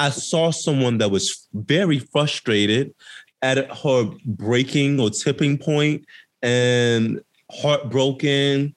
I 0.00 0.08
saw 0.08 0.50
someone 0.50 0.96
that 0.98 1.10
was 1.10 1.46
very 1.52 1.98
frustrated 1.98 2.94
at 3.42 3.74
her 3.78 4.10
breaking 4.24 5.00
or 5.00 5.10
tipping 5.10 5.58
point 5.58 6.04
and 6.42 7.20
heartbroken. 7.50 8.74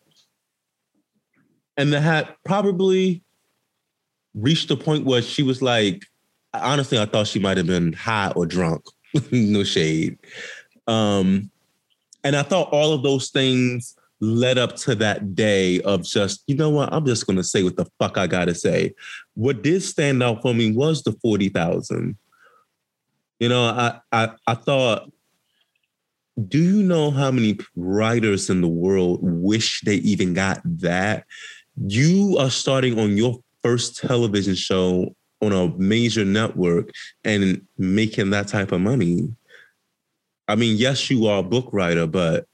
And 1.77 1.93
that 1.93 2.01
had 2.01 2.35
probably 2.45 3.23
reached 4.33 4.71
a 4.71 4.75
point 4.75 5.05
where 5.05 5.21
she 5.21 5.43
was 5.43 5.61
like 5.61 6.05
honestly 6.53 6.99
i 6.99 7.05
thought 7.05 7.27
she 7.27 7.39
might 7.39 7.57
have 7.57 7.67
been 7.67 7.93
high 7.93 8.31
or 8.35 8.45
drunk 8.45 8.83
no 9.31 9.63
shade. 9.63 10.17
Um 10.87 11.51
and 12.23 12.35
i 12.35 12.43
thought 12.43 12.69
all 12.71 12.93
of 12.93 13.03
those 13.03 13.29
things 13.29 13.95
led 14.19 14.57
up 14.57 14.75
to 14.75 14.95
that 14.95 15.35
day 15.35 15.81
of 15.81 16.03
just 16.03 16.43
you 16.47 16.55
know 16.55 16.69
what 16.69 16.91
i'm 16.93 17.05
just 17.05 17.27
going 17.27 17.35
to 17.35 17.43
say 17.43 17.61
what 17.61 17.75
the 17.75 17.85
fuck 17.99 18.17
i 18.17 18.27
gotta 18.27 18.55
say. 18.55 18.93
What 19.35 19.61
did 19.61 19.83
stand 19.83 20.23
out 20.23 20.41
for 20.41 20.53
me 20.53 20.71
was 20.71 21.03
the 21.03 21.11
40000 21.11 22.17
you 23.43 23.49
know 23.49 23.65
I, 23.65 23.99
I 24.11 24.29
i 24.47 24.53
thought 24.53 25.11
do 26.47 26.61
you 26.61 26.81
know 26.81 27.11
how 27.11 27.31
many 27.31 27.59
writers 27.75 28.49
in 28.49 28.61
the 28.61 28.67
world 28.67 29.19
wish 29.21 29.81
they 29.81 29.95
even 29.97 30.33
got 30.33 30.61
that? 30.63 31.25
You 31.77 32.37
are 32.39 32.49
starting 32.49 32.97
on 32.99 33.17
your 33.17 33.39
first 33.61 33.97
television 33.97 34.55
show 34.55 35.15
on 35.41 35.51
a 35.51 35.67
major 35.77 36.25
network 36.25 36.89
and 37.23 37.61
making 37.77 38.31
that 38.31 38.47
type 38.47 38.71
of 38.71 38.81
money. 38.81 39.29
I 40.47 40.55
mean, 40.55 40.77
yes, 40.77 41.09
you 41.09 41.27
are 41.27 41.39
a 41.39 41.43
book 41.43 41.69
writer, 41.71 42.07
but 42.07 42.45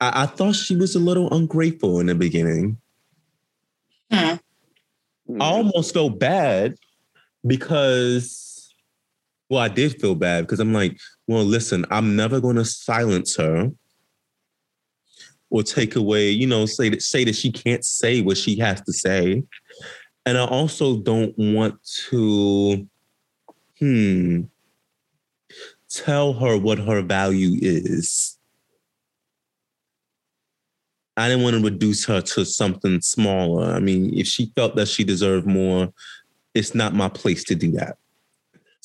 I, 0.00 0.24
I 0.24 0.26
thought 0.26 0.56
she 0.56 0.76
was 0.76 0.94
a 0.94 1.00
little 1.00 1.32
ungrateful 1.32 2.00
in 2.00 2.06
the 2.06 2.14
beginning. 2.14 2.76
Hmm. 4.10 4.34
I 5.40 5.44
almost 5.44 5.94
felt 5.94 6.18
bad 6.18 6.76
because, 7.46 8.45
well, 9.48 9.60
I 9.60 9.68
did 9.68 10.00
feel 10.00 10.14
bad 10.14 10.42
because 10.42 10.60
I'm 10.60 10.72
like, 10.72 10.98
well, 11.26 11.44
listen, 11.44 11.84
I'm 11.90 12.16
never 12.16 12.40
going 12.40 12.56
to 12.56 12.64
silence 12.64 13.36
her 13.36 13.70
or 15.50 15.62
take 15.62 15.96
away, 15.96 16.30
you 16.30 16.46
know, 16.46 16.66
say 16.66 16.88
that 16.88 17.02
say 17.02 17.24
that 17.24 17.36
she 17.36 17.52
can't 17.52 17.84
say 17.84 18.20
what 18.20 18.36
she 18.36 18.58
has 18.58 18.80
to 18.82 18.92
say. 18.92 19.42
And 20.24 20.36
I 20.36 20.44
also 20.44 20.98
don't 20.98 21.34
want 21.38 21.76
to 22.08 22.86
hmm 23.78 24.42
tell 25.88 26.32
her 26.32 26.58
what 26.58 26.78
her 26.78 27.00
value 27.02 27.58
is. 27.62 28.38
I 31.16 31.28
didn't 31.28 31.44
want 31.44 31.56
to 31.56 31.62
reduce 31.62 32.04
her 32.06 32.20
to 32.20 32.44
something 32.44 33.00
smaller. 33.00 33.72
I 33.72 33.78
mean, 33.78 34.12
if 34.18 34.26
she 34.26 34.52
felt 34.54 34.76
that 34.76 34.88
she 34.88 35.04
deserved 35.04 35.46
more, 35.46 35.92
it's 36.54 36.74
not 36.74 36.94
my 36.94 37.08
place 37.08 37.44
to 37.44 37.54
do 37.54 37.70
that. 37.72 37.96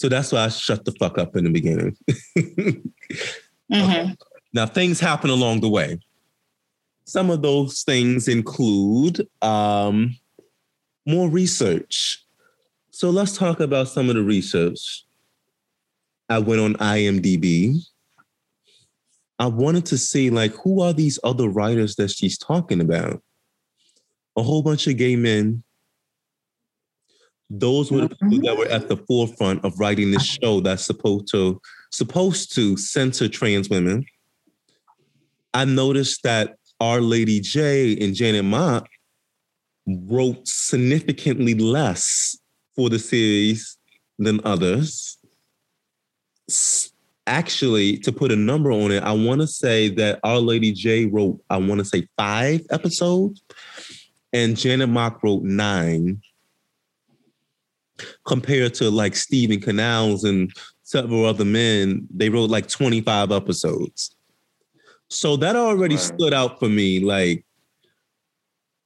So 0.02 0.10
that's 0.10 0.32
why 0.32 0.46
I 0.46 0.50
shut 0.50 0.84
the 0.84 0.94
fuck 0.94 1.20
up 1.20 1.36
in 1.36 1.44
the 1.44 1.52
beginning. 1.52 1.96
Mm-hmm. 3.72 4.12
Now, 4.52 4.66
things 4.66 5.00
happen 5.00 5.30
along 5.30 5.62
the 5.62 5.70
way. 5.70 5.98
Some 7.06 7.30
of 7.30 7.42
those 7.42 7.84
things 7.84 8.28
include 8.28 9.26
um, 9.42 10.18
more 11.06 11.30
research. 11.30 12.26
So 12.90 13.12
let's 13.12 13.38
talk 13.38 13.62
about 13.62 13.88
some 13.88 14.10
of 14.10 14.16
the 14.16 14.24
research. 14.24 15.06
I 16.28 16.40
went 16.40 16.60
on 16.60 16.74
IMDb. 16.74 17.78
I 19.40 19.46
wanted 19.46 19.86
to 19.86 19.98
see 19.98 20.30
like 20.30 20.52
who 20.56 20.82
are 20.82 20.92
these 20.92 21.18
other 21.24 21.48
writers 21.48 21.96
that 21.96 22.12
she's 22.12 22.38
talking 22.38 22.82
about? 22.82 23.24
A 24.36 24.44
whole 24.44 24.64
bunch 24.64 24.86
of 24.88 24.98
gay 24.98 25.16
men. 25.16 25.64
Those 27.54 27.92
were 27.92 28.02
the 28.02 28.16
mm-hmm. 28.16 28.30
people 28.30 28.48
that 28.48 28.58
were 28.58 28.72
at 28.72 28.88
the 28.88 28.96
forefront 28.96 29.66
of 29.66 29.78
writing 29.78 30.12
this 30.12 30.24
uh-huh. 30.24 30.38
show 30.42 30.60
that's 30.62 30.86
supposed 30.86 31.28
to 31.32 31.60
supposed 31.92 32.56
to 32.56 32.78
censor 32.78 33.28
trans 33.28 33.70
women. 33.70 34.06
I 35.54 35.66
noticed 35.66 36.24
that 36.24 36.56
Our 36.80 37.02
Lady 37.02 37.42
J 37.42 37.98
and 38.00 38.16
Janet 38.16 38.46
Mock 38.46 38.88
wrote 39.86 40.48
significantly 40.48 41.54
less 41.54 42.38
for 42.74 42.90
the 42.90 43.00
series 43.00 43.78
than 44.18 44.40
others. 44.46 45.18
Actually, 47.28 47.98
to 47.98 48.14
put 48.14 48.32
a 48.32 48.36
number 48.36 48.72
on 48.72 48.92
it, 48.92 49.04
I 49.04 49.12
want 49.12 49.42
to 49.42 49.48
say 49.48 49.90
that 49.90 50.22
Our 50.24 50.40
Lady 50.40 50.72
J 50.72 51.06
wrote, 51.06 51.42
I 51.50 51.58
want 51.58 51.80
to 51.80 51.86
say 51.86 52.08
five 52.18 52.62
episodes, 52.70 53.44
and 54.32 54.56
Janet 54.56 54.88
Mock 54.88 55.22
wrote 55.22 55.44
nine, 55.44 56.22
compared 58.26 58.74
to 58.76 58.90
like 58.90 59.16
Steven 59.16 59.60
Canals 59.60 60.24
and 60.24 60.52
several 60.84 61.26
other 61.26 61.46
men, 61.46 62.08
they 62.14 62.30
wrote 62.30 62.50
like 62.50 62.68
25 62.68 63.32
episodes. 63.32 64.16
So 65.10 65.36
that 65.38 65.56
already 65.56 65.96
Right. 65.96 66.04
stood 66.04 66.34
out 66.34 66.60
for 66.60 66.70
me. 66.70 67.00
Like, 67.00 67.46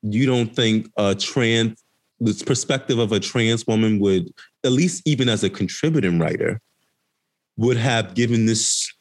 you 0.01 0.26
don't 0.26 0.55
think 0.55 0.89
a 0.97 1.16
trans, 1.16 1.84
this 2.20 2.41
perspective 2.41 2.99
of 2.99 3.11
a 3.11 3.20
trans 3.20 3.66
woman 3.68 3.99
would, 3.99 4.34
at 4.63 4.72
least 4.72 5.01
even 5.05 5.30
as 5.30 5.43
a 5.43 5.49
contributing 5.49 6.20
writer, 6.20 6.61
would 7.57 7.78
have 7.78 8.16
given 8.16 8.45
this 8.45 8.91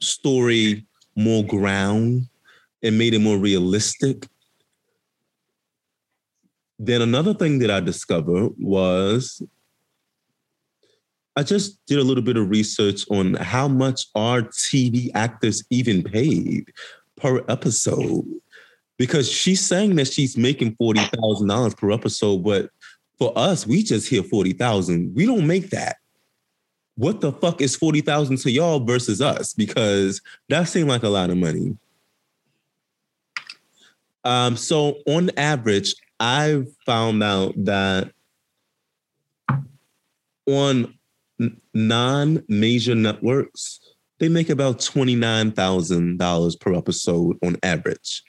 story 0.00 0.86
more 1.16 1.44
ground 1.44 2.28
and 2.82 2.96
made 2.96 3.14
it 3.14 3.18
more 3.18 3.38
realistic. 3.38 4.26
Then 6.78 7.02
another 7.02 7.34
thing 7.34 7.58
that 7.58 7.70
I 7.70 7.80
discovered 7.80 8.52
was 8.58 9.42
I 11.38 11.44
just 11.44 11.78
did 11.86 11.98
a 11.98 12.02
little 12.02 12.22
bit 12.22 12.36
of 12.36 12.50
research 12.50 13.04
on 13.10 13.34
how 13.34 13.68
much 13.68 14.06
are 14.16 14.42
TV 14.42 15.10
actors 15.14 15.62
even 15.70 16.02
paid 16.02 16.72
per 17.16 17.44
episode. 17.48 18.24
Because 18.96 19.30
she's 19.30 19.64
saying 19.64 19.94
that 19.96 20.08
she's 20.08 20.36
making 20.36 20.74
forty 20.74 21.00
thousand 21.00 21.46
dollars 21.46 21.76
per 21.76 21.92
episode, 21.92 22.42
but 22.42 22.70
for 23.18 23.32
us, 23.36 23.66
we 23.68 23.84
just 23.84 24.08
hear 24.08 24.24
forty 24.24 24.52
thousand. 24.52 25.14
We 25.14 25.26
don't 25.26 25.46
make 25.46 25.70
that. 25.70 25.98
What 26.96 27.20
the 27.20 27.30
fuck 27.30 27.60
is 27.60 27.76
forty 27.76 28.00
thousand 28.00 28.38
to 28.38 28.50
y'all 28.50 28.80
versus 28.80 29.20
us? 29.20 29.54
Because 29.54 30.20
that 30.48 30.64
seemed 30.64 30.88
like 30.88 31.04
a 31.04 31.08
lot 31.08 31.30
of 31.30 31.36
money. 31.36 31.76
Um, 34.24 34.56
so 34.56 34.98
on 35.06 35.30
average, 35.36 35.94
I 36.20 36.64
found 36.84 37.22
out 37.22 37.54
that 37.64 38.12
on 40.46 40.94
non-major 41.74 42.94
networks, 42.94 43.80
they 44.18 44.28
make 44.28 44.50
about 44.50 44.78
$29,000 44.78 46.60
per 46.60 46.74
episode 46.74 47.36
on 47.44 47.56
average. 47.62 48.22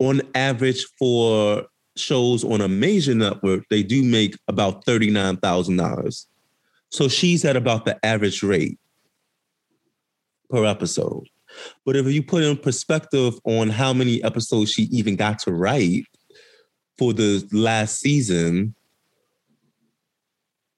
On 0.00 0.20
average 0.34 0.84
for 0.98 1.66
shows 1.96 2.42
on 2.42 2.60
a 2.60 2.68
major 2.68 3.14
network, 3.14 3.64
they 3.70 3.82
do 3.82 4.02
make 4.02 4.36
about 4.48 4.84
$39,000. 4.84 6.26
So 6.90 7.08
she's 7.08 7.44
at 7.44 7.56
about 7.56 7.84
the 7.84 8.04
average 8.04 8.42
rate 8.42 8.78
per 10.50 10.64
episode. 10.64 11.28
But 11.84 11.96
if 11.96 12.06
you 12.06 12.22
put 12.22 12.42
in 12.42 12.56
perspective 12.56 13.38
on 13.44 13.68
how 13.68 13.92
many 13.92 14.22
episodes 14.24 14.72
she 14.72 14.84
even 14.84 15.16
got 15.16 15.38
to 15.40 15.52
write 15.52 16.04
for 16.98 17.12
the 17.12 17.46
last 17.52 18.00
season, 18.00 18.74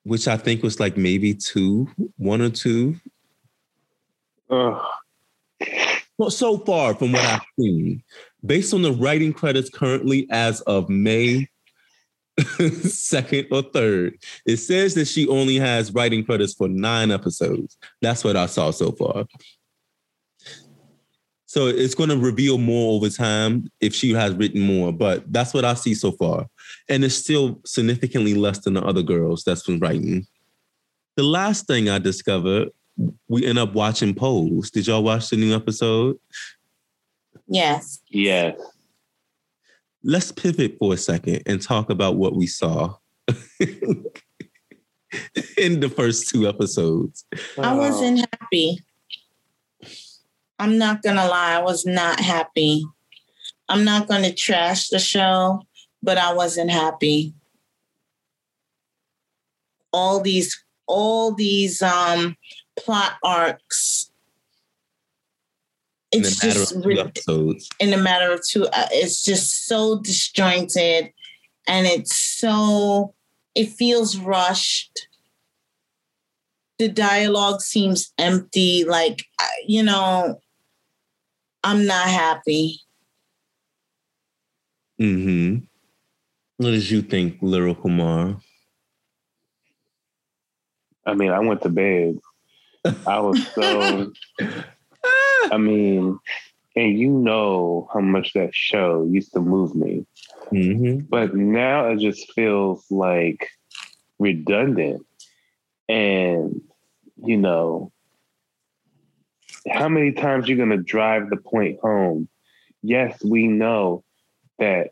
which 0.04 0.28
I 0.28 0.36
think 0.36 0.62
was 0.62 0.80
like 0.80 0.96
maybe 0.96 1.34
two, 1.34 1.88
one 2.16 2.40
or 2.40 2.50
two. 2.50 2.96
Ugh. 4.50 4.82
Well, 6.16 6.30
so 6.30 6.58
far 6.58 6.94
from 6.94 7.12
what 7.12 7.24
I've 7.24 7.40
seen, 7.58 8.02
based 8.44 8.72
on 8.72 8.82
the 8.82 8.92
writing 8.92 9.32
credits 9.32 9.68
currently 9.68 10.28
as 10.30 10.60
of 10.62 10.88
May 10.88 11.48
second 12.84 13.48
or 13.50 13.62
third, 13.62 14.18
it 14.46 14.58
says 14.58 14.94
that 14.94 15.08
she 15.08 15.26
only 15.28 15.56
has 15.56 15.92
writing 15.92 16.24
credits 16.24 16.54
for 16.54 16.68
nine 16.68 17.10
episodes. 17.10 17.76
That's 18.00 18.22
what 18.22 18.36
I 18.36 18.46
saw 18.46 18.70
so 18.70 18.92
far. 18.92 19.24
So 21.54 21.68
it's 21.68 21.94
going 21.94 22.08
to 22.08 22.18
reveal 22.18 22.58
more 22.58 22.96
over 22.96 23.08
time 23.08 23.70
if 23.80 23.94
she 23.94 24.10
has 24.10 24.34
written 24.34 24.60
more, 24.60 24.92
but 24.92 25.32
that's 25.32 25.54
what 25.54 25.64
I 25.64 25.74
see 25.74 25.94
so 25.94 26.10
far. 26.10 26.48
And 26.88 27.04
it's 27.04 27.14
still 27.14 27.60
significantly 27.64 28.34
less 28.34 28.58
than 28.58 28.74
the 28.74 28.82
other 28.82 29.02
girls 29.02 29.44
that's 29.44 29.62
been 29.62 29.78
writing. 29.78 30.26
The 31.14 31.22
last 31.22 31.68
thing 31.68 31.88
I 31.88 32.00
discovered, 32.00 32.70
we 33.28 33.46
end 33.46 33.60
up 33.60 33.72
watching 33.72 34.16
Pose. 34.16 34.72
Did 34.72 34.88
y'all 34.88 35.04
watch 35.04 35.30
the 35.30 35.36
new 35.36 35.54
episode? 35.54 36.18
Yes. 37.46 38.00
Yes. 38.08 38.60
Let's 40.02 40.32
pivot 40.32 40.74
for 40.80 40.94
a 40.94 40.96
second 40.96 41.44
and 41.46 41.62
talk 41.62 41.88
about 41.88 42.16
what 42.16 42.34
we 42.34 42.48
saw 42.48 42.96
in 43.60 44.10
the 45.78 45.92
first 45.94 46.30
two 46.30 46.48
episodes. 46.48 47.24
I 47.56 47.74
wasn't 47.74 48.26
happy. 48.40 48.80
I'm 50.58 50.78
not 50.78 51.02
gonna 51.02 51.26
lie, 51.26 51.54
I 51.54 51.62
was 51.62 51.84
not 51.84 52.20
happy. 52.20 52.84
I'm 53.68 53.84
not 53.84 54.08
gonna 54.08 54.32
trash 54.32 54.88
the 54.88 54.98
show, 54.98 55.62
but 56.02 56.18
I 56.18 56.32
wasn't 56.32 56.70
happy. 56.70 57.34
All 59.92 60.20
these, 60.20 60.62
all 60.86 61.32
these 61.32 61.82
um 61.82 62.36
plot 62.76 63.12
arcs. 63.22 64.10
It's 66.12 66.42
matter 66.44 66.58
just 66.58 66.76
of 66.76 66.82
two 66.84 67.00
episodes. 67.00 67.68
in 67.80 67.92
a 67.92 67.96
matter 67.98 68.32
of 68.32 68.46
two. 68.46 68.66
uh, 68.66 68.86
It's 68.92 69.24
just 69.24 69.66
so 69.66 69.98
disjointed, 70.00 71.12
and 71.66 71.86
it's 71.86 72.14
so. 72.16 73.14
It 73.54 73.70
feels 73.70 74.16
rushed. 74.16 75.08
The 76.78 76.88
dialogue 76.88 77.60
seems 77.62 78.12
empty. 78.18 78.84
Like 78.84 79.24
you 79.66 79.82
know, 79.82 80.40
I'm 81.64 81.86
not 81.86 82.06
happy. 82.06 82.78
Mm-hmm. 85.00 85.64
What 86.58 86.70
did 86.70 86.90
you 86.90 87.00
think, 87.00 87.38
Lyrical 87.40 87.82
Kumar? 87.82 88.36
I 91.06 91.14
mean, 91.14 91.30
I 91.30 91.40
went 91.40 91.62
to 91.62 91.70
bed. 91.70 92.18
I 93.06 93.18
was 93.20 93.46
so. 93.54 94.12
I 95.50 95.56
mean, 95.56 96.18
and 96.76 96.98
you 96.98 97.08
know 97.08 97.88
how 97.92 98.00
much 98.00 98.34
that 98.34 98.54
show 98.54 99.08
used 99.10 99.32
to 99.32 99.40
move 99.40 99.74
me, 99.74 100.06
Mm-hmm. 100.52 101.06
but 101.08 101.34
now 101.34 101.88
it 101.88 101.98
just 101.98 102.30
feels 102.32 102.84
like 102.90 103.48
redundant. 104.18 105.04
And 105.88 106.60
you 107.24 107.38
know, 107.38 107.90
how 109.70 109.88
many 109.88 110.12
times 110.12 110.48
you're 110.48 110.58
gonna 110.58 110.82
drive 110.82 111.30
the 111.30 111.36
point 111.36 111.80
home? 111.80 112.28
Yes, 112.82 113.22
we 113.24 113.46
know 113.46 114.04
that 114.58 114.90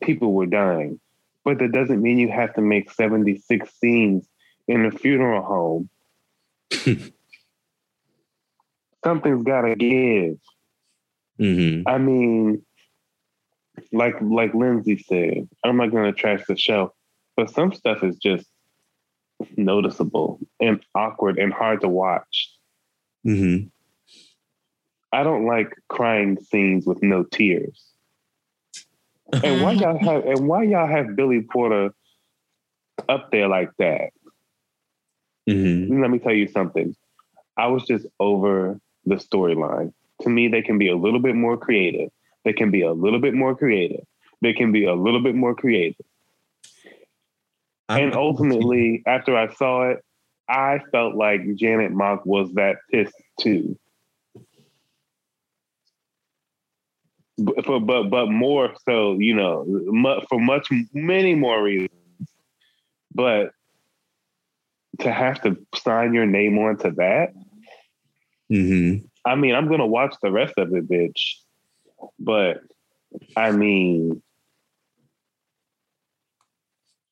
people 0.00 0.32
were 0.32 0.46
dying, 0.46 1.00
but 1.44 1.58
that 1.58 1.72
doesn't 1.72 2.00
mean 2.00 2.18
you 2.18 2.30
have 2.30 2.54
to 2.54 2.60
make 2.60 2.90
76 2.92 3.68
scenes 3.80 4.28
in 4.66 4.84
a 4.86 4.90
funeral 4.90 5.42
home. 5.42 5.88
Something's 9.04 9.42
gotta 9.44 9.74
give. 9.74 10.38
Mm-hmm. 11.40 11.88
I 11.88 11.98
mean, 11.98 12.62
like 13.92 14.16
like 14.20 14.54
Lindsay 14.54 14.98
said, 14.98 15.48
I'm 15.64 15.76
not 15.76 15.90
gonna 15.92 16.12
trash 16.12 16.42
the 16.46 16.56
show, 16.56 16.92
but 17.36 17.50
some 17.50 17.72
stuff 17.72 18.02
is 18.02 18.16
just 18.16 18.46
noticeable 19.56 20.40
and 20.60 20.84
awkward 20.94 21.38
and 21.38 21.52
hard 21.52 21.80
to 21.82 21.88
watch. 21.88 22.52
Mm-hmm. 23.26 23.68
I 25.12 25.22
don't 25.22 25.46
like 25.46 25.74
crying 25.88 26.38
scenes 26.40 26.86
with 26.86 27.02
no 27.02 27.24
tears. 27.24 27.84
And 29.42 29.62
why 29.62 29.72
y'all 29.72 29.98
have 29.98 30.24
and 30.24 30.48
why 30.48 30.64
y'all 30.64 30.86
have 30.86 31.16
Billy 31.16 31.42
Porter 31.42 31.94
up 33.08 33.30
there 33.30 33.48
like 33.48 33.70
that? 33.78 34.10
Mm-hmm. 35.48 36.00
Let 36.00 36.10
me 36.10 36.18
tell 36.18 36.34
you 36.34 36.48
something. 36.48 36.94
I 37.56 37.68
was 37.68 37.84
just 37.84 38.06
over 38.20 38.78
the 39.06 39.16
storyline. 39.16 39.92
To 40.22 40.28
me, 40.28 40.48
they 40.48 40.62
can 40.62 40.78
be 40.78 40.88
a 40.88 40.96
little 40.96 41.20
bit 41.20 41.34
more 41.34 41.56
creative. 41.56 42.10
They 42.44 42.52
can 42.52 42.70
be 42.70 42.82
a 42.82 42.92
little 42.92 43.20
bit 43.20 43.34
more 43.34 43.54
creative. 43.54 44.04
They 44.40 44.52
can 44.52 44.72
be 44.72 44.84
a 44.84 44.94
little 44.94 45.22
bit 45.22 45.34
more 45.34 45.54
creative. 45.54 46.04
And 47.88 48.14
ultimately, 48.14 49.02
after 49.06 49.36
I 49.36 49.52
saw 49.54 49.90
it, 49.90 50.04
I 50.48 50.80
felt 50.92 51.14
like 51.14 51.54
Janet 51.56 51.92
Mock 51.92 52.24
was 52.24 52.52
that 52.54 52.76
pissed 52.90 53.14
too. 53.40 53.78
But 57.36 57.64
for, 57.64 57.80
but 57.80 58.04
but 58.04 58.26
more 58.26 58.74
so, 58.84 59.18
you 59.18 59.34
know, 59.34 59.64
mu- 59.66 60.20
for 60.28 60.40
much 60.40 60.68
many 60.92 61.34
more 61.34 61.62
reasons. 61.62 61.90
But 63.14 63.52
to 65.00 65.12
have 65.12 65.40
to 65.42 65.56
sign 65.76 66.14
your 66.14 66.26
name 66.26 66.58
onto 66.58 66.92
that, 66.96 67.32
Mm-hmm. 68.50 69.04
I 69.24 69.34
mean, 69.34 69.54
I'm 69.54 69.68
gonna 69.68 69.86
watch 69.86 70.14
the 70.22 70.32
rest 70.32 70.54
of 70.56 70.74
it, 70.74 70.88
bitch. 70.88 71.34
But 72.18 72.60
I 73.36 73.52
mean, 73.52 74.22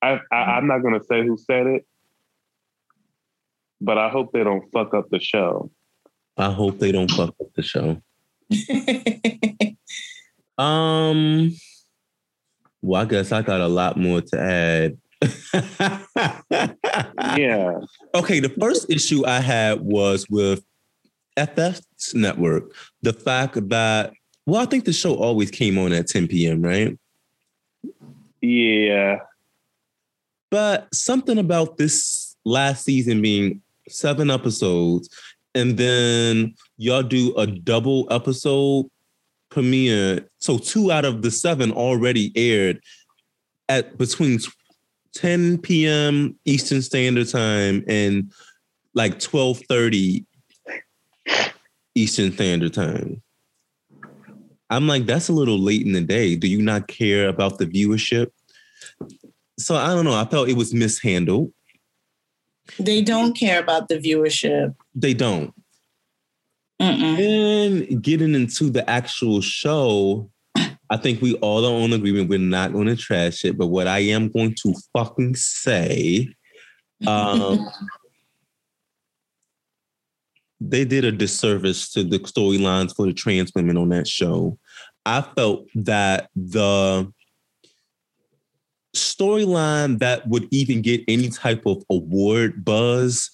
I, 0.00 0.20
I 0.32 0.36
I'm 0.36 0.66
not 0.66 0.78
gonna 0.82 1.02
say 1.04 1.26
who 1.26 1.36
said 1.36 1.66
it, 1.66 1.86
but 3.80 3.98
I 3.98 4.08
hope 4.08 4.32
they 4.32 4.44
don't 4.44 4.70
fuck 4.72 4.94
up 4.94 5.10
the 5.10 5.20
show. 5.20 5.70
I 6.36 6.50
hope 6.50 6.78
they 6.78 6.92
don't 6.92 7.10
fuck 7.10 7.34
up 7.40 7.52
the 7.54 7.62
show. 7.62 8.00
Um, 10.58 11.52
well, 12.80 13.02
I 13.02 13.04
guess 13.04 13.30
I 13.30 13.42
got 13.42 13.60
a 13.60 13.68
lot 13.68 13.98
more 13.98 14.22
to 14.22 14.40
add. 14.40 14.96
Yeah, 17.36 17.80
Okay, 18.14 18.40
the 18.40 18.48
first 18.58 18.88
issue 18.88 19.26
I 19.26 19.40
had 19.40 19.82
was 19.82 20.26
with 20.30 20.64
FX 21.36 21.82
Network. 22.14 22.72
The 23.02 23.12
fact 23.12 23.68
that, 23.68 24.14
well, 24.46 24.62
I 24.62 24.64
think 24.64 24.86
the 24.86 24.94
show 24.94 25.14
always 25.16 25.50
came 25.50 25.76
on 25.76 25.92
at 25.92 26.06
10 26.06 26.26
p.m., 26.28 26.62
right? 26.62 26.98
yeah, 28.40 29.18
But 30.50 30.88
something 30.94 31.38
about 31.38 31.76
this 31.76 32.36
last 32.44 32.84
season 32.84 33.20
being 33.20 33.60
seven 33.88 34.30
episodes, 34.30 35.08
and 35.54 35.76
then 35.76 36.54
y'all 36.76 37.02
do 37.02 37.34
a 37.36 37.46
double 37.46 38.06
episode 38.10 38.86
premiere. 39.50 40.28
So 40.38 40.58
two 40.58 40.92
out 40.92 41.04
of 41.04 41.22
the 41.22 41.30
seven 41.30 41.72
already 41.72 42.32
aired 42.36 42.80
at 43.68 43.96
between 43.96 44.38
10 45.14 45.58
p.m. 45.58 46.38
Eastern 46.44 46.82
Standard 46.82 47.28
Time 47.28 47.84
and 47.88 48.32
like 48.94 49.18
12:30 49.18 50.24
Eastern 51.94 52.32
Standard 52.32 52.74
Time. 52.74 53.22
I'm 54.68 54.88
like, 54.88 55.06
that's 55.06 55.28
a 55.28 55.32
little 55.32 55.58
late 55.58 55.86
in 55.86 55.92
the 55.92 56.00
day. 56.00 56.34
Do 56.34 56.48
you 56.48 56.60
not 56.60 56.88
care 56.88 57.28
about 57.28 57.58
the 57.58 57.66
viewership? 57.66 58.28
So 59.58 59.76
I 59.76 59.94
don't 59.94 60.04
know. 60.04 60.14
I 60.14 60.24
felt 60.24 60.48
it 60.48 60.56
was 60.56 60.74
mishandled. 60.74 61.52
They 62.78 63.02
don't 63.02 63.36
care 63.36 63.60
about 63.60 63.88
the 63.88 63.98
viewership. 63.98 64.74
They 64.94 65.14
don't. 65.14 65.52
Mm-mm. 66.80 67.90
And 67.90 68.02
getting 68.02 68.34
into 68.34 68.70
the 68.70 68.88
actual 68.88 69.40
show, 69.40 70.30
I 70.90 70.96
think 70.96 71.20
we 71.20 71.34
all 71.36 71.64
are 71.64 71.82
on 71.82 71.92
agreement 71.92 72.28
we're 72.28 72.38
not 72.38 72.72
going 72.72 72.86
to 72.86 72.96
trash 72.96 73.44
it. 73.44 73.56
But 73.56 73.68
what 73.68 73.86
I 73.86 74.00
am 74.00 74.30
going 74.30 74.54
to 74.62 74.74
fucking 74.92 75.36
say, 75.36 76.28
um, 77.06 77.68
they 80.60 80.84
did 80.84 81.04
a 81.04 81.12
disservice 81.12 81.90
to 81.92 82.04
the 82.04 82.18
storylines 82.20 82.94
for 82.94 83.06
the 83.06 83.12
trans 83.12 83.52
women 83.54 83.76
on 83.76 83.88
that 83.90 84.06
show. 84.06 84.58
I 85.04 85.22
felt 85.22 85.66
that 85.74 86.30
the 86.34 87.12
storyline 88.96 89.98
that 90.00 90.26
would 90.28 90.48
even 90.50 90.82
get 90.82 91.02
any 91.08 91.28
type 91.28 91.62
of 91.66 91.82
award 91.90 92.64
buzz 92.64 93.30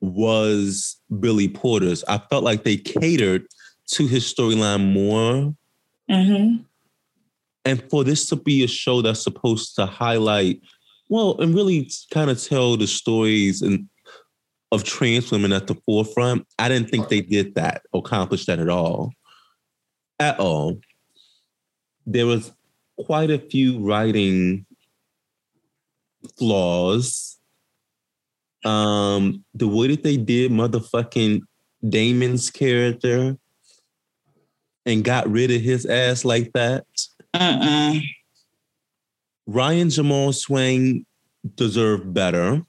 was 0.00 0.96
Billy 1.20 1.48
Porter's. 1.48 2.02
I 2.04 2.18
felt 2.18 2.44
like 2.44 2.64
they 2.64 2.76
catered 2.76 3.46
to 3.88 4.06
his 4.06 4.24
storyline 4.32 4.92
more. 4.92 5.54
Mm-hmm. 6.10 6.62
And 7.64 7.90
for 7.90 8.04
this 8.04 8.26
to 8.26 8.36
be 8.36 8.64
a 8.64 8.68
show 8.68 9.02
that's 9.02 9.22
supposed 9.22 9.76
to 9.76 9.86
highlight, 9.86 10.62
well, 11.08 11.38
and 11.40 11.54
really 11.54 11.90
kind 12.12 12.30
of 12.30 12.42
tell 12.42 12.76
the 12.76 12.86
stories 12.86 13.62
and 13.62 13.86
of 14.72 14.84
trans 14.84 15.30
women 15.30 15.52
at 15.52 15.66
the 15.66 15.74
forefront, 15.86 16.46
I 16.58 16.68
didn't 16.68 16.90
think 16.90 17.08
they 17.08 17.20
did 17.20 17.56
that, 17.56 17.82
accomplish 17.92 18.46
that 18.46 18.60
at 18.60 18.68
all. 18.68 19.12
At 20.18 20.38
all. 20.38 20.80
There 22.06 22.26
was 22.26 22.52
quite 22.96 23.30
a 23.30 23.38
few 23.38 23.78
writing 23.80 24.66
flaws. 26.38 27.38
Um, 28.64 29.44
the 29.54 29.68
way 29.68 29.88
that 29.88 30.02
they 30.02 30.16
did 30.16 30.50
motherfucking 30.50 31.40
Damon's 31.88 32.50
character 32.50 33.36
and 34.84 35.04
got 35.04 35.28
rid 35.28 35.50
of 35.50 35.60
his 35.60 35.86
ass 35.86 36.24
like 36.24 36.52
that. 36.52 36.84
Uh-uh. 37.34 38.00
Ryan 39.46 39.90
Jamal 39.90 40.32
Swain 40.32 41.06
deserved 41.54 42.12
better. 42.12 42.62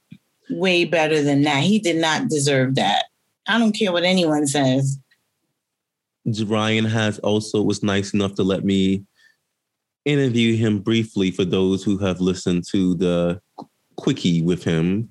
Way 0.49 0.85
better 0.85 1.21
than 1.21 1.41
that. 1.43 1.63
He 1.63 1.79
did 1.79 1.97
not 1.97 2.29
deserve 2.29 2.75
that. 2.75 3.05
I 3.47 3.59
don't 3.59 3.73
care 3.73 3.91
what 3.91 4.03
anyone 4.03 4.47
says. 4.47 4.97
Ryan 6.25 6.85
has 6.85 7.19
also 7.19 7.61
was 7.61 7.83
nice 7.83 8.13
enough 8.13 8.35
to 8.35 8.43
let 8.43 8.63
me 8.63 9.03
interview 10.05 10.55
him 10.55 10.79
briefly 10.79 11.31
for 11.31 11.45
those 11.45 11.83
who 11.83 11.97
have 11.99 12.19
listened 12.21 12.63
to 12.71 12.95
the 12.95 13.41
quickie 13.95 14.41
with 14.41 14.63
him. 14.63 15.09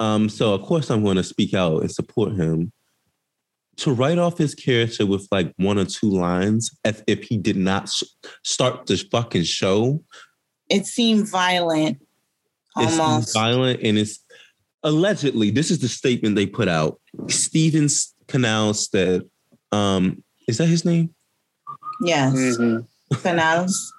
Um, 0.00 0.28
so 0.28 0.54
of 0.54 0.62
course 0.62 0.90
I'm 0.90 1.02
going 1.02 1.16
to 1.16 1.22
speak 1.24 1.54
out 1.54 1.80
and 1.82 1.90
support 1.90 2.32
him. 2.34 2.72
To 3.78 3.92
write 3.92 4.18
off 4.18 4.38
his 4.38 4.54
character 4.56 5.06
with 5.06 5.28
like 5.30 5.52
one 5.56 5.78
or 5.78 5.84
two 5.84 6.10
lines 6.10 6.70
as 6.84 7.02
if 7.06 7.22
he 7.22 7.36
did 7.38 7.56
not 7.56 7.84
s- 7.84 8.02
start 8.44 8.86
the 8.86 8.96
fucking 9.10 9.44
show, 9.44 10.02
It 10.68 10.84
seemed 10.86 11.28
violent. 11.28 11.98
it's 12.76 12.98
Almost. 12.98 13.34
violent 13.34 13.80
and 13.82 13.96
it's 13.98 14.18
allegedly 14.82 15.50
this 15.50 15.70
is 15.70 15.78
the 15.78 15.88
statement 15.88 16.34
they 16.34 16.46
put 16.46 16.66
out. 16.68 17.00
Steven 17.28 17.88
Canals 18.26 18.88
said, 18.90 19.22
um, 19.70 20.22
is 20.48 20.58
that 20.58 20.66
his 20.66 20.84
name? 20.84 21.14
Yes. 22.02 22.34
Mhm. 22.34 22.86
Canals. 23.22 23.92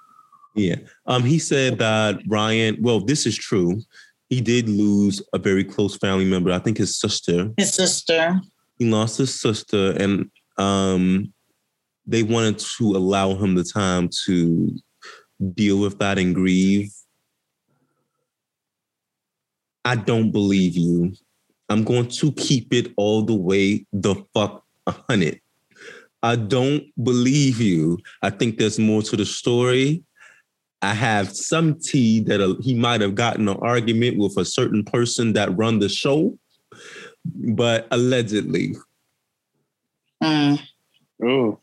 Yeah. 0.54 0.76
Um, 1.06 1.22
he 1.22 1.38
said 1.38 1.78
that 1.78 2.20
Ryan, 2.26 2.76
well, 2.80 3.00
this 3.00 3.26
is 3.26 3.36
true. 3.36 3.80
He 4.28 4.40
did 4.40 4.68
lose 4.68 5.22
a 5.32 5.38
very 5.38 5.64
close 5.64 5.96
family 5.96 6.24
member. 6.24 6.52
I 6.52 6.58
think 6.58 6.78
his 6.78 6.98
sister. 6.98 7.50
His 7.56 7.74
sister. 7.74 8.40
He 8.78 8.88
lost 8.88 9.18
his 9.18 9.38
sister, 9.38 9.92
and 9.98 10.30
um, 10.56 11.32
they 12.06 12.22
wanted 12.22 12.58
to 12.78 12.96
allow 12.96 13.34
him 13.34 13.54
the 13.54 13.64
time 13.64 14.08
to 14.26 14.74
deal 15.54 15.78
with 15.78 15.98
that 15.98 16.18
and 16.18 16.34
grieve. 16.34 16.90
I 19.84 19.96
don't 19.96 20.30
believe 20.30 20.76
you. 20.76 21.12
I'm 21.68 21.84
going 21.84 22.08
to 22.08 22.32
keep 22.32 22.72
it 22.72 22.92
all 22.96 23.22
the 23.22 23.34
way 23.34 23.86
the 23.92 24.16
fuck 24.34 24.64
a 24.86 24.92
hundred. 25.08 25.40
I 26.22 26.36
don't 26.36 26.84
believe 27.02 27.60
you. 27.60 27.98
I 28.22 28.30
think 28.30 28.58
there's 28.58 28.78
more 28.78 29.02
to 29.02 29.16
the 29.16 29.24
story. 29.24 30.02
I 30.82 30.94
have 30.94 31.34
some 31.36 31.78
tea 31.78 32.20
that 32.20 32.40
uh, 32.40 32.54
he 32.60 32.74
might 32.74 33.00
have 33.02 33.14
gotten 33.14 33.48
an 33.48 33.58
argument 33.60 34.18
with 34.18 34.36
a 34.38 34.44
certain 34.44 34.82
person 34.84 35.34
that 35.34 35.56
run 35.56 35.78
the 35.78 35.88
show, 35.88 36.38
but 37.54 37.86
allegedly. 37.90 38.76
Mm. 40.22 40.60
Ooh, 41.22 41.58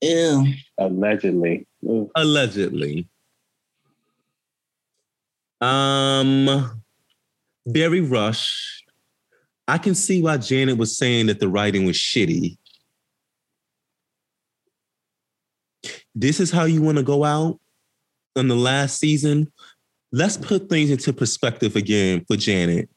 Ew. 0.00 0.46
allegedly. 0.78 1.66
Ooh. 1.84 2.10
Allegedly. 2.14 3.06
Um, 5.60 6.80
very 7.66 8.00
rushed. 8.00 8.84
I 9.68 9.78
can 9.78 9.94
see 9.94 10.22
why 10.22 10.38
Janet 10.38 10.78
was 10.78 10.96
saying 10.96 11.26
that 11.26 11.38
the 11.38 11.48
writing 11.48 11.84
was 11.84 11.96
shitty. 11.96 12.56
This 16.14 16.40
is 16.40 16.50
how 16.50 16.64
you 16.64 16.82
want 16.82 16.98
to 16.98 17.04
go 17.04 17.24
out 17.24 17.60
on 18.36 18.48
the 18.48 18.56
last 18.56 18.98
season. 18.98 19.52
Let's 20.12 20.36
put 20.36 20.68
things 20.68 20.90
into 20.90 21.12
perspective 21.12 21.76
again 21.76 22.24
for 22.26 22.36
Janet. 22.36 22.88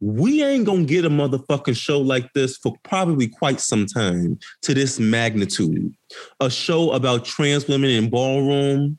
We 0.00 0.44
ain't 0.44 0.66
gonna 0.66 0.84
get 0.84 1.06
a 1.06 1.08
motherfucking 1.08 1.76
show 1.76 2.00
like 2.00 2.30
this 2.34 2.58
for 2.58 2.74
probably 2.82 3.28
quite 3.28 3.60
some 3.60 3.86
time 3.86 4.38
to 4.62 4.74
this 4.74 5.00
magnitude. 5.00 5.94
A 6.40 6.50
show 6.50 6.92
about 6.92 7.24
trans 7.24 7.66
women 7.66 7.90
in 7.90 8.10
ballroom. 8.10 8.98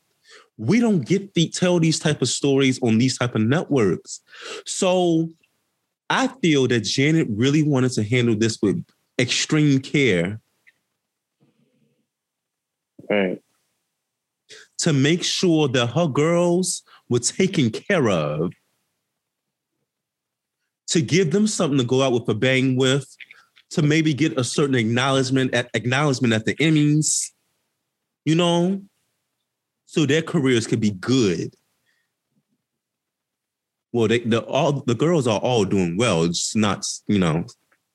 We 0.58 0.80
don't 0.80 1.06
get 1.06 1.36
the 1.36 1.50
tell 1.50 1.80
these 1.80 2.00
type 2.00 2.24
of 2.24 2.30
stories 2.30 2.80
on 2.82 2.98
these 2.98 3.16
type 3.20 3.36
of 3.36 3.42
networks. 3.42 4.22
So 4.66 5.30
I 6.10 6.30
feel 6.42 6.68
that 6.70 6.82
Janet 6.82 7.28
really 7.30 7.62
wanted 7.62 7.92
to 7.92 8.04
handle 8.04 8.36
this 8.36 8.58
with 8.62 8.84
extreme 9.20 9.80
care 9.80 10.40
Right. 13.10 13.42
to 14.80 14.94
make 14.94 15.24
sure 15.24 15.68
that 15.70 15.88
her 15.88 16.08
girls 16.08 16.84
were 17.10 17.20
taken 17.20 17.70
care 17.70 18.10
of, 18.10 18.54
to 20.88 21.02
give 21.02 21.32
them 21.32 21.48
something 21.48 21.78
to 21.78 21.84
go 21.84 22.02
out 22.02 22.14
with 22.14 22.28
a 22.30 22.34
bang 22.34 22.76
with, 22.76 23.08
to 23.72 23.82
maybe 23.82 24.14
get 24.14 24.38
a 24.38 24.44
certain 24.44 24.76
acknowledgement 24.76 25.54
at 25.54 25.70
acknowledgement 25.74 26.34
at 26.34 26.46
the 26.46 26.56
Emmys, 26.56 27.32
you 28.26 28.36
know, 28.36 28.82
so 29.86 30.06
their 30.06 30.22
careers 30.22 30.68
could 30.68 30.80
be 30.80 30.92
good. 30.92 31.54
Well, 33.94 34.08
they 34.08 34.20
the 34.20 34.42
all 34.42 34.74
the 34.74 34.96
girls 34.96 35.28
are 35.28 35.40
all 35.40 35.66
doing 35.66 35.98
well. 35.98 36.24
It's 36.24 36.56
not, 36.56 36.86
you 37.08 37.20
know, 37.20 37.46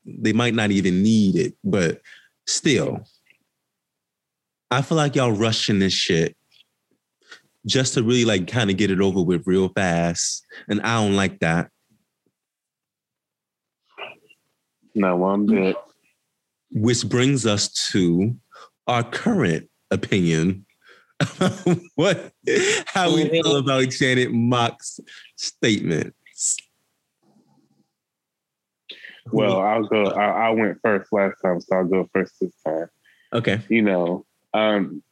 they 0.04 0.32
might 0.32 0.54
not 0.54 0.70
even 0.70 1.02
need 1.02 1.36
it, 1.36 1.54
but 1.62 2.00
still. 2.46 3.06
I 4.72 4.80
feel 4.80 4.96
like 4.96 5.14
y'all 5.14 5.32
rushing 5.32 5.80
this 5.80 5.92
shit 5.92 6.34
just 7.66 7.94
to 7.94 8.02
really 8.02 8.24
like 8.24 8.46
kind 8.46 8.70
of 8.70 8.78
get 8.78 8.90
it 8.90 9.00
over 9.00 9.22
with 9.22 9.46
real 9.46 9.68
fast. 9.68 10.46
And 10.68 10.80
I 10.80 10.94
don't 11.02 11.14
like 11.14 11.40
that. 11.40 11.70
No 14.94 15.16
one 15.16 15.46
bit. 15.46 15.76
Which 16.70 17.06
brings 17.06 17.44
us 17.44 17.68
to 17.90 18.34
our 18.86 19.02
current 19.02 19.68
opinion. 19.90 20.64
what 21.94 22.32
how 22.86 23.14
we 23.14 23.24
mm-hmm. 23.24 23.30
feel 23.30 23.56
about 23.56 23.90
Janet 23.90 24.32
Mock's 24.32 24.98
statements. 25.36 26.56
Well, 29.30 29.60
I'll 29.60 29.84
go. 29.84 30.06
I, 30.06 30.48
I 30.48 30.50
went 30.50 30.78
first 30.82 31.12
last 31.12 31.36
time, 31.44 31.60
so 31.60 31.76
I'll 31.76 31.84
go 31.84 32.08
first 32.12 32.34
this 32.40 32.52
time. 32.66 32.86
Okay. 33.32 33.60
You 33.68 33.82
know, 33.82 34.26
um, 34.54 35.02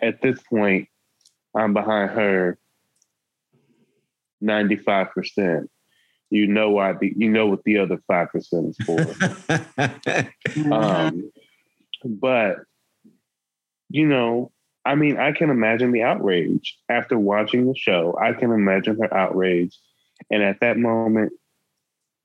at 0.00 0.20
this 0.22 0.40
point, 0.42 0.88
I'm 1.54 1.72
behind 1.72 2.10
her 2.10 2.58
95%. 4.42 5.68
You 6.28 6.46
know 6.48 6.70
why 6.70 6.92
the 6.92 7.12
you 7.16 7.30
know 7.30 7.46
what 7.46 7.62
the 7.62 7.78
other 7.78 7.98
five 8.08 8.30
percent 8.30 8.70
is 8.70 8.76
for. 8.84 10.72
um, 10.74 11.30
but 12.04 12.56
you 13.88 14.06
know, 14.08 14.50
I 14.84 14.96
mean, 14.96 15.18
I 15.18 15.30
can 15.30 15.50
imagine 15.50 15.92
the 15.92 16.02
outrage 16.02 16.78
after 16.88 17.16
watching 17.16 17.66
the 17.66 17.76
show. 17.76 18.18
I 18.20 18.32
can 18.32 18.50
imagine 18.50 18.98
her 19.00 19.14
outrage, 19.14 19.78
and 20.28 20.42
at 20.42 20.58
that 20.60 20.78
moment, 20.78 21.32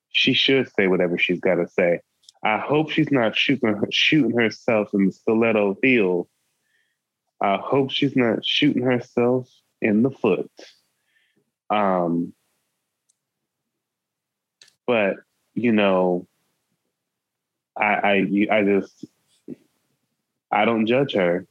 she 0.09 0.33
should 0.33 0.67
say 0.75 0.87
whatever 0.87 1.19
she's 1.19 1.39
got 1.39 1.55
to 1.55 1.67
say. 1.67 1.99
I 2.43 2.57
hope 2.57 2.89
she's 2.89 3.11
not 3.11 3.35
shooting 3.35 3.79
shooting 3.91 4.35
herself 4.35 4.93
in 4.93 5.05
the 5.05 5.11
stiletto 5.11 5.77
heel. 5.83 6.27
I 7.41 7.57
hope 7.57 7.91
she's 7.91 8.15
not 8.15 8.45
shooting 8.45 8.83
herself 8.83 9.49
in 9.81 10.03
the 10.03 10.11
foot. 10.11 10.51
Um, 11.69 12.33
but 14.85 15.15
you 15.55 15.71
know, 15.71 16.27
I 17.75 17.85
I 17.85 18.47
I 18.51 18.63
just 18.63 19.05
I 20.51 20.65
don't 20.65 20.85
judge 20.85 21.13
her. 21.13 21.47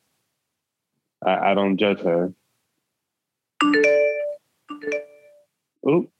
I, 1.24 1.50
I 1.50 1.54
don't 1.54 1.76
judge 1.76 2.00
her. 2.00 2.32
Oop. 5.88 6.10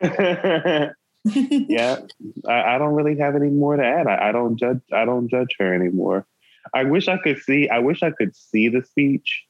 yeah, 0.00 0.90
I, 2.48 2.62
I 2.62 2.78
don't 2.78 2.94
really 2.94 3.18
have 3.18 3.36
any 3.36 3.50
more 3.50 3.76
to 3.76 3.84
add. 3.84 4.06
I, 4.06 4.28
I 4.28 4.32
don't 4.32 4.56
judge. 4.56 4.80
I 4.92 5.04
don't 5.04 5.28
judge 5.28 5.56
her 5.58 5.74
anymore. 5.74 6.26
I 6.74 6.84
wish 6.84 7.08
I 7.08 7.18
could 7.18 7.40
see. 7.42 7.68
I 7.68 7.78
wish 7.78 8.02
I 8.02 8.10
could 8.10 8.34
see 8.34 8.68
the 8.68 8.82
speech, 8.82 9.44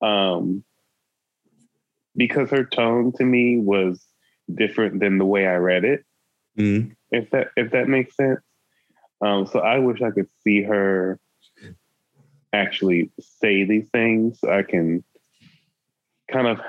um, 0.00 0.64
because 2.16 2.50
her 2.50 2.64
tone 2.64 3.12
to 3.16 3.24
me 3.24 3.58
was 3.58 4.04
different 4.52 5.00
than 5.00 5.18
the 5.18 5.24
way 5.24 5.46
I 5.46 5.56
read 5.56 5.84
it. 5.84 6.04
Mm. 6.58 6.94
If 7.10 7.30
that 7.30 7.48
if 7.56 7.72
that 7.72 7.88
makes 7.88 8.16
sense. 8.16 8.40
Um, 9.20 9.46
so 9.46 9.60
I 9.60 9.78
wish 9.78 10.02
I 10.02 10.10
could 10.10 10.28
see 10.42 10.62
her 10.62 11.18
actually 12.52 13.10
say 13.20 13.64
these 13.64 13.88
things. 13.90 14.40
So 14.40 14.50
I 14.50 14.62
can 14.62 15.04
kind 16.30 16.48
of 16.48 16.60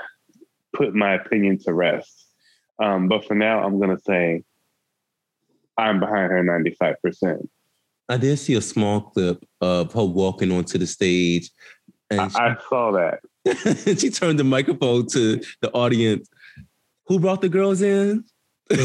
put 0.74 0.93
my 0.93 1.13
opinion 1.13 1.59
to 1.59 1.74
rest. 1.74 2.28
Um, 2.82 3.07
but 3.07 3.26
for 3.26 3.36
now, 3.36 3.63
I'm 3.63 3.80
gonna 3.80 3.99
say 3.99 4.43
I'm 5.78 5.99
behind 5.99 6.32
her 6.32 6.43
95 6.43 6.95
percent. 7.01 7.49
I 8.10 8.18
did 8.18 8.38
see 8.38 8.56
a 8.56 8.62
small 8.62 9.01
clip 9.01 9.43
of 9.62 9.93
her 9.93 10.04
walking 10.04 10.51
onto 10.51 10.78
the 10.78 10.88
stage, 10.88 11.49
and 12.10 12.22
I, 12.22 12.26
I 12.26 12.58
saw 12.70 12.91
that. 12.91 13.20
she, 13.84 13.95
she 13.97 14.10
turned 14.10 14.39
the 14.39 14.43
microphone 14.43 15.08
to 15.08 15.41
the 15.62 15.72
audience. 15.72 16.30
Who 17.08 17.20
brought 17.20 17.41
the 17.41 17.49
girls 17.49 17.82
in? 17.82 18.24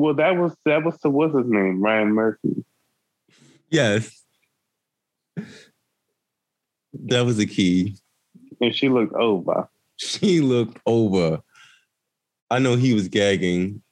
Well, 0.00 0.14
that 0.14 0.36
was 0.36 0.56
that 0.64 0.82
was 0.82 0.96
the 1.02 1.10
what's 1.10 1.36
his 1.36 1.46
name, 1.46 1.82
Ryan 1.82 2.12
Murphy. 2.12 2.64
yes, 3.68 4.22
that 6.94 7.26
was 7.26 7.36
the 7.36 7.44
key. 7.44 7.96
And 8.62 8.74
she 8.74 8.88
looked 8.88 9.12
over. 9.12 9.68
She 9.96 10.40
looked 10.40 10.78
over. 10.86 11.40
I 12.50 12.60
know 12.60 12.76
he 12.76 12.94
was 12.94 13.08
gagging. 13.08 13.82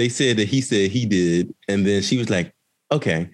They 0.00 0.08
said 0.08 0.38
that 0.38 0.48
he 0.48 0.62
said 0.62 0.90
he 0.90 1.04
did, 1.04 1.54
and 1.68 1.86
then 1.86 2.00
she 2.00 2.16
was 2.16 2.30
like, 2.30 2.54
"Okay," 2.90 3.28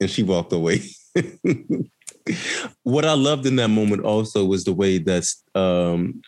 and 0.00 0.10
she 0.10 0.24
walked 0.24 0.52
away. 0.52 0.80
what 2.82 3.04
I 3.04 3.12
loved 3.12 3.46
in 3.46 3.54
that 3.54 3.68
moment 3.68 4.02
also 4.02 4.44
was 4.44 4.64
the 4.64 4.72
way 4.72 4.98
that 4.98 5.32
um, 5.54 6.20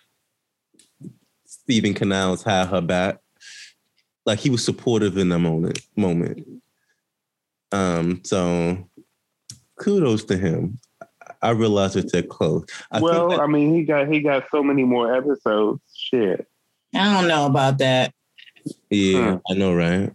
Steven 1.45 1.93
Canals 1.93 2.45
had 2.45 2.69
her 2.69 2.81
back. 2.81 3.19
Like 4.25 4.39
he 4.39 4.49
was 4.49 4.65
supportive 4.65 5.19
in 5.19 5.31
that 5.31 5.41
moment. 5.41 5.81
Moment. 5.97 6.47
Um, 7.73 8.21
so 8.23 8.89
kudos 9.81 10.23
to 10.27 10.37
him. 10.37 10.79
I 11.43 11.51
realized 11.51 11.97
it's 11.97 12.13
that 12.13 12.29
close. 12.29 12.65
I 12.93 13.01
think 13.01 13.11
well, 13.11 13.29
that- 13.31 13.41
I 13.41 13.49
mean, 13.49 13.75
he 13.75 13.83
got 13.83 14.07
he 14.07 14.21
got 14.21 14.45
so 14.53 14.63
many 14.63 14.85
more 14.85 15.13
episodes. 15.13 15.81
Shit. 15.93 16.47
I 16.95 17.13
don't 17.13 17.27
know 17.27 17.47
about 17.47 17.79
that. 17.79 18.15
Yeah, 18.91 19.39
I 19.51 19.55
know, 19.55 19.75
right? 19.75 20.13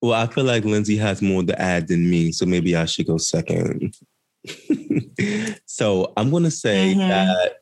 Well, 0.00 0.14
I 0.14 0.26
feel 0.26 0.44
like 0.44 0.64
Lindsay 0.64 0.96
has 0.96 1.22
more 1.22 1.42
to 1.44 1.60
add 1.60 1.88
than 1.88 2.10
me, 2.10 2.32
so 2.32 2.44
maybe 2.44 2.74
I 2.74 2.86
should 2.86 3.06
go 3.06 3.18
second. 3.18 3.94
so 5.66 6.12
I'm 6.16 6.30
gonna 6.30 6.50
say 6.50 6.94
Mhm. 6.94 7.08
that 7.08 7.52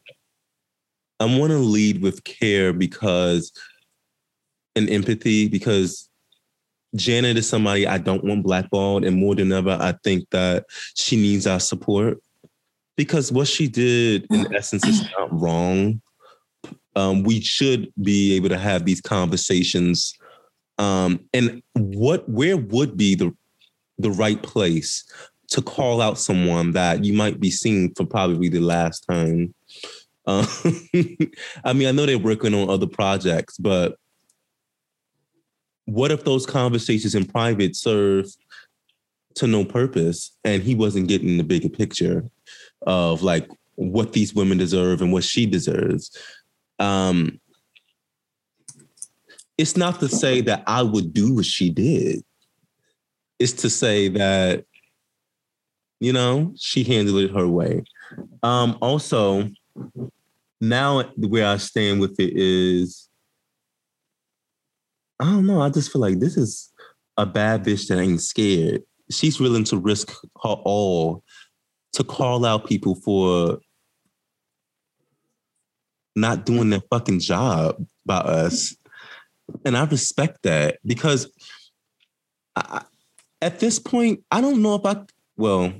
I'm 1.21 1.39
gonna 1.39 1.59
lead 1.59 2.01
with 2.01 2.25
care 2.25 2.73
because 2.73 3.53
and 4.75 4.89
empathy 4.89 5.49
because 5.49 6.09
Janet 6.97 7.37
is 7.37 7.49
somebody 7.49 7.87
I 7.87 7.99
don't 7.99 8.25
want 8.25 8.43
blackballed, 8.43 9.05
and 9.05 9.17
more 9.17 9.35
than 9.35 9.53
ever, 9.53 9.77
I 9.81 9.95
think 10.03 10.29
that 10.31 10.65
she 10.95 11.17
needs 11.17 11.47
our 11.47 11.61
support 11.61 12.19
because 12.97 13.31
what 13.31 13.49
she 13.49 13.69
did 13.69 14.27
in 14.31 14.53
essence 14.55 14.87
is 14.87 15.03
not 15.19 15.39
wrong. 15.39 16.01
Um, 16.97 17.23
we 17.23 17.41
should 17.41 17.93
be 18.03 18.35
able 18.35 18.49
to 18.49 18.59
have 18.59 18.85
these 18.85 19.01
conversations. 19.01 20.17
Um, 20.79 21.21
and 21.33 21.63
what 21.75 22.29
where 22.29 22.57
would 22.57 22.97
be 22.97 23.15
the 23.15 23.33
the 23.99 24.11
right 24.11 24.43
place 24.43 25.05
to 25.49 25.63
call 25.63 26.01
out 26.01 26.19
someone 26.19 26.73
that 26.73 27.05
you 27.05 27.13
might 27.13 27.41
be 27.41 27.51
seeing 27.51 27.93
for 27.95 28.05
probably 28.05 28.49
the 28.49 28.61
last 28.61 29.01
time? 29.01 29.55
Um, 30.27 30.47
I 31.65 31.73
mean, 31.73 31.89
I 31.89 31.93
know 31.93 32.07
they're 32.07 32.19
working 32.19 32.55
on 32.55 32.71
other 32.71 32.87
projects, 32.87 33.59
but 33.59 33.97
what 35.87 36.13
if 36.13 36.25
those 36.25 36.47
conversations 36.47 37.15
in 37.15 37.25
private 37.25 37.75
serve 37.75 38.27
to 39.35 39.47
no 39.47 39.65
purpose 39.65 40.37
and 40.45 40.63
he 40.63 40.75
wasn't 40.75 41.09
getting 41.09 41.37
the 41.37 41.45
bigger 41.45 41.69
picture 41.69 42.29
of 42.87 43.23
like 43.23 43.49
what 43.75 44.13
these 44.13 44.35
women 44.35 44.59
deserve 44.59 45.03
and 45.03 45.13
what 45.13 45.25
she 45.25 45.47
deserves 45.47 46.17
um 46.81 47.39
it's 49.57 49.77
not 49.77 50.01
to 50.01 50.09
say 50.09 50.41
that 50.41 50.63
i 50.67 50.83
would 50.83 51.13
do 51.13 51.35
what 51.35 51.45
she 51.45 51.71
did 51.71 52.23
it's 53.39 53.53
to 53.53 53.71
say 53.71 54.09
that 54.09 54.65
you 56.01 56.13
know 56.13 56.53
she 56.57 56.83
handled 56.83 57.23
it 57.23 57.31
her 57.31 57.47
way 57.47 57.83
um 58.43 58.77
also 58.81 59.49
now 60.61 61.03
where 61.17 61.47
i 61.47 61.57
stand 61.57 62.01
with 62.01 62.19
it 62.19 62.33
is 62.35 63.11
I 65.21 65.25
don't 65.25 65.47
know. 65.47 65.61
I 65.61 65.69
just 65.69 65.93
feel 65.93 66.01
like 66.01 66.19
this 66.19 66.37
is 66.39 66.73
a 67.19 67.27
bad 67.27 67.63
bitch 67.65 67.89
that 67.89 67.99
ain't 67.99 68.23
scared. 68.23 68.83
She's 69.11 69.39
willing 69.39 69.65
to 69.65 69.77
risk 69.77 70.11
her 70.43 70.57
all 70.65 71.23
to 71.93 72.05
call 72.05 72.47
out 72.47 72.67
people 72.67 72.95
for 72.95 73.59
not 76.17 76.45
doing 76.45 76.71
their 76.71 76.83
fucking 76.91 77.21
job 77.21 77.77
by 78.05 78.19
us. 78.19 78.77
And 79.65 79.77
I 79.77 79.85
respect 79.85 80.43
that 80.43 80.79
because 80.85 81.31
I, 82.57 82.83
at 83.43 83.61
this 83.61 83.79
point, 83.79 84.23
I 84.31 84.41
don't 84.41 84.63
know 84.63 84.75
if 84.75 84.85
I, 84.85 85.03
well, 85.37 85.73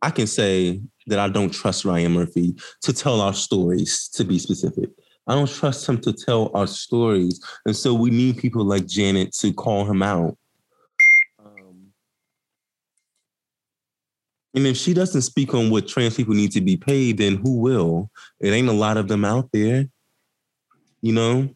I 0.00 0.10
can 0.10 0.26
say 0.26 0.80
that 1.06 1.18
I 1.18 1.28
don't 1.28 1.52
trust 1.52 1.84
Ryan 1.84 2.12
Murphy 2.12 2.54
to 2.82 2.92
tell 2.92 3.20
our 3.20 3.34
stories, 3.34 4.08
to 4.14 4.24
be 4.24 4.38
specific. 4.38 4.90
I 5.26 5.34
don't 5.34 5.48
trust 5.48 5.88
him 5.88 6.00
to 6.00 6.12
tell 6.12 6.50
our 6.54 6.66
stories. 6.66 7.40
And 7.64 7.76
so 7.76 7.94
we 7.94 8.10
need 8.10 8.38
people 8.38 8.64
like 8.64 8.86
Janet 8.86 9.32
to 9.34 9.52
call 9.52 9.84
him 9.84 10.02
out. 10.02 10.36
And 14.54 14.66
if 14.66 14.76
she 14.76 14.92
doesn't 14.92 15.22
speak 15.22 15.54
on 15.54 15.70
what 15.70 15.88
trans 15.88 16.16
people 16.16 16.34
need 16.34 16.52
to 16.52 16.60
be 16.60 16.76
paid, 16.76 17.18
then 17.18 17.36
who 17.36 17.58
will? 17.58 18.10
It 18.40 18.50
ain't 18.50 18.68
a 18.68 18.72
lot 18.72 18.98
of 18.98 19.08
them 19.08 19.24
out 19.24 19.48
there. 19.52 19.86
You 21.00 21.12
know? 21.12 21.48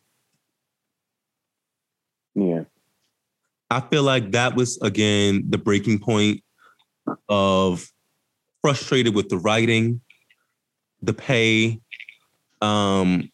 Yeah. 2.35 2.65
I 3.71 3.81
feel 3.81 4.03
like 4.03 4.33
that 4.33 4.55
was 4.55 4.79
again 4.81 5.45
the 5.49 5.59
breaking 5.59 5.99
point 5.99 6.43
of 7.29 7.87
frustrated 8.63 9.15
with 9.15 9.29
the 9.29 9.39
writing, 9.39 10.01
the 11.03 11.13
pay, 11.13 11.81
um, 12.63 13.31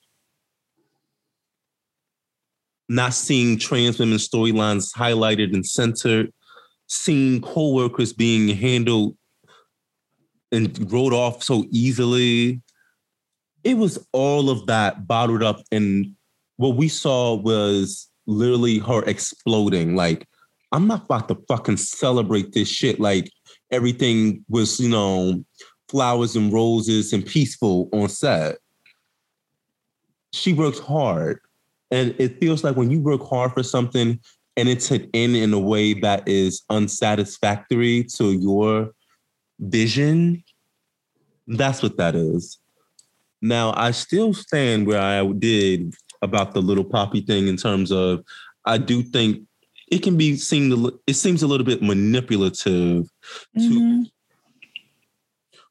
not 2.89 3.15
seeing 3.15 3.59
trans 3.59 3.99
women's 3.99 4.29
storylines 4.29 4.95
highlighted 4.95 5.55
and 5.55 5.65
centered, 5.65 6.33
seeing 6.87 7.41
co-workers 7.41 8.13
being 8.13 8.55
handled 8.57 9.17
and 10.53 10.93
wrote 10.93 11.13
off 11.13 11.43
so 11.43 11.65
easily. 11.71 12.61
It 13.65 13.75
was 13.75 14.07
all 14.13 14.51
of 14.51 14.67
that 14.67 15.07
bottled 15.07 15.43
up 15.43 15.63
and 15.73 16.15
what 16.57 16.77
we 16.77 16.89
saw 16.89 17.35
was 17.35 18.09
literally 18.27 18.79
her 18.79 19.03
exploding. 19.05 19.97
Like, 19.97 20.29
I'm 20.71 20.87
not 20.87 21.05
about 21.05 21.29
to 21.29 21.39
fucking 21.49 21.77
celebrate 21.77 22.53
this 22.53 22.69
shit. 22.69 23.01
Like 23.01 23.31
everything 23.71 24.45
was, 24.49 24.79
you 24.79 24.89
know, 24.89 25.45
flowers 25.89 26.37
and 26.37 26.53
roses 26.53 27.13
and 27.13 27.25
peaceful 27.25 27.89
on 27.93 28.09
set. 28.09 28.57
She 30.33 30.53
works 30.53 30.79
hard. 30.79 31.41
And 31.91 32.15
it 32.19 32.41
feels 32.41 32.65
like 32.65 32.77
when 32.77 32.91
you 32.91 33.01
work 33.01 33.23
hard 33.23 33.53
for 33.53 33.63
something 33.63 34.19
and 34.57 34.69
it's 34.69 34.91
an 34.91 35.11
end 35.13 35.37
in 35.37 35.53
a 35.53 35.59
way 35.59 35.93
that 36.01 36.27
is 36.27 36.63
unsatisfactory 36.71 38.05
to 38.05 38.33
your 38.33 38.93
vision, 39.63 40.43
that's 41.47 41.83
what 41.83 41.97
that 41.97 42.15
is. 42.15 42.59
Now, 43.41 43.73
I 43.77 43.93
still 43.93 44.35
stand 44.35 44.87
where 44.87 45.01
I 45.01 45.25
did 45.33 45.95
about 46.21 46.53
the 46.53 46.61
little 46.61 46.85
poppy 46.85 47.21
thing 47.21 47.49
in 47.49 47.57
terms 47.57 47.91
of 47.91 48.25
I 48.65 48.79
do 48.79 49.03
think 49.03 49.43
it 49.91 50.03
can 50.03 50.17
be 50.17 50.37
seen, 50.37 50.91
it 51.07 51.15
seems 51.15 51.43
a 51.43 51.47
little 51.47 51.67
bit 51.67 51.83
manipulative 51.83 53.09
to 53.59 53.61
mm-hmm. 53.61 54.03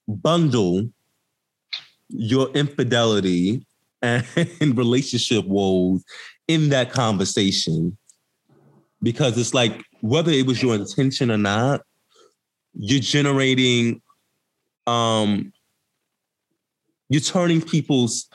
bundle 0.08 0.90
your 2.10 2.50
infidelity 2.52 3.66
and 4.02 4.26
relationship 4.78 5.46
woes 5.46 6.04
in 6.48 6.70
that 6.70 6.92
conversation 6.92 7.98
because 9.02 9.38
it's 9.38 9.54
like 9.54 9.82
whether 10.02 10.32
it 10.32 10.46
was 10.46 10.62
your 10.62 10.76
intention 10.76 11.32
or 11.32 11.38
not 11.38 11.82
you're 12.74 13.00
generating 13.00 14.02
um 14.88 15.52
you're 17.10 17.22
turning 17.22 17.62
people's 17.62 18.30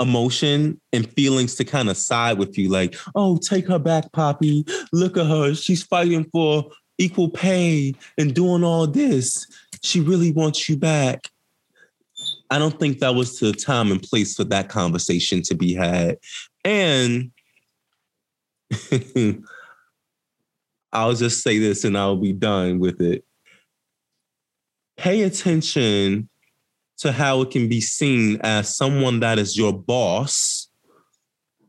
emotion 0.00 0.78
and 0.92 1.10
feelings 1.12 1.54
to 1.54 1.64
kind 1.64 1.88
of 1.88 1.96
side 1.96 2.38
with 2.38 2.58
you 2.58 2.68
like 2.68 2.94
oh 3.14 3.38
take 3.38 3.66
her 3.66 3.78
back 3.78 4.12
poppy. 4.12 4.64
Look 4.92 5.16
at 5.16 5.26
her. 5.26 5.54
She's 5.54 5.82
fighting 5.82 6.24
for 6.30 6.70
equal 6.98 7.30
pay 7.30 7.94
and 8.18 8.34
doing 8.34 8.64
all 8.64 8.86
this. 8.86 9.46
She 9.82 10.00
really 10.00 10.32
wants 10.32 10.68
you 10.68 10.76
back. 10.76 11.30
I 12.50 12.58
don't 12.58 12.78
think 12.78 13.00
that 13.00 13.14
was 13.14 13.38
the 13.38 13.52
time 13.52 13.90
and 13.90 14.02
place 14.02 14.36
for 14.36 14.44
that 14.44 14.68
conversation 14.68 15.42
to 15.42 15.54
be 15.54 15.74
had. 15.74 16.18
And 16.64 17.30
I'll 20.96 21.14
just 21.14 21.42
say 21.42 21.58
this 21.58 21.84
and 21.84 21.96
I'll 21.96 22.16
be 22.16 22.32
done 22.32 22.78
with 22.78 23.02
it. 23.02 23.22
Pay 24.96 25.22
attention 25.22 26.30
to 26.98 27.12
how 27.12 27.42
it 27.42 27.50
can 27.50 27.68
be 27.68 27.82
seen 27.82 28.40
as 28.40 28.74
someone 28.74 29.20
that 29.20 29.38
is 29.38 29.58
your 29.58 29.74
boss 29.74 30.68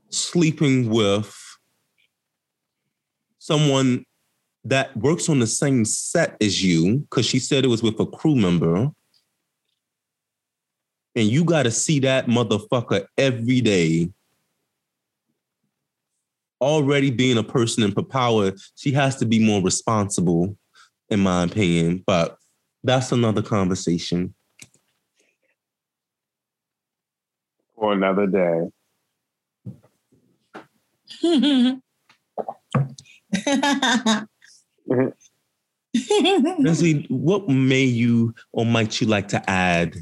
sleeping 0.10 0.90
with 0.90 1.38
someone 3.38 4.06
that 4.64 4.96
works 4.96 5.28
on 5.28 5.40
the 5.40 5.48
same 5.48 5.84
set 5.84 6.38
as 6.42 6.64
you, 6.64 7.00
because 7.00 7.26
she 7.26 7.40
said 7.40 7.66
it 7.66 7.70
was 7.70 7.84
with 7.84 8.00
a 8.00 8.06
crew 8.06 8.36
member. 8.36 8.90
And 11.16 11.28
you 11.28 11.44
got 11.44 11.64
to 11.64 11.72
see 11.72 12.00
that 12.00 12.28
motherfucker 12.28 13.08
every 13.18 13.60
day. 13.60 14.10
Already 16.60 17.12
being 17.12 17.38
a 17.38 17.44
person 17.44 17.84
in 17.84 17.94
power, 17.94 18.52
she 18.76 18.92
has 18.92 19.16
to 19.18 19.26
be 19.26 19.44
more 19.44 19.62
responsible, 19.62 20.58
in 21.10 21.20
my 21.20 21.44
opinion. 21.44 22.04
But 22.06 22.38
that's 22.84 23.12
another 23.12 23.42
conversation. 23.42 24.34
For 27.76 27.94
another 27.94 28.28
day. 28.28 28.70
Leslie, 36.60 37.06
what 37.10 37.48
may 37.48 37.84
you 37.84 38.34
or 38.52 38.66
might 38.66 39.00
you 39.00 39.08
like 39.08 39.28
to 39.30 39.50
add? 39.50 39.98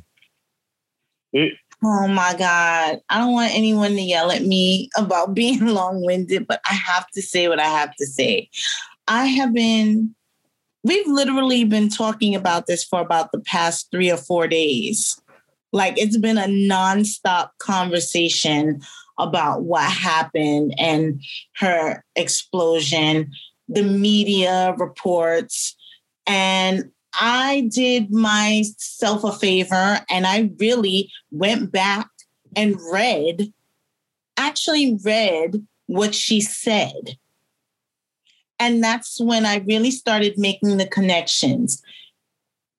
It, 1.33 1.53
Oh 1.83 2.07
my 2.07 2.35
God. 2.37 2.99
I 3.09 3.17
don't 3.17 3.33
want 3.33 3.53
anyone 3.53 3.91
to 3.91 4.01
yell 4.01 4.31
at 4.31 4.43
me 4.43 4.89
about 4.97 5.33
being 5.33 5.65
long 5.65 6.03
winded, 6.05 6.47
but 6.47 6.61
I 6.69 6.73
have 6.73 7.07
to 7.11 7.21
say 7.21 7.47
what 7.47 7.59
I 7.59 7.67
have 7.67 7.95
to 7.97 8.05
say. 8.05 8.49
I 9.07 9.25
have 9.25 9.53
been, 9.53 10.15
we've 10.83 11.07
literally 11.07 11.63
been 11.63 11.89
talking 11.89 12.35
about 12.35 12.67
this 12.67 12.83
for 12.83 12.99
about 13.01 13.31
the 13.31 13.39
past 13.39 13.89
three 13.91 14.11
or 14.11 14.17
four 14.17 14.47
days. 14.47 15.19
Like 15.71 15.97
it's 15.97 16.17
been 16.17 16.37
a 16.37 16.47
nonstop 16.47 17.49
conversation 17.59 18.81
about 19.19 19.63
what 19.63 19.89
happened 19.89 20.73
and 20.77 21.21
her 21.57 22.03
explosion, 22.15 23.31
the 23.67 23.83
media 23.83 24.73
reports. 24.77 25.75
And 26.27 26.91
I 27.19 27.69
did 27.73 28.11
myself 28.11 29.23
a 29.23 29.31
favor 29.31 29.99
and 30.09 30.25
I 30.25 30.51
really 30.59 31.11
went 31.31 31.71
back 31.71 32.09
and 32.55 32.79
read, 32.91 33.53
actually 34.37 34.97
read 35.03 35.65
what 35.87 36.15
she 36.15 36.41
said. 36.41 37.17
And 38.59 38.83
that's 38.83 39.19
when 39.19 39.45
I 39.45 39.57
really 39.67 39.91
started 39.91 40.37
making 40.37 40.77
the 40.77 40.87
connections. 40.87 41.81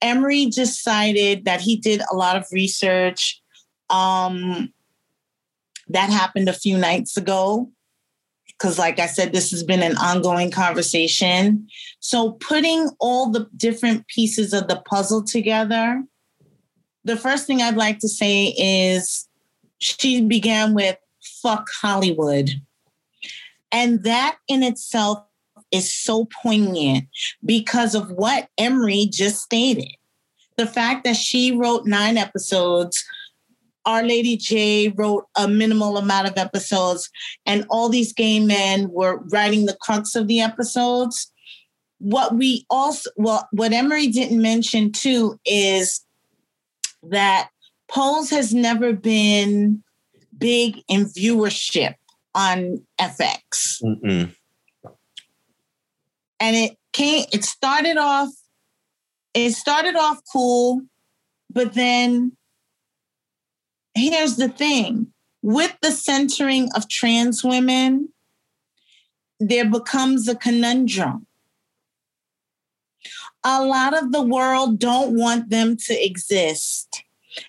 Emery 0.01 0.47
decided 0.47 1.45
that 1.45 1.61
he 1.61 1.77
did 1.77 2.03
a 2.11 2.17
lot 2.17 2.37
of 2.37 2.47
research. 2.53 3.43
Um, 3.91 4.73
that 5.89 6.11
happened 6.11 6.49
a 6.49 6.55
few 6.55 6.77
nights 6.77 7.17
ago 7.17 7.71
because 8.59 8.79
like 8.79 8.99
i 8.99 9.07
said 9.07 9.33
this 9.33 9.51
has 9.51 9.63
been 9.63 9.83
an 9.83 9.97
ongoing 9.97 10.51
conversation. 10.51 11.67
So 12.01 12.33
putting 12.33 12.91
all 13.01 13.31
the 13.31 13.49
different 13.57 14.07
pieces 14.09 14.53
of 14.53 14.69
the 14.69 14.83
puzzle 14.87 15.23
together 15.23 16.03
the 17.05 17.17
first 17.17 17.47
thing 17.47 17.63
i'd 17.63 17.77
like 17.77 18.01
to 18.01 18.09
say 18.09 18.55
is 18.59 19.29
she 19.79 20.21
began 20.21 20.75
with 20.75 20.97
fuck 21.43 21.69
hollywood. 21.81 22.51
And 23.73 24.05
that 24.05 24.39
in 24.49 24.63
itself 24.63 25.19
is 25.73 25.93
so 25.93 26.27
poignant 26.43 27.07
because 27.45 27.95
of 27.95 28.11
what 28.11 28.49
emery 28.59 29.09
just 29.11 29.43
stated. 29.43 29.93
The 30.57 30.67
fact 30.67 31.05
that 31.05 31.17
she 31.17 31.53
wrote 31.53 31.85
nine 31.85 32.17
episodes 32.17 33.05
our 33.87 34.03
Lady 34.03 34.37
J 34.37 34.89
wrote 34.89 35.27
a 35.37 35.49
minimal 35.49 35.97
amount 35.97 36.29
of 36.29 36.37
episodes, 36.37 37.09
and 37.47 37.65
all 37.71 37.89
these 37.89 38.13
gay 38.13 38.41
men 38.41 38.91
were 38.91 39.23
writing 39.33 39.67
the 39.67 39.77
crux 39.81 40.15
of 40.15 40.27
the 40.27 40.41
episodes. 40.41 41.33
What 41.99 42.35
we 42.35 42.67
also, 42.69 43.09
well, 43.17 43.49
what 43.53 43.73
Emery 43.73 44.09
didn't 44.09 44.43
mention 44.43 44.93
too 44.93 45.41
is 45.47 46.05
that 47.05 47.49
Pose 47.89 48.29
has 48.31 48.53
never 48.53 48.93
been 48.93 49.83
big 50.37 50.83
in 50.89 51.05
viewership 51.05 51.95
on 52.35 52.85
FX. 53.01 53.83
Mm-mm. 53.83 54.35
And 56.39 56.57
it 56.57 56.77
came, 56.93 57.25
it 57.33 57.45
started 57.45 57.97
off, 57.97 58.29
it 59.33 59.53
started 59.53 59.97
off 59.97 60.21
cool, 60.31 60.83
but 61.51 61.73
then 61.73 62.37
here's 63.97 64.37
the 64.37 64.49
thing 64.49 65.13
with 65.43 65.77
the 65.81 65.91
centering 65.91 66.69
of 66.75 66.89
trans 66.89 67.45
women, 67.45 68.09
there 69.39 69.69
becomes 69.69 70.29
a 70.29 70.35
conundrum. 70.35 71.27
A 73.45 73.65
lot 73.65 73.97
of 73.97 74.13
the 74.13 74.23
world 74.23 74.79
don't 74.79 75.17
want 75.17 75.51
them 75.51 75.77
to 75.87 76.05
exist. 76.05 77.05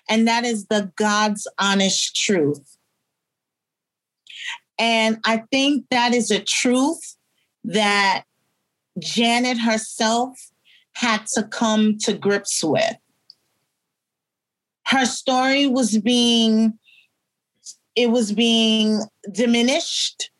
And 0.08 0.28
that 0.28 0.44
is 0.44 0.66
the 0.66 0.92
God's 0.96 1.48
honest 1.58 2.14
truth. 2.14 2.76
And 4.78 5.18
I 5.24 5.38
think 5.50 5.86
that 5.90 6.14
is 6.14 6.30
a 6.30 6.38
truth 6.38 7.16
that 7.64 8.24
Janet 8.98 9.58
herself 9.58 10.38
had 10.94 11.26
to 11.34 11.42
come 11.42 11.98
to 11.98 12.12
grips 12.12 12.62
with 12.62 12.96
her 14.88 15.04
story 15.04 15.66
was 15.66 15.98
being 15.98 16.78
it 17.94 18.10
was 18.10 18.32
being 18.32 19.02
diminished. 19.32 20.30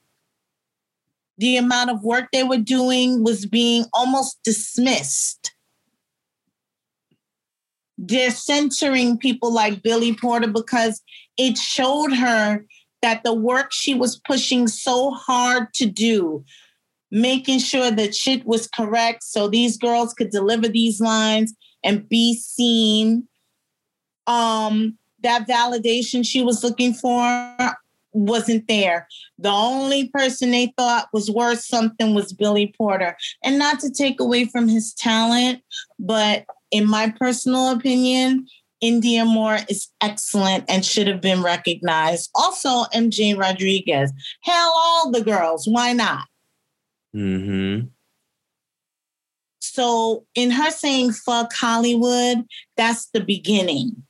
The 1.38 1.56
amount 1.56 1.90
of 1.90 2.04
work 2.04 2.28
they 2.32 2.44
were 2.44 2.58
doing 2.58 3.24
was 3.24 3.46
being 3.46 3.84
almost 3.92 4.38
dismissed. 4.44 5.52
They're 7.96 8.30
censoring 8.30 9.18
people 9.18 9.52
like 9.52 9.82
billy 9.82 10.14
porter 10.14 10.46
because 10.46 11.02
it 11.36 11.58
showed 11.58 12.14
her 12.14 12.64
that 13.02 13.24
the 13.24 13.34
work 13.34 13.72
she 13.72 13.92
was 13.92 14.20
pushing 14.20 14.68
so 14.68 15.10
hard 15.10 15.74
to 15.74 15.86
do 15.86 16.44
making 17.10 17.58
sure 17.58 17.90
that 17.90 18.14
shit 18.14 18.44
was 18.44 18.68
correct 18.68 19.22
so 19.22 19.48
these 19.48 19.78
girls 19.78 20.12
could 20.12 20.30
deliver 20.30 20.68
these 20.68 21.00
lines 21.00 21.54
and 21.82 22.06
be 22.08 22.34
seen 22.34 23.26
um, 24.28 24.96
that 25.22 25.48
validation 25.48 26.24
she 26.24 26.42
was 26.42 26.62
looking 26.62 26.94
for 26.94 27.74
wasn't 28.12 28.66
there. 28.68 29.08
The 29.38 29.50
only 29.50 30.08
person 30.08 30.50
they 30.50 30.72
thought 30.76 31.08
was 31.12 31.30
worth 31.30 31.60
something 31.60 32.14
was 32.14 32.32
Billy 32.32 32.72
Porter. 32.76 33.16
And 33.42 33.58
not 33.58 33.80
to 33.80 33.90
take 33.90 34.20
away 34.20 34.44
from 34.44 34.68
his 34.68 34.94
talent, 34.94 35.62
but 35.98 36.46
in 36.70 36.88
my 36.88 37.12
personal 37.18 37.70
opinion, 37.70 38.46
Indya 38.82 39.26
Moore 39.26 39.58
is 39.68 39.88
excellent 40.00 40.64
and 40.68 40.84
should 40.84 41.08
have 41.08 41.20
been 41.20 41.42
recognized. 41.42 42.30
Also, 42.34 42.84
MJ 42.94 43.36
Rodriguez. 43.36 44.12
Hell, 44.42 44.72
all 44.76 45.10
the 45.10 45.22
girls. 45.22 45.66
Why 45.66 45.92
not? 45.92 46.26
Mm-hmm. 47.14 47.86
So, 49.60 50.24
in 50.34 50.50
her 50.52 50.70
saying 50.70 51.12
fuck 51.12 51.52
Hollywood, 51.52 52.44
that's 52.76 53.06
the 53.06 53.20
beginning 53.20 54.04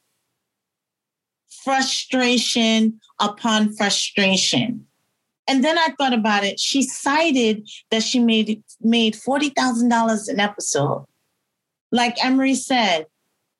frustration 1.68 2.98
upon 3.20 3.74
frustration. 3.76 4.86
And 5.46 5.62
then 5.62 5.76
I 5.78 5.88
thought 5.98 6.14
about 6.14 6.42
it. 6.42 6.58
She 6.58 6.82
cited 6.82 7.68
that 7.90 8.02
she 8.02 8.18
made 8.18 8.62
made 8.80 9.14
forty 9.14 9.50
thousand 9.50 9.90
dollars 9.90 10.28
an 10.28 10.40
episode. 10.40 11.04
Like 11.92 12.22
Emery 12.24 12.54
said, 12.54 13.04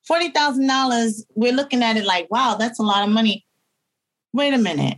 forty 0.07 0.29
thousand 0.29 0.65
dollars. 0.65 1.23
We're 1.35 1.53
looking 1.53 1.83
at 1.83 1.97
it 1.97 2.05
like, 2.05 2.31
wow, 2.31 2.55
that's 2.57 2.79
a 2.79 2.83
lot 2.83 3.07
of 3.07 3.13
money. 3.13 3.45
Wait 4.33 4.55
a 4.55 4.57
minute. 4.57 4.97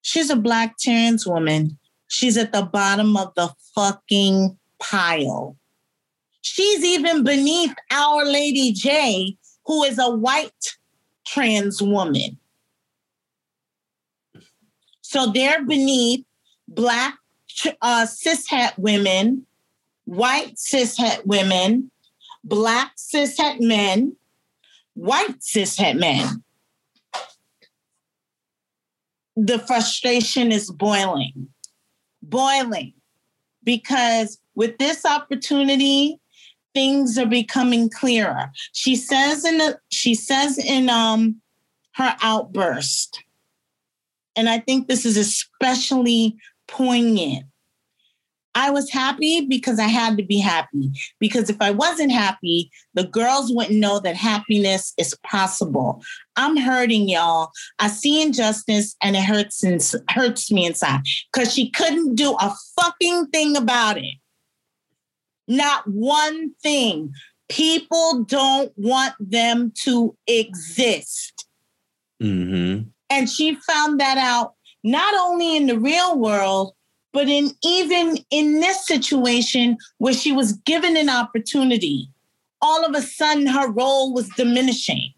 She's 0.00 0.30
a 0.30 0.36
black 0.36 0.78
trans 0.78 1.26
woman. 1.26 1.78
She's 2.08 2.38
at 2.38 2.52
the 2.52 2.62
bottom 2.62 3.18
of 3.18 3.34
the 3.34 3.50
fucking 3.74 4.56
pile. 4.78 5.56
She's 6.40 6.84
even 6.84 7.22
beneath 7.22 7.74
Our 7.90 8.24
Lady 8.24 8.72
J, 8.72 9.36
who 9.66 9.82
is 9.82 9.98
a 9.98 10.10
white 10.10 10.76
trans 11.24 11.80
woman. 11.82 12.38
So 15.02 15.30
they're 15.32 15.64
beneath 15.64 16.24
black 16.68 17.18
uh, 17.80 18.06
cishet 18.06 18.76
women, 18.76 19.46
white 20.04 20.56
cishet 20.56 21.24
women, 21.24 21.90
black 22.42 22.96
cishet 22.96 23.60
men, 23.60 24.16
white 24.94 25.38
cishet 25.40 25.98
men, 25.98 26.42
the 29.36 29.58
frustration 29.60 30.52
is 30.52 30.70
boiling, 30.70 31.48
boiling, 32.22 32.92
because 33.62 34.38
with 34.54 34.78
this 34.78 35.04
opportunity, 35.04 36.20
things 36.74 37.16
are 37.16 37.26
becoming 37.26 37.88
clearer. 37.88 38.50
She 38.72 38.96
says 38.96 39.44
in 39.44 39.58
the 39.58 39.78
she 39.90 40.14
says 40.14 40.58
in 40.58 40.90
um 40.90 41.40
her 41.94 42.14
outburst, 42.22 43.22
and 44.36 44.48
I 44.48 44.58
think 44.58 44.88
this 44.88 45.06
is 45.06 45.16
especially 45.16 46.36
poignant. 46.66 47.46
I 48.56 48.70
was 48.70 48.90
happy 48.90 49.46
because 49.46 49.80
I 49.80 49.88
had 49.88 50.16
to 50.16 50.22
be 50.22 50.38
happy. 50.38 50.92
Because 51.18 51.50
if 51.50 51.56
I 51.60 51.72
wasn't 51.72 52.12
happy, 52.12 52.70
the 52.94 53.04
girls 53.04 53.52
wouldn't 53.52 53.78
know 53.78 53.98
that 54.00 54.14
happiness 54.14 54.92
is 54.96 55.16
possible. 55.24 56.02
I'm 56.36 56.56
hurting, 56.56 57.08
y'all. 57.08 57.50
I 57.80 57.88
see 57.88 58.22
injustice 58.22 58.94
and 59.02 59.16
it 59.16 59.24
hurts 59.24 59.64
hurts 60.10 60.52
me 60.52 60.66
inside 60.66 61.00
because 61.32 61.52
she 61.52 61.70
couldn't 61.70 62.14
do 62.14 62.36
a 62.40 62.54
fucking 62.80 63.26
thing 63.28 63.56
about 63.56 63.98
it. 63.98 64.14
Not 65.46 65.86
one 65.86 66.52
thing. 66.62 67.12
People 67.48 68.24
don't 68.24 68.72
want 68.76 69.14
them 69.20 69.72
to 69.84 70.16
exist. 70.26 71.46
Mm-hmm. 72.22 72.88
And 73.10 73.30
she 73.30 73.56
found 73.56 74.00
that 74.00 74.18
out 74.18 74.54
not 74.82 75.14
only 75.14 75.56
in 75.56 75.66
the 75.66 75.78
real 75.78 76.18
world, 76.18 76.74
but 77.12 77.28
in 77.28 77.50
even 77.62 78.18
in 78.30 78.60
this 78.60 78.86
situation 78.86 79.78
where 79.98 80.12
she 80.12 80.32
was 80.32 80.52
given 80.52 80.96
an 80.96 81.08
opportunity, 81.08 82.08
all 82.60 82.84
of 82.84 82.94
a 82.94 83.02
sudden 83.02 83.46
her 83.46 83.70
role 83.70 84.12
was 84.12 84.28
diminishing. 84.30 85.12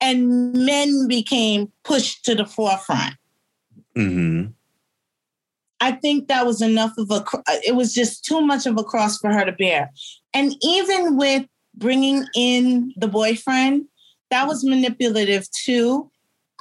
And 0.00 0.52
men 0.52 1.08
became 1.08 1.72
pushed 1.82 2.24
to 2.24 2.34
the 2.34 2.44
forefront. 2.44 3.14
Mm-hmm. 3.96 4.50
I 5.84 5.92
think 5.92 6.28
that 6.28 6.46
was 6.46 6.62
enough 6.62 6.96
of 6.96 7.10
a, 7.10 7.22
it 7.62 7.76
was 7.76 7.92
just 7.92 8.24
too 8.24 8.40
much 8.40 8.64
of 8.64 8.78
a 8.78 8.82
cross 8.82 9.18
for 9.18 9.30
her 9.30 9.44
to 9.44 9.52
bear. 9.52 9.90
And 10.32 10.56
even 10.62 11.18
with 11.18 11.44
bringing 11.74 12.24
in 12.34 12.94
the 12.96 13.06
boyfriend, 13.06 13.84
that 14.30 14.48
was 14.48 14.64
manipulative 14.64 15.46
too. 15.50 16.10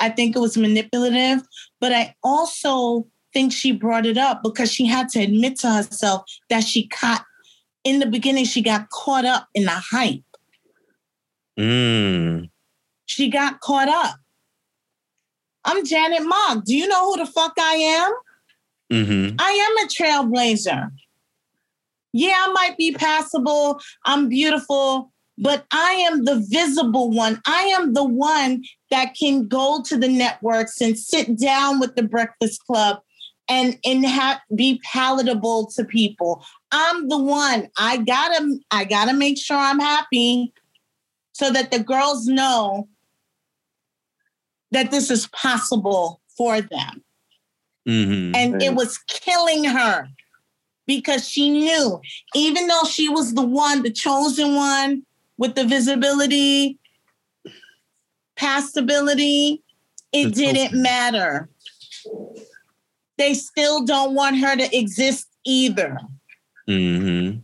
I 0.01 0.09
think 0.09 0.35
it 0.35 0.39
was 0.39 0.57
manipulative, 0.57 1.41
but 1.79 1.93
I 1.93 2.13
also 2.21 3.07
think 3.31 3.53
she 3.53 3.71
brought 3.71 4.05
it 4.05 4.17
up 4.17 4.43
because 4.43 4.69
she 4.69 4.85
had 4.85 5.07
to 5.09 5.21
admit 5.21 5.57
to 5.59 5.71
herself 5.71 6.23
that 6.49 6.65
she 6.65 6.89
caught, 6.89 7.23
in 7.85 7.99
the 7.99 8.07
beginning, 8.07 8.43
she 8.43 8.61
got 8.61 8.89
caught 8.89 9.23
up 9.23 9.47
in 9.53 9.63
the 9.63 9.71
hype. 9.71 10.19
Mm. 11.57 12.49
She 13.05 13.29
got 13.29 13.61
caught 13.61 13.87
up. 13.87 14.15
I'm 15.63 15.85
Janet 15.85 16.23
Mock. 16.25 16.65
Do 16.65 16.75
you 16.75 16.89
know 16.89 17.11
who 17.11 17.23
the 17.23 17.25
fuck 17.25 17.53
I 17.57 17.75
am? 17.75 18.11
Mm-hmm. 18.94 19.36
I 19.40 19.52
am 19.52 19.86
a 19.86 19.90
trailblazer. 19.90 20.91
Yeah, 22.14 22.36
I 22.38 22.52
might 22.52 22.78
be 22.78 22.94
passable. 22.94 23.82
I'm 24.06 24.30
beautiful, 24.30 25.11
but 25.40 25.65
I 25.72 25.94
am 25.94 26.26
the 26.26 26.45
visible 26.48 27.10
one. 27.10 27.41
I 27.48 27.64
am 27.76 27.94
the 27.94 28.03
one 28.03 28.64
that 28.91 29.15
can 29.20 29.48
go 29.48 29.82
to 29.88 29.98
the 29.98 30.07
networks 30.07 30.80
and 30.80 30.98
sit 30.98 31.40
down 31.40 31.80
with 31.80 31.95
the 31.95 32.03
Breakfast 32.03 32.64
Club 32.68 32.99
and 33.49 33.78
and 33.84 34.06
be 34.56 34.80
palatable 34.84 35.72
to 35.72 35.84
people. 35.84 36.45
I'm 36.72 37.10
the 37.10 37.18
one. 37.18 37.70
I 37.78 37.98
gotta 37.98 38.57
I 38.70 38.86
gotta 38.86 39.14
make 39.14 39.38
sure 39.40 39.57
I'm 39.57 39.80
happy 39.80 40.53
so 41.34 41.49
that 41.52 41.72
the 41.72 41.80
girls 41.80 42.28
know 42.28 42.88
that 44.72 44.91
this 44.91 45.10
is 45.10 45.28
possible 45.28 46.22
for 46.38 46.61
them. 46.61 47.03
Mm-hmm. 47.88 48.35
And 48.35 48.61
it 48.61 48.76
was 48.76 48.97
killing 49.07 49.65
her 49.65 50.07
because 50.85 51.27
she 51.27 51.49
knew, 51.49 52.01
even 52.35 52.68
though 52.68 52.84
she 52.89 53.10
was 53.10 53.34
the 53.34 53.45
one, 53.45 53.84
the 53.84 53.91
chosen 53.91 54.55
one 54.55 55.03
with 55.38 55.55
the 55.55 55.65
visibility, 55.65 56.80
passability, 58.35 59.61
it 60.11 60.26
That's 60.26 60.38
didn't 60.38 60.68
okay. 60.68 60.77
matter. 60.77 61.49
They 63.18 63.34
still 63.34 63.85
don't 63.85 64.14
want 64.14 64.39
her 64.39 64.55
to 64.55 64.77
exist 64.77 65.27
either. 65.45 65.97
Mm-hmm. 66.69 67.39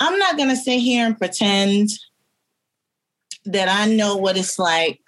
I'm 0.00 0.18
not 0.18 0.36
going 0.36 0.48
to 0.50 0.56
sit 0.56 0.78
here 0.78 1.06
and 1.06 1.18
pretend 1.18 1.90
that 3.44 3.68
I 3.68 3.86
know 3.86 4.16
what 4.16 4.36
it's 4.36 4.58
like 4.58 5.00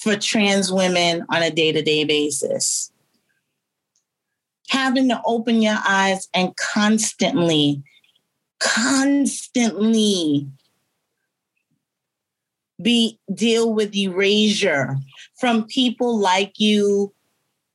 for 0.00 0.16
trans 0.16 0.72
women 0.72 1.24
on 1.28 1.42
a 1.42 1.50
day 1.50 1.72
to 1.72 1.82
day 1.82 2.04
basis. 2.04 2.90
Having 4.70 5.08
to 5.10 5.20
open 5.26 5.60
your 5.60 5.78
eyes 5.86 6.28
and 6.32 6.56
constantly, 6.56 7.82
constantly 8.60 10.48
be 12.80 13.18
deal 13.34 13.74
with 13.74 13.94
erasure 13.94 14.96
from 15.38 15.64
people 15.64 16.18
like 16.18 16.54
you. 16.58 17.12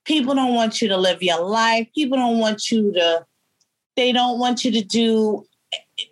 People 0.05 0.33
don't 0.33 0.55
want 0.55 0.81
you 0.81 0.87
to 0.87 0.97
live 0.97 1.21
your 1.21 1.43
life. 1.43 1.87
People 1.93 2.17
don't 2.17 2.39
want 2.39 2.71
you 2.71 2.91
to, 2.93 3.25
they 3.95 4.11
don't 4.11 4.39
want 4.39 4.65
you 4.65 4.71
to 4.71 4.81
do, 4.81 5.45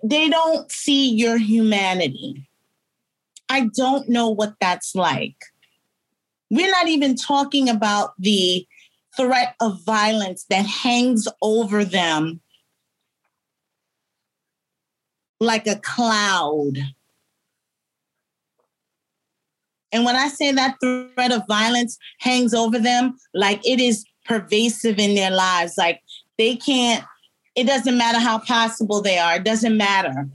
they 0.03 0.29
don't 0.29 0.71
see 0.71 1.09
your 1.09 1.37
humanity. 1.37 2.47
I 3.49 3.69
don't 3.75 4.09
know 4.09 4.29
what 4.29 4.53
that's 4.59 4.93
like. 4.95 5.37
We're 6.53 6.69
not 6.69 6.87
even 6.87 7.15
talking 7.15 7.67
about 7.67 8.13
the 8.19 8.67
threat 9.17 9.55
of 9.59 9.83
violence 9.83 10.45
that 10.51 10.67
hangs 10.67 11.27
over 11.41 11.83
them 11.83 12.41
like 15.39 15.65
a 15.65 15.77
cloud. 15.77 16.77
And 19.91 20.05
when 20.05 20.15
I 20.15 20.27
say 20.27 20.51
that 20.51 20.77
threat 20.79 21.31
of 21.31 21.41
violence 21.47 21.97
hangs 22.19 22.53
over 22.53 22.77
them, 22.77 23.17
like 23.33 23.59
it 23.67 23.79
is 23.79 24.05
pervasive 24.23 24.99
in 24.99 25.15
their 25.15 25.31
lives, 25.31 25.73
like 25.75 26.01
they 26.37 26.55
can't, 26.55 27.03
it 27.55 27.65
doesn't 27.65 27.97
matter 27.97 28.19
how 28.19 28.37
possible 28.37 29.01
they 29.01 29.17
are, 29.17 29.37
it 29.37 29.43
doesn't 29.43 29.75
matter. 29.75 30.29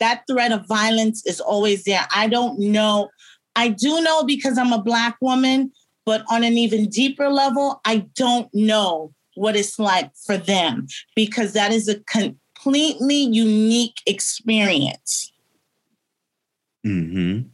That 0.00 0.22
threat 0.26 0.52
of 0.52 0.66
violence 0.66 1.26
is 1.26 1.38
always 1.38 1.84
there. 1.84 2.06
I 2.16 2.28
don't 2.28 2.58
know. 2.58 3.10
I 3.56 3.68
do 3.68 4.00
know 4.02 4.24
because 4.24 4.58
I'm 4.58 4.72
a 4.72 4.82
Black 4.82 5.16
woman, 5.20 5.72
but 6.04 6.24
on 6.30 6.44
an 6.44 6.58
even 6.58 6.88
deeper 6.88 7.28
level, 7.28 7.80
I 7.84 8.06
don't 8.14 8.52
know 8.54 9.12
what 9.34 9.56
it's 9.56 9.78
like 9.78 10.12
for 10.16 10.36
them 10.36 10.86
because 11.16 11.52
that 11.52 11.72
is 11.72 11.88
a 11.88 12.00
completely 12.00 13.16
unique 13.16 14.00
experience. 14.06 15.32
Mm-hmm. 16.86 17.48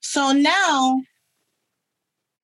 So 0.00 0.32
now, 0.32 1.02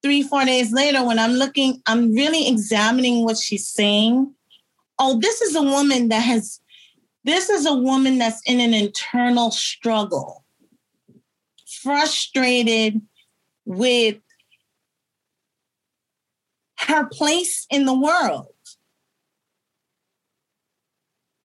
three, 0.02 0.22
four 0.22 0.44
days 0.44 0.72
later, 0.72 1.04
when 1.04 1.18
I'm 1.18 1.32
looking, 1.32 1.82
I'm 1.86 2.14
really 2.14 2.48
examining 2.48 3.24
what 3.24 3.36
she's 3.36 3.66
saying. 3.66 4.32
Oh, 4.98 5.18
this 5.18 5.42
is 5.42 5.54
a 5.54 5.62
woman 5.62 6.08
that 6.08 6.20
has, 6.20 6.60
this 7.24 7.50
is 7.50 7.66
a 7.66 7.74
woman 7.74 8.18
that's 8.18 8.40
in 8.46 8.60
an 8.60 8.72
internal 8.72 9.50
struggle, 9.50 10.44
frustrated 11.86 13.00
with 13.64 14.16
her 16.80 17.06
place 17.06 17.64
in 17.70 17.86
the 17.86 17.94
world. 17.94 18.48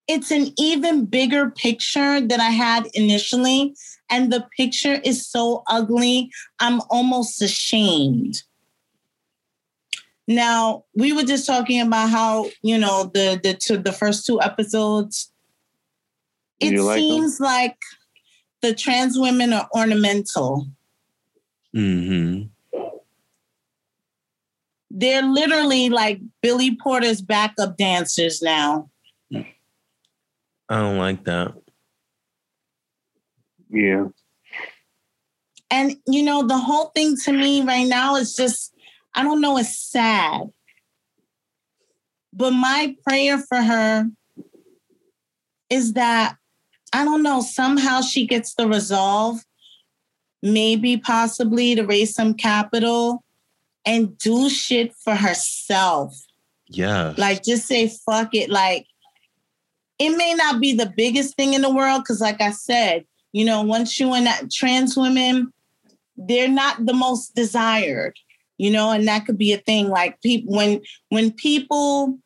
It's 0.07 0.31
an 0.31 0.47
even 0.57 1.05
bigger 1.05 1.51
picture 1.51 2.19
than 2.19 2.41
I 2.41 2.49
had 2.49 2.87
initially. 2.95 3.75
And 4.09 4.33
the 4.33 4.47
picture 4.57 4.99
is 5.03 5.25
so 5.25 5.63
ugly, 5.67 6.31
I'm 6.59 6.81
almost 6.89 7.39
ashamed. 7.41 8.41
Now, 10.27 10.85
we 10.95 11.13
were 11.13 11.23
just 11.23 11.45
talking 11.45 11.81
about 11.81 12.09
how, 12.09 12.47
you 12.63 12.79
know, 12.79 13.11
the 13.13 13.39
the 13.41 13.53
two, 13.53 13.77
the 13.77 13.91
first 13.91 14.25
two 14.25 14.41
episodes 14.41 15.31
it 16.59 16.79
like 16.79 16.99
them? 16.99 17.09
seems 17.09 17.39
like 17.39 17.77
the 18.61 18.73
trans 18.73 19.17
women 19.17 19.53
are 19.53 19.67
ornamental. 19.75 20.67
Mm-hmm. 21.75 22.47
They're 24.91 25.23
literally 25.23 25.89
like 25.89 26.19
Billy 26.41 26.75
Porter's 26.75 27.21
backup 27.21 27.77
dancers 27.77 28.41
now. 28.41 28.89
I 29.33 29.45
don't 30.69 30.97
like 30.97 31.23
that. 31.25 31.53
Yeah. 33.69 34.07
And 35.69 35.95
you 36.07 36.23
know, 36.23 36.45
the 36.45 36.57
whole 36.57 36.91
thing 36.93 37.15
to 37.23 37.31
me 37.31 37.61
right 37.61 37.87
now 37.87 38.15
is 38.17 38.35
just, 38.35 38.73
I 39.15 39.23
don't 39.23 39.41
know, 39.41 39.57
it's 39.57 39.77
sad. 39.77 40.41
But 42.33 42.51
my 42.51 42.95
prayer 43.05 43.37
for 43.37 43.61
her 43.61 44.09
is 45.69 45.93
that 45.93 46.35
I 46.93 47.05
don't 47.05 47.23
know, 47.23 47.41
somehow 47.41 48.01
she 48.01 48.27
gets 48.27 48.55
the 48.55 48.67
resolve, 48.67 49.39
maybe 50.41 50.97
possibly 50.97 51.75
to 51.75 51.83
raise 51.83 52.13
some 52.13 52.33
capital 52.33 53.23
and 53.85 54.17
do 54.17 54.49
shit 54.49 54.93
for 54.95 55.15
herself. 55.15 56.15
Yeah. 56.67 57.13
Like 57.17 57.43
just 57.43 57.67
say 57.67 57.91
fuck 58.05 58.33
it. 58.33 58.49
Like 58.49 58.87
it 59.99 60.17
may 60.17 60.33
not 60.33 60.59
be 60.59 60.73
the 60.73 60.91
biggest 60.95 61.35
thing 61.35 61.53
in 61.53 61.61
the 61.61 61.73
world 61.73 62.03
because, 62.03 62.21
like 62.21 62.41
I 62.41 62.51
said, 62.51 63.05
you 63.33 63.45
know, 63.45 63.61
once 63.61 63.99
you 63.99 64.13
and 64.13 64.25
that 64.25 64.51
trans 64.51 64.97
women, 64.97 65.53
they're 66.17 66.47
not 66.47 66.85
the 66.85 66.93
most 66.93 67.35
desired, 67.35 68.17
you 68.57 68.71
know, 68.71 68.91
and 68.91 69.07
that 69.07 69.25
could 69.25 69.37
be 69.37 69.53
a 69.53 69.57
thing. 69.57 69.89
Like 69.89 70.21
people 70.21 70.55
when 70.55 70.81
when 71.09 71.31
people 71.31 72.17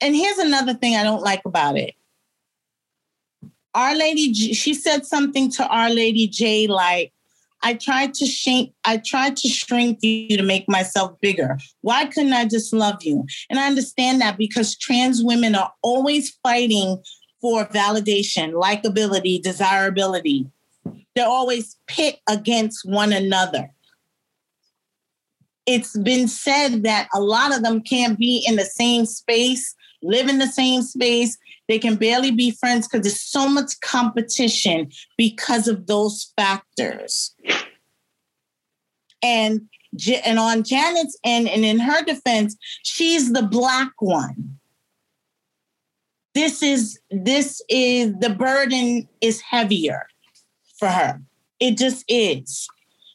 and 0.00 0.16
here's 0.16 0.38
another 0.38 0.74
thing 0.74 0.96
I 0.96 1.02
don't 1.02 1.22
like 1.22 1.42
about 1.44 1.76
it. 1.76 1.94
Our 3.74 3.94
Lady, 3.94 4.32
she 4.32 4.74
said 4.74 5.04
something 5.04 5.50
to 5.52 5.66
Our 5.66 5.90
Lady 5.90 6.28
J 6.28 6.66
like, 6.66 7.12
I 7.62 7.74
tried 7.74 8.12
to 8.14 8.26
shrink, 8.26 8.74
I 8.84 8.98
tried 8.98 9.36
to 9.38 9.48
shrink 9.48 10.00
you 10.02 10.36
to 10.36 10.42
make 10.42 10.68
myself 10.68 11.18
bigger. 11.20 11.58
Why 11.80 12.04
couldn't 12.04 12.34
I 12.34 12.44
just 12.44 12.72
love 12.74 13.02
you? 13.02 13.24
And 13.48 13.58
I 13.58 13.66
understand 13.66 14.20
that 14.20 14.36
because 14.36 14.76
trans 14.76 15.24
women 15.24 15.54
are 15.54 15.72
always 15.82 16.30
fighting 16.42 17.02
for 17.40 17.64
validation, 17.66 18.52
likability, 18.52 19.42
desirability. 19.42 20.46
They're 21.16 21.26
always 21.26 21.76
pit 21.86 22.18
against 22.28 22.88
one 22.88 23.12
another. 23.12 23.70
It's 25.66 25.96
been 25.96 26.28
said 26.28 26.82
that 26.82 27.08
a 27.14 27.20
lot 27.20 27.54
of 27.54 27.62
them 27.62 27.80
can't 27.80 28.18
be 28.18 28.44
in 28.46 28.56
the 28.56 28.64
same 28.64 29.06
space, 29.06 29.74
live 30.04 30.28
in 30.28 30.38
the 30.38 30.46
same 30.46 30.82
space. 30.82 31.36
They 31.68 31.78
can 31.78 31.96
barely 31.96 32.30
be 32.30 32.50
friends 32.50 32.86
because 32.86 33.04
there's 33.04 33.20
so 33.20 33.48
much 33.48 33.80
competition 33.80 34.90
because 35.16 35.66
of 35.66 35.86
those 35.86 36.32
factors. 36.36 37.34
And 39.22 39.68
and 40.24 40.38
on 40.38 40.64
Janet's 40.64 41.16
end, 41.24 41.48
and 41.48 41.64
in 41.64 41.78
her 41.78 42.04
defense, 42.04 42.56
she's 42.82 43.32
the 43.32 43.42
black 43.42 43.92
one. 44.00 44.58
This 46.34 46.62
is 46.62 46.98
this 47.10 47.62
is 47.68 48.12
the 48.18 48.30
burden 48.30 49.08
is 49.20 49.40
heavier 49.40 50.06
for 50.78 50.88
her. 50.88 51.20
It 51.60 51.78
just 51.78 52.04
is. 52.08 52.68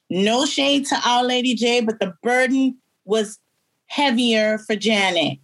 No 0.10 0.46
shade 0.46 0.86
to 0.88 1.00
Our 1.06 1.24
Lady 1.24 1.54
J, 1.54 1.82
but 1.82 2.00
the 2.00 2.14
burden 2.24 2.78
was 3.06 3.38
heavier 3.88 4.58
for 4.58 4.76
Janet. 4.76 5.40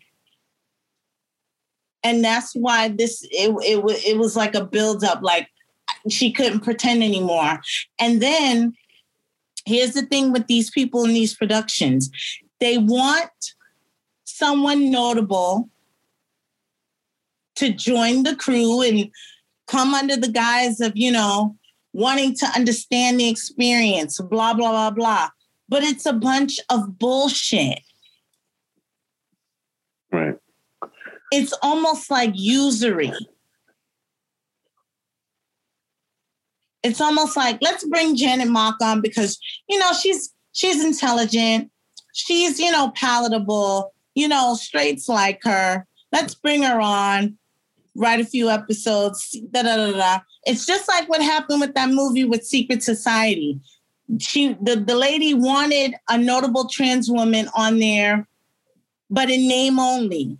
And 2.05 2.23
that's 2.23 2.53
why 2.53 2.89
this 2.89 3.23
it, 3.31 3.49
it, 3.63 3.83
it 4.05 4.17
was 4.19 4.35
like 4.35 4.53
a 4.53 4.63
buildup, 4.63 5.23
like 5.23 5.49
she 6.07 6.31
couldn't 6.31 6.59
pretend 6.59 7.01
anymore. 7.01 7.59
And 7.99 8.21
then 8.21 8.75
here's 9.65 9.93
the 9.93 10.03
thing 10.03 10.31
with 10.31 10.45
these 10.45 10.69
people 10.69 11.03
in 11.03 11.13
these 11.15 11.35
productions 11.35 12.11
they 12.59 12.77
want 12.77 13.31
someone 14.23 14.91
notable 14.91 15.67
to 17.55 17.73
join 17.73 18.21
the 18.21 18.35
crew 18.35 18.83
and 18.83 19.09
come 19.67 19.95
under 19.95 20.15
the 20.15 20.31
guise 20.31 20.79
of, 20.81 20.91
you 20.95 21.11
know, 21.11 21.55
wanting 21.91 22.35
to 22.35 22.45
understand 22.55 23.19
the 23.19 23.27
experience, 23.27 24.21
blah, 24.21 24.53
blah, 24.53 24.69
blah, 24.69 24.91
blah. 24.91 25.29
But 25.67 25.81
it's 25.81 26.05
a 26.05 26.13
bunch 26.13 26.59
of 26.69 26.99
bullshit. 26.99 27.79
Right. 30.11 30.35
It's 31.37 31.53
almost 31.61 32.09
like 32.09 32.31
usury. 32.33 33.11
It's 36.81 37.01
almost 37.01 37.35
like 37.35 37.57
let's 37.61 37.85
bring 37.85 38.15
Janet 38.15 38.47
Mock 38.47 38.77
on 38.81 39.01
because 39.01 39.37
you 39.67 39.77
know 39.77 39.91
she's 39.91 40.33
she's 40.53 40.81
intelligent, 40.81 41.71
she's 42.13 42.57
you 42.57 42.71
know 42.71 42.93
palatable, 42.95 43.93
you 44.13 44.29
know 44.29 44.55
straights 44.55 45.09
like 45.09 45.41
her. 45.43 45.85
Let's 46.13 46.35
bring 46.35 46.63
her 46.63 46.79
on, 46.79 47.37
write 47.95 48.21
a 48.21 48.25
few 48.25 48.49
episodes. 48.49 49.37
Da 49.51 49.63
da 49.63 49.75
da 49.75 49.91
da. 49.91 50.19
It's 50.45 50.65
just 50.65 50.87
like 50.87 51.09
what 51.09 51.21
happened 51.21 51.59
with 51.59 51.73
that 51.73 51.89
movie 51.89 52.23
with 52.23 52.45
Secret 52.45 52.81
Society. 52.81 53.59
She 54.19 54.53
the 54.61 54.77
the 54.77 54.95
lady 54.95 55.33
wanted 55.33 55.95
a 56.07 56.17
notable 56.17 56.69
trans 56.69 57.11
woman 57.11 57.49
on 57.53 57.79
there, 57.79 58.25
but 59.09 59.29
in 59.29 59.49
name 59.49 59.79
only 59.79 60.39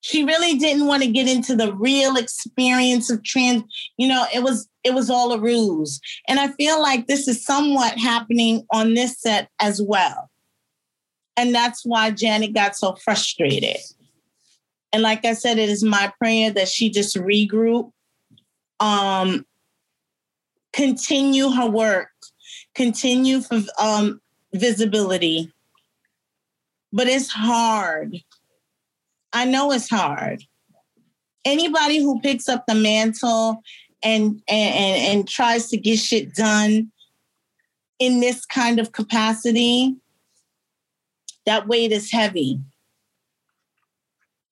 she 0.00 0.24
really 0.24 0.56
didn't 0.58 0.86
want 0.86 1.02
to 1.02 1.10
get 1.10 1.28
into 1.28 1.56
the 1.56 1.72
real 1.74 2.16
experience 2.16 3.10
of 3.10 3.22
trans 3.24 3.62
you 3.96 4.06
know 4.06 4.26
it 4.34 4.42
was 4.42 4.68
it 4.84 4.94
was 4.94 5.10
all 5.10 5.32
a 5.32 5.40
ruse. 5.40 6.00
And 6.28 6.40
i 6.40 6.48
feel 6.52 6.80
like 6.80 7.06
this 7.06 7.28
is 7.28 7.44
somewhat 7.44 7.98
happening 7.98 8.66
on 8.72 8.94
this 8.94 9.20
set 9.20 9.50
as 9.60 9.82
well. 9.82 10.30
And 11.36 11.54
that's 11.54 11.84
why 11.84 12.10
janet 12.10 12.54
got 12.54 12.76
so 12.76 12.94
frustrated. 12.94 13.78
And 14.92 15.02
like 15.02 15.24
i 15.24 15.34
said 15.34 15.58
it 15.58 15.68
is 15.68 15.82
my 15.82 16.12
prayer 16.18 16.50
that 16.52 16.68
she 16.68 16.90
just 16.90 17.16
regroup 17.16 17.92
um 18.80 19.44
continue 20.72 21.50
her 21.50 21.68
work 21.68 22.10
continue 22.74 23.40
for 23.40 23.60
um 23.80 24.20
visibility. 24.54 25.52
But 26.92 27.06
it's 27.08 27.28
hard 27.28 28.22
I 29.32 29.44
know 29.44 29.72
it's 29.72 29.90
hard. 29.90 30.42
Anybody 31.44 31.98
who 31.98 32.20
picks 32.20 32.48
up 32.48 32.64
the 32.66 32.74
mantle 32.74 33.62
and 34.02 34.42
and 34.48 34.74
and, 34.74 35.18
and 35.18 35.28
tries 35.28 35.68
to 35.68 35.76
get 35.76 35.98
shit 35.98 36.34
done 36.34 36.90
in 37.98 38.20
this 38.20 38.44
kind 38.46 38.78
of 38.78 38.92
capacity, 38.92 39.96
that 41.46 41.66
weight 41.66 41.92
is 41.92 42.12
heavy. 42.12 42.60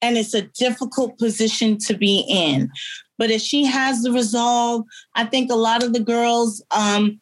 And 0.03 0.17
it's 0.19 0.35
a 0.35 0.43
difficult 0.43 1.19
position 1.19 1.79
to 1.87 1.95
be 1.95 2.25
in. 2.29 2.71
But 3.19 3.31
if 3.31 3.41
she 3.41 3.65
has 3.65 4.03
the 4.03 4.13
resolve, 4.13 4.85
I 5.15 5.25
think 5.25 5.51
a 5.51 5.57
lot 5.57 5.83
of 5.83 5.93
the 5.93 6.01
girls, 6.01 6.63
um, 6.71 7.21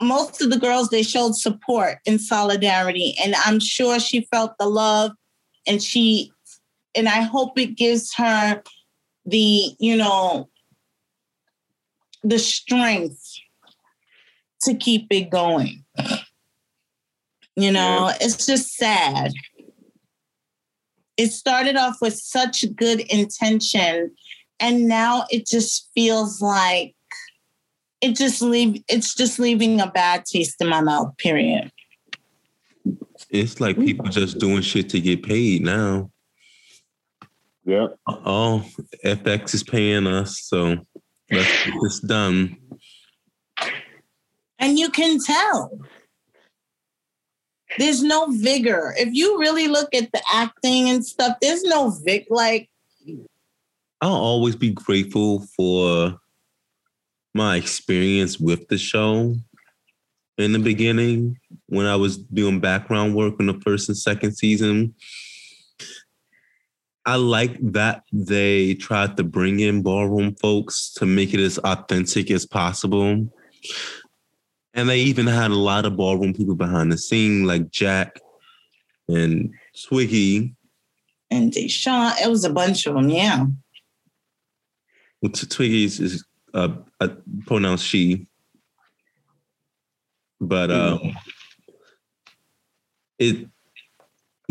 most 0.00 0.42
of 0.42 0.50
the 0.50 0.58
girls, 0.58 0.88
they 0.88 1.02
showed 1.02 1.36
support 1.36 1.98
and 2.06 2.20
solidarity. 2.20 3.14
And 3.22 3.34
I'm 3.46 3.60
sure 3.60 4.00
she 4.00 4.26
felt 4.32 4.58
the 4.58 4.66
love 4.66 5.12
and 5.66 5.82
she 5.82 6.32
and 6.94 7.08
I 7.08 7.22
hope 7.22 7.58
it 7.58 7.76
gives 7.76 8.14
her 8.14 8.62
the, 9.24 9.74
you 9.78 9.96
know, 9.96 10.48
the 12.22 12.38
strength 12.38 13.20
to 14.62 14.74
keep 14.74 15.06
it 15.10 15.30
going. 15.30 15.84
You 17.56 17.72
know, 17.72 18.10
it's 18.20 18.46
just 18.46 18.74
sad. 18.76 19.32
It 21.16 21.32
started 21.32 21.76
off 21.76 21.96
with 22.00 22.14
such 22.14 22.64
good 22.74 23.00
intention, 23.00 24.12
and 24.58 24.88
now 24.88 25.26
it 25.30 25.46
just 25.46 25.90
feels 25.94 26.40
like 26.40 26.94
it 28.00 28.16
just 28.16 28.40
leave 28.40 28.82
it's 28.88 29.14
just 29.14 29.38
leaving 29.38 29.80
a 29.80 29.86
bad 29.86 30.24
taste 30.24 30.56
in 30.60 30.68
my 30.68 30.80
mouth, 30.80 31.14
period. 31.18 31.70
It's 33.28 33.60
like 33.60 33.78
people 33.78 34.06
just 34.06 34.38
doing 34.38 34.62
shit 34.62 34.88
to 34.90 35.00
get 35.00 35.22
paid 35.22 35.62
now. 35.62 36.10
Yeah. 37.64 37.88
Oh, 38.06 38.64
FX 39.04 39.54
is 39.54 39.62
paying 39.62 40.06
us, 40.06 40.40
so 40.40 40.76
let's 41.30 41.64
get 41.64 41.74
this 41.82 42.00
done. 42.00 42.56
And 44.58 44.78
you 44.78 44.90
can 44.90 45.18
tell. 45.22 45.78
There's 47.78 48.02
no 48.02 48.26
vigor. 48.30 48.94
If 48.98 49.10
you 49.12 49.38
really 49.38 49.68
look 49.68 49.94
at 49.94 50.12
the 50.12 50.22
acting 50.32 50.90
and 50.90 51.04
stuff, 51.04 51.38
there's 51.40 51.62
no 51.62 51.90
vig 52.04 52.26
like 52.28 52.68
I'll 54.02 54.14
always 54.14 54.56
be 54.56 54.70
grateful 54.70 55.46
for 55.56 56.18
my 57.34 57.56
experience 57.56 58.38
with 58.38 58.66
the 58.66 58.76
show 58.76 59.36
in 60.38 60.52
the 60.52 60.58
beginning 60.58 61.38
when 61.66 61.86
I 61.86 61.94
was 61.94 62.18
doing 62.18 62.58
background 62.58 63.14
work 63.14 63.34
in 63.38 63.46
the 63.46 63.60
first 63.60 63.88
and 63.88 63.96
second 63.96 64.32
season. 64.32 64.94
I 67.04 67.16
like 67.16 67.58
that 67.72 68.04
they 68.12 68.74
tried 68.74 69.16
to 69.16 69.24
bring 69.24 69.60
in 69.60 69.82
ballroom 69.82 70.34
folks 70.36 70.92
to 70.94 71.06
make 71.06 71.34
it 71.34 71.40
as 71.40 71.58
authentic 71.58 72.30
as 72.30 72.46
possible. 72.46 73.28
And 74.74 74.88
they 74.88 75.00
even 75.00 75.26
had 75.26 75.50
a 75.50 75.56
lot 75.56 75.84
of 75.84 75.96
ballroom 75.96 76.32
people 76.32 76.54
behind 76.54 76.92
the 76.92 76.98
scene, 76.98 77.44
like 77.44 77.70
Jack 77.70 78.20
and 79.08 79.52
Twiggy. 79.86 80.54
and 81.30 81.52
Deshaun. 81.52 82.14
It 82.22 82.28
was 82.28 82.44
a 82.44 82.52
bunch 82.52 82.86
of 82.86 82.94
them, 82.94 83.10
yeah. 83.10 83.46
Well, 85.20 85.32
T- 85.32 85.46
Twiggy 85.46 85.84
is, 85.84 86.24
uh, 86.54 86.76
uh, 87.00 87.08
pronounced 87.46 87.86
she, 87.86 88.26
but 90.40 90.70
um, 90.70 91.14
it, 93.18 93.48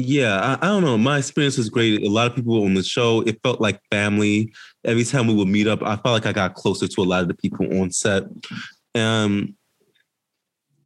yeah, 0.05 0.57
I, 0.61 0.65
I 0.65 0.69
don't 0.69 0.83
know. 0.83 0.97
My 0.97 1.17
experience 1.17 1.57
was 1.57 1.69
great. 1.69 2.01
A 2.03 2.09
lot 2.09 2.27
of 2.27 2.35
people 2.35 2.63
on 2.63 2.73
the 2.73 2.83
show, 2.83 3.21
it 3.21 3.39
felt 3.43 3.61
like 3.61 3.81
family. 3.89 4.53
Every 4.83 5.03
time 5.03 5.27
we 5.27 5.33
would 5.33 5.47
meet 5.47 5.67
up, 5.67 5.81
I 5.83 5.95
felt 5.95 6.13
like 6.13 6.25
I 6.25 6.33
got 6.33 6.55
closer 6.55 6.87
to 6.87 7.01
a 7.01 7.03
lot 7.03 7.21
of 7.21 7.27
the 7.27 7.33
people 7.33 7.81
on 7.81 7.91
set. 7.91 8.23
Um, 8.95 9.55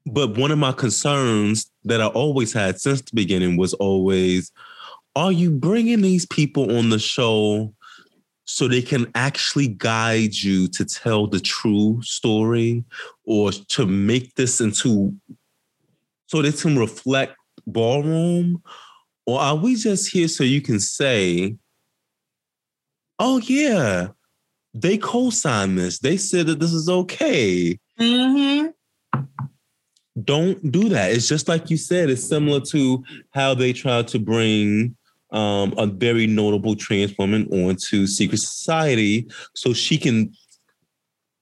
but 0.05 0.37
one 0.37 0.51
of 0.51 0.59
my 0.59 0.71
concerns 0.71 1.71
that 1.83 2.01
I 2.01 2.07
always 2.07 2.53
had 2.53 2.79
since 2.79 3.01
the 3.01 3.11
beginning 3.13 3.57
was 3.57 3.73
always, 3.75 4.51
are 5.15 5.31
you 5.31 5.51
bringing 5.51 6.01
these 6.01 6.25
people 6.25 6.77
on 6.77 6.89
the 6.89 6.99
show 6.99 7.73
so 8.45 8.67
they 8.67 8.81
can 8.81 9.11
actually 9.15 9.67
guide 9.67 10.35
you 10.35 10.67
to 10.67 10.85
tell 10.85 11.25
the 11.25 11.39
true 11.39 11.99
story 12.03 12.83
or 13.25 13.51
to 13.51 13.85
make 13.87 14.35
this 14.35 14.61
into 14.61 15.15
so 16.27 16.41
they 16.41 16.51
can 16.51 16.77
reflect 16.77 17.35
ballroom 17.67 18.61
or 19.25 19.39
are 19.39 19.55
we 19.55 19.75
just 19.75 20.11
here 20.11 20.27
so 20.27 20.43
you 20.43 20.61
can 20.61 20.79
say 20.79 21.55
oh 23.19 23.39
yeah 23.39 24.07
they 24.75 24.97
co-signed 24.97 25.79
this. 25.79 25.99
They 25.99 26.17
said 26.17 26.47
that 26.47 26.59
this 26.59 26.73
is 26.73 26.89
okay. 26.89 27.79
Mm-hmm. 27.99 28.67
don't 30.21 30.71
do 30.71 30.89
that. 30.89 31.13
It's 31.13 31.29
just 31.29 31.47
like 31.47 31.69
you 31.69 31.77
said 31.77 32.09
it's 32.09 32.27
similar 32.27 32.59
to 32.71 33.03
how 33.31 33.53
they 33.53 33.71
tried 33.71 34.09
to 34.09 34.19
bring 34.19 34.95
um, 35.31 35.73
a 35.77 35.87
very 35.87 36.27
notable 36.27 36.75
trans 36.75 37.17
woman 37.17 37.47
onto 37.51 38.05
secret 38.05 38.39
society 38.39 39.27
so 39.53 39.73
she 39.73 39.97
can 39.97 40.33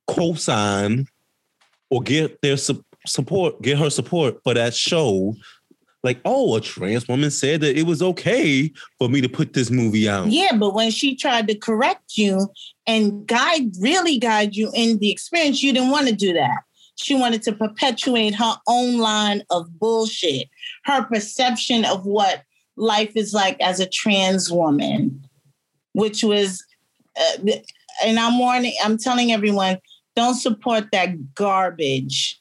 co-sign 0.08 1.08
or 1.90 2.02
get 2.02 2.40
their 2.42 2.58
su- 2.58 2.86
support 3.06 3.62
get 3.62 3.78
her 3.78 3.90
support 3.90 4.40
for 4.44 4.54
that 4.54 4.74
show 4.74 5.36
like 6.04 6.20
oh 6.26 6.56
a 6.56 6.62
trans 6.62 7.08
woman 7.08 7.32
said 7.32 7.62
that 7.62 7.78
it 7.78 7.84
was 7.84 8.02
okay 8.02 8.72
for 9.00 9.08
me 9.08 9.22
to 9.22 9.30
put 9.30 9.54
this 9.54 9.72
movie 9.72 10.08
out 10.08 10.28
Yeah, 10.28 10.56
but 10.58 10.74
when 10.74 10.92
she 10.92 11.16
tried 11.16 11.48
to 11.48 11.56
correct 11.56 12.18
you 12.18 12.50
and 12.86 13.26
guide, 13.26 13.72
really 13.80 14.20
guide 14.20 14.56
you 14.56 14.72
in 14.74 15.00
the 15.00 15.12
experience, 15.12 15.64
you 15.64 15.74
didn't 15.74 15.92
want 15.92 16.08
to 16.08 16.16
do 16.16 16.34
that. 16.34 16.64
She 16.96 17.16
wanted 17.16 17.42
to 17.44 17.54
perpetuate 17.54 18.36
her 18.36 18.56
own 18.68 18.98
line 19.00 19.44
of 19.50 19.80
bullshit, 19.80 20.50
her 20.86 21.04
perception 21.04 21.86
of 21.86 22.06
what 22.06 22.44
life 22.76 23.16
is 23.16 23.34
like 23.34 23.60
as 23.62 23.80
a 23.80 23.88
trans 23.88 24.52
woman, 24.52 25.24
which 25.94 26.24
was, 26.24 26.64
uh, 27.18 27.52
and 28.04 28.20
I'm 28.20 28.38
warning, 28.38 28.76
I'm 28.84 28.98
telling 28.98 29.32
everyone, 29.32 29.80
don't 30.16 30.36
support 30.36 30.86
that 30.92 31.34
garbage. 31.34 32.40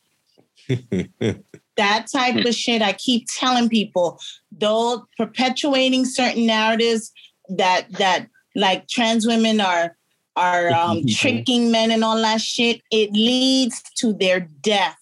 that 1.76 2.06
type 2.12 2.44
of 2.44 2.54
shit 2.54 2.82
i 2.82 2.92
keep 2.92 3.26
telling 3.28 3.68
people 3.68 4.18
though 4.50 5.04
perpetuating 5.16 6.04
certain 6.04 6.46
narratives 6.46 7.12
that 7.48 7.90
that 7.92 8.28
like 8.54 8.88
trans 8.88 9.26
women 9.26 9.60
are 9.60 9.96
are 10.36 10.70
um, 10.70 11.04
tricking 11.06 11.70
men 11.70 11.90
and 11.90 12.02
all 12.02 12.16
that 12.16 12.40
shit 12.40 12.80
it 12.90 13.12
leads 13.12 13.82
to 13.96 14.14
their 14.14 14.40
death. 14.40 14.96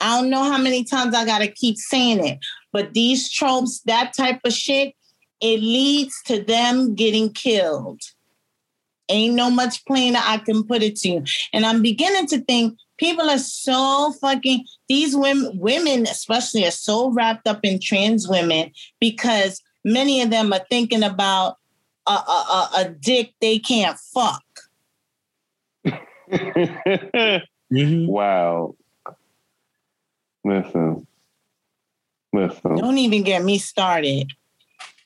I 0.00 0.20
don't 0.20 0.30
know 0.30 0.44
how 0.44 0.58
many 0.58 0.84
times 0.84 1.14
i 1.14 1.24
gotta 1.24 1.48
keep 1.48 1.76
saying 1.76 2.24
it 2.24 2.38
but 2.72 2.94
these 2.94 3.30
tropes 3.30 3.80
that 3.86 4.12
type 4.16 4.40
of 4.44 4.52
shit 4.52 4.94
it 5.40 5.60
leads 5.60 6.14
to 6.26 6.42
them 6.42 6.94
getting 6.94 7.32
killed. 7.32 8.00
Ain't 9.08 9.34
no 9.34 9.50
much 9.50 9.84
plainer 9.86 10.20
i 10.22 10.38
can 10.38 10.64
put 10.64 10.82
it 10.82 10.96
to 10.96 11.08
you. 11.08 11.24
And 11.52 11.64
i'm 11.64 11.82
beginning 11.82 12.26
to 12.28 12.40
think 12.40 12.78
people 12.98 13.28
are 13.28 13.38
so 13.38 14.12
fucking 14.20 14.64
these 14.88 15.16
women 15.16 15.50
women 15.58 16.02
especially 16.02 16.66
are 16.66 16.70
so 16.70 17.10
wrapped 17.10 17.48
up 17.48 17.60
in 17.62 17.78
trans 17.80 18.28
women 18.28 18.70
because 19.00 19.60
many 19.84 20.22
of 20.22 20.30
them 20.30 20.52
are 20.52 20.64
thinking 20.70 21.02
about 21.02 21.56
a, 22.06 22.12
a, 22.12 22.14
a, 22.14 22.70
a 22.80 22.88
dick 23.00 23.34
they 23.40 23.58
can't 23.58 23.98
fuck 23.98 24.42
mm-hmm. 27.72 28.06
Wow. 28.06 28.76
Listen. 30.44 31.06
Listen. 32.32 32.76
don't 32.76 32.98
even 32.98 33.22
get 33.22 33.44
me 33.44 33.58
started 33.58 34.32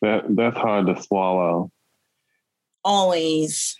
That 0.01 0.24
that's 0.35 0.56
hard 0.56 0.86
to 0.86 1.01
swallow. 1.02 1.70
always 2.85 3.77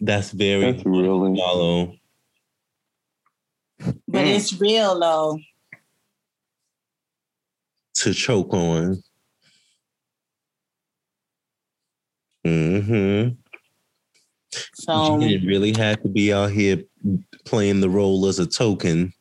that's 0.00 0.30
very 0.30 0.72
That's 0.72 0.84
really 0.84 1.38
follow 1.38 1.94
but 4.08 4.24
Mm. 4.24 4.36
it's 4.36 4.58
real 4.60 4.98
though. 4.98 5.38
To 7.96 8.12
choke 8.14 8.52
on. 8.54 9.02
Mm-hmm. 12.46 13.34
So 14.74 15.18
you 15.20 15.28
didn't 15.28 15.48
really 15.48 15.72
have 15.76 16.02
to 16.02 16.08
be 16.08 16.32
out 16.32 16.50
here 16.50 16.82
playing 17.44 17.80
the 17.80 17.90
role 17.90 18.26
as 18.26 18.38
a 18.38 18.46
token. 18.46 19.12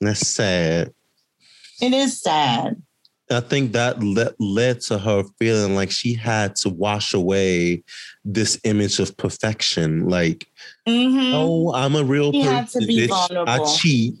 That's 0.00 0.26
sad. 0.26 0.92
It 1.80 1.92
is 1.92 2.20
sad 2.20 2.80
I 3.30 3.40
think 3.40 3.72
that 3.72 4.00
le- 4.00 4.34
led 4.38 4.80
to 4.82 4.98
her 4.98 5.24
feeling 5.38 5.74
like 5.74 5.90
she 5.90 6.12
had 6.12 6.56
to 6.56 6.68
wash 6.68 7.14
away 7.14 7.82
this 8.24 8.60
image 8.64 8.98
of 8.98 9.16
perfection. 9.16 10.08
Like, 10.08 10.46
Mhm. 10.86 11.32
oh, 11.32 11.72
I'm 11.74 11.94
a 11.96 12.04
real 12.04 12.32
She 12.32 12.42
person. 12.42 12.54
had 12.54 12.68
to 12.70 12.78
be 12.86 13.06
bitch. 13.08 13.48
I 13.48 13.76
cheat. 13.76 14.14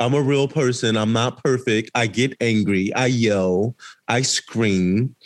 I'm 0.00 0.14
a 0.14 0.22
real 0.22 0.46
person. 0.46 0.96
I'm 0.96 1.12
not 1.12 1.42
perfect. 1.42 1.90
I 1.96 2.06
get 2.06 2.36
angry. 2.40 2.92
I 2.94 3.06
yell. 3.06 3.74
I 4.06 4.22
scream. 4.22 5.16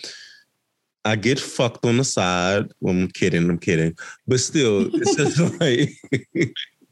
I 1.05 1.17
get 1.17 1.39
fucked 1.39 1.85
on 1.85 1.99
the 1.99 2.05
side. 2.05 2.69
Well, 2.81 2.95
I'm 2.95 3.09
kidding. 3.09 3.51
I'm 3.51 3.59
kidding. 3.59 3.95
But 4.27 4.41
still, 4.41 4.89
it's 4.95 5.17
just 5.17 5.39
like 5.61 5.91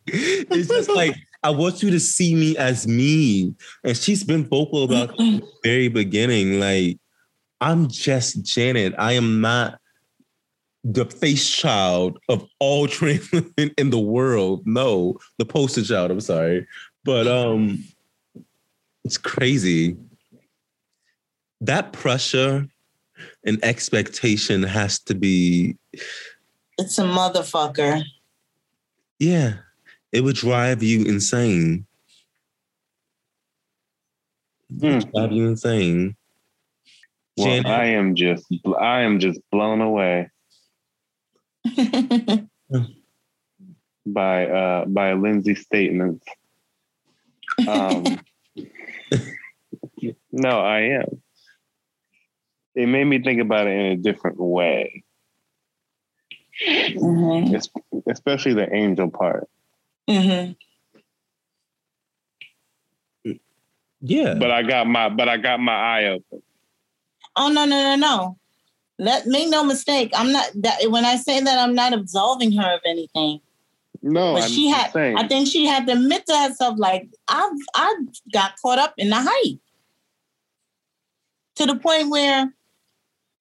it's 0.07 0.69
just 0.69 0.91
like 0.91 1.15
I 1.43 1.51
want 1.51 1.83
you 1.83 1.91
to 1.91 2.01
see 2.01 2.35
me 2.35 2.57
as 2.57 2.87
me. 2.87 3.55
And 3.85 3.97
she's 3.97 4.25
been 4.25 4.47
vocal 4.47 4.85
about 4.85 5.17
the 5.17 5.43
very 5.62 5.89
beginning. 5.89 6.61
Like, 6.61 6.99
I'm 7.61 7.89
just 7.89 8.43
Janet. 8.43 8.95
I 8.99 9.12
am 9.12 9.41
not 9.41 9.79
the 10.85 11.05
face 11.05 11.49
child 11.49 12.19
of 12.29 12.47
all 12.59 12.89
trans 12.89 13.31
women 13.33 13.73
in 13.77 13.91
the 13.91 13.99
world. 13.99 14.67
No, 14.67 15.19
the 15.39 15.45
poster 15.45 15.83
child. 15.83 16.11
I'm 16.11 16.21
sorry. 16.21 16.67
But 17.05 17.27
um 17.27 17.85
it's 19.05 19.19
crazy. 19.19 19.97
That 21.62 21.93
pressure 21.93 22.67
and 23.45 23.62
expectation 23.62 24.62
has 24.62 24.99
to 25.01 25.15
be, 25.15 25.77
it's 26.79 26.99
a 26.99 27.03
motherfucker 27.03 28.03
yeah, 29.21 29.57
it 30.12 30.23
would 30.23 30.37
drive 30.37 30.82
you 30.82 31.05
insane. 31.05 31.87
It 34.81 34.95
would 35.05 35.12
drive 35.12 35.32
you 35.32 35.49
insane. 35.49 36.16
Well, 37.37 37.47
Janet- 37.49 37.66
I 37.66 37.85
am 37.87 38.15
just 38.15 38.47
I 38.78 39.01
am 39.03 39.19
just 39.20 39.41
blown 39.51 39.81
away 39.81 40.31
by 44.07 44.47
uh 44.47 44.85
by 44.87 45.12
Lindsay's 45.15 45.61
statements. 45.62 46.24
Um 47.66 48.05
No, 50.32 50.61
I 50.61 50.81
am. 51.03 51.20
It 52.74 52.87
made 52.87 53.05
me 53.05 53.20
think 53.23 53.41
about 53.41 53.66
it 53.66 53.73
in 53.73 53.87
a 53.87 53.97
different 53.97 54.39
way, 54.41 55.03
Mhm. 56.66 57.53
es- 57.55 57.69
especially 58.09 58.55
the 58.55 58.73
angel 58.73 59.11
part. 59.11 59.49
Mhm. 60.11 60.57
Yeah. 64.01 64.35
But 64.35 64.51
I 64.51 64.62
got 64.62 64.87
my 64.87 65.09
but 65.09 65.28
I 65.28 65.37
got 65.37 65.61
my 65.61 65.73
eye 65.73 66.05
open. 66.07 66.43
Oh 67.37 67.49
no 67.49 67.65
no 67.65 67.82
no 67.82 67.97
no! 67.97 68.39
Let 68.99 69.27
make 69.27 69.49
no 69.49 69.62
mistake. 69.62 70.11
I'm 70.15 70.32
not 70.32 70.51
that 70.57 70.91
when 70.91 71.05
I 71.05 71.16
say 71.16 71.41
that 71.41 71.59
I'm 71.59 71.74
not 71.74 71.93
absolving 71.93 72.53
her 72.53 72.74
of 72.74 72.81
anything. 72.85 73.41
No, 74.03 74.35
but 74.35 74.45
I'm 74.45 74.51
she 74.51 74.69
had. 74.69 74.93
saying. 74.93 75.16
I 75.16 75.28
think 75.28 75.47
she 75.47 75.66
had 75.66 75.87
to 75.87 75.93
admit 75.93 76.27
to 76.27 76.37
herself, 76.37 76.78
like 76.78 77.09
I 77.28 77.51
I 77.74 77.95
got 78.32 78.55
caught 78.61 78.78
up 78.78 78.95
in 78.97 79.11
the 79.11 79.16
hype 79.19 79.59
to 81.57 81.66
the 81.66 81.77
point 81.77 82.09
where, 82.09 82.53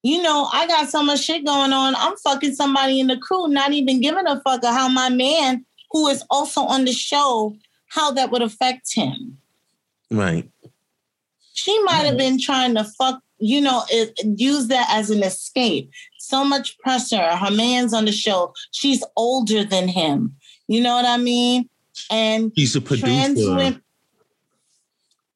you 0.04 0.22
know, 0.22 0.50
I 0.52 0.68
got 0.68 0.90
so 0.90 1.02
much 1.02 1.22
shit 1.22 1.46
going 1.46 1.72
on. 1.72 1.96
I'm 1.96 2.18
fucking 2.18 2.54
somebody 2.54 3.00
in 3.00 3.08
the 3.08 3.18
crew, 3.18 3.48
not 3.48 3.72
even 3.72 4.02
giving 4.02 4.28
a 4.28 4.42
fuck 4.42 4.64
of 4.64 4.74
how 4.74 4.90
my 4.90 5.10
man, 5.10 5.66
who 5.92 6.08
is 6.08 6.24
also 6.30 6.62
on 6.62 6.86
the 6.86 6.92
show, 6.92 7.56
how 7.88 8.12
that 8.12 8.32
would 8.32 8.42
affect 8.42 8.94
him. 8.94 9.38
Right. 10.12 10.50
She 11.54 11.78
might 11.84 12.06
have 12.06 12.18
been 12.18 12.40
trying 12.40 12.76
to 12.76 12.84
fuck, 12.84 13.22
you 13.40 13.62
know, 13.62 13.84
it, 13.90 14.18
use 14.40 14.68
that 14.68 14.88
as 14.92 15.10
an 15.10 15.24
escape. 15.24 15.92
So 16.20 16.44
much 16.44 16.78
pressure. 16.80 17.36
Her 17.36 17.52
man's 17.52 17.94
on 17.94 18.06
the 18.06 18.12
show. 18.12 18.54
She's 18.72 19.04
older 19.16 19.64
than 19.64 19.88
him. 19.88 20.36
You 20.68 20.82
know 20.82 20.96
what 20.96 21.06
I 21.06 21.18
mean? 21.18 21.70
And 22.10 22.52
He's 22.56 22.76
a 22.76 22.82
trans 22.82 23.34
producer. 23.34 23.56
women, 23.56 23.82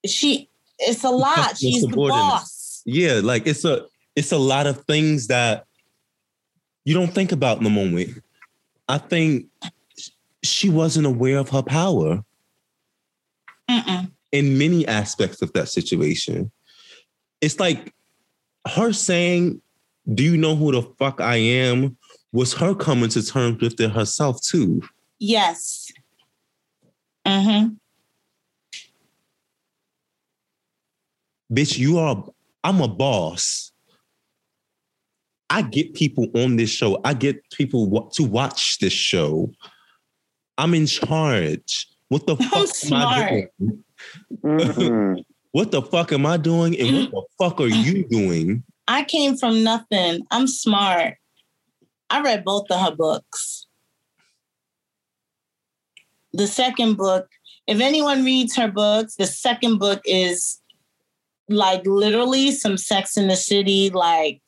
she 0.06 0.50
it's 0.80 1.04
a 1.04 1.10
lot. 1.10 1.58
She's 1.58 1.82
the 1.82 1.96
boss. 1.96 2.82
Yeah, 2.86 3.22
like 3.24 3.48
it's 3.48 3.66
a 3.66 3.86
it's 4.16 4.32
a 4.32 4.38
lot 4.38 4.68
of 4.68 4.86
things 4.86 5.28
that 5.28 5.66
you 6.86 6.94
don't 6.94 7.14
think 7.14 7.32
about 7.32 7.58
in 7.58 7.64
the 7.64 7.70
moment. 7.70 8.22
I 8.88 8.98
think 8.98 9.48
she 10.44 10.70
wasn't 10.70 11.06
aware 11.06 11.38
of 11.38 11.50
her 11.50 11.64
power 11.64 12.24
Mm-mm. 13.70 14.12
in 14.32 14.58
many 14.58 14.88
aspects 14.88 15.42
of 15.42 15.54
that 15.54 15.70
situation. 15.70 16.52
It's 17.42 17.60
like 17.60 17.94
her 18.76 18.94
saying, 18.94 19.62
Do 20.14 20.24
you 20.24 20.38
know 20.38 20.56
who 20.56 20.72
the 20.72 20.82
fuck 21.00 21.22
I 21.22 21.36
am? 21.38 21.98
was 22.34 22.52
her 22.54 22.74
coming 22.74 23.10
to 23.10 23.24
terms 23.24 23.62
with 23.62 23.80
it 23.80 23.92
herself 23.92 24.42
too. 24.42 24.82
Yes. 25.20 25.92
Mm-hmm. 27.26 27.76
Bitch, 31.54 31.78
you 31.78 32.00
are 32.00 32.26
I'm 32.64 32.82
a 32.82 32.88
boss. 32.88 33.72
I 35.50 35.62
get 35.62 35.94
people 35.94 36.28
on 36.34 36.56
this 36.56 36.72
show. 36.72 37.00
I 37.06 37.14
get 37.14 37.48
people 37.52 38.10
to 38.16 38.24
watch 38.24 38.80
this 38.80 38.94
show. 38.94 39.52
I'm 40.58 40.74
in 40.74 40.86
charge. 40.88 41.88
What 42.10 42.28
the 42.28 42.36
fuck 42.52 42.54
am 42.54 42.62
I 42.62 42.66
smart. 42.66 43.30
doing? 43.60 43.84
Mhm. 44.44 45.24
What 45.54 45.70
the 45.70 45.84
fuck 45.84 46.12
am 46.12 46.26
I 46.26 46.38
doing? 46.38 46.76
And 46.80 47.12
what 47.12 47.26
the 47.38 47.46
fuck 47.46 47.62
are 47.62 47.68
you 47.68 48.08
doing? 48.10 48.64
I 48.88 49.04
came 49.04 49.38
from 49.38 49.64
nothing. 49.64 50.26
I'm 50.32 50.48
smart. 50.48 51.18
I 52.10 52.22
read 52.22 52.44
both 52.44 52.72
of 52.72 52.82
her 52.82 52.96
books. 52.96 53.68
The 56.34 56.48
second 56.48 56.96
book, 56.98 57.28
if 57.68 57.80
anyone 57.80 58.26
reads 58.26 58.56
her 58.56 58.68
books, 58.68 59.16
the 59.16 59.28
second 59.28 59.78
book 59.78 60.02
is 60.06 60.60
like 61.50 61.86
literally 61.86 62.50
some 62.52 62.76
sex 62.76 63.16
in 63.16 63.28
the 63.28 63.36
city, 63.36 63.92
like 63.92 64.42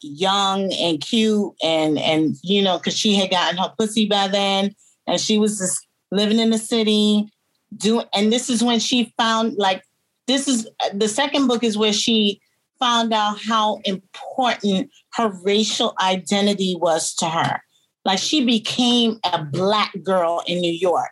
young 0.00 0.72
and 0.74 1.00
cute 1.00 1.52
and 1.62 1.98
and 1.98 2.36
you 2.42 2.62
know, 2.62 2.78
because 2.78 2.96
she 2.96 3.14
had 3.14 3.30
gotten 3.30 3.58
her 3.58 3.72
pussy 3.78 4.06
by 4.06 4.28
then 4.28 4.74
and 5.06 5.20
she 5.20 5.38
was 5.38 5.58
just 5.58 5.86
living 6.10 6.38
in 6.38 6.50
the 6.50 6.58
city 6.58 7.30
doing 7.76 8.06
and 8.14 8.32
this 8.32 8.48
is 8.48 8.62
when 8.62 8.78
she 8.78 9.12
found 9.18 9.54
like 9.56 9.82
this 10.26 10.48
is 10.48 10.68
the 10.94 11.08
second 11.08 11.48
book 11.48 11.62
is 11.64 11.76
where 11.76 11.92
she 11.92 12.40
found 12.78 13.12
out 13.12 13.38
how 13.40 13.80
important 13.84 14.90
her 15.14 15.28
racial 15.42 15.94
identity 16.00 16.76
was 16.80 17.14
to 17.14 17.28
her. 17.28 17.60
Like 18.04 18.18
she 18.18 18.44
became 18.44 19.18
a 19.24 19.42
black 19.42 19.92
girl 20.02 20.42
in 20.46 20.60
New 20.60 20.72
York 20.72 21.10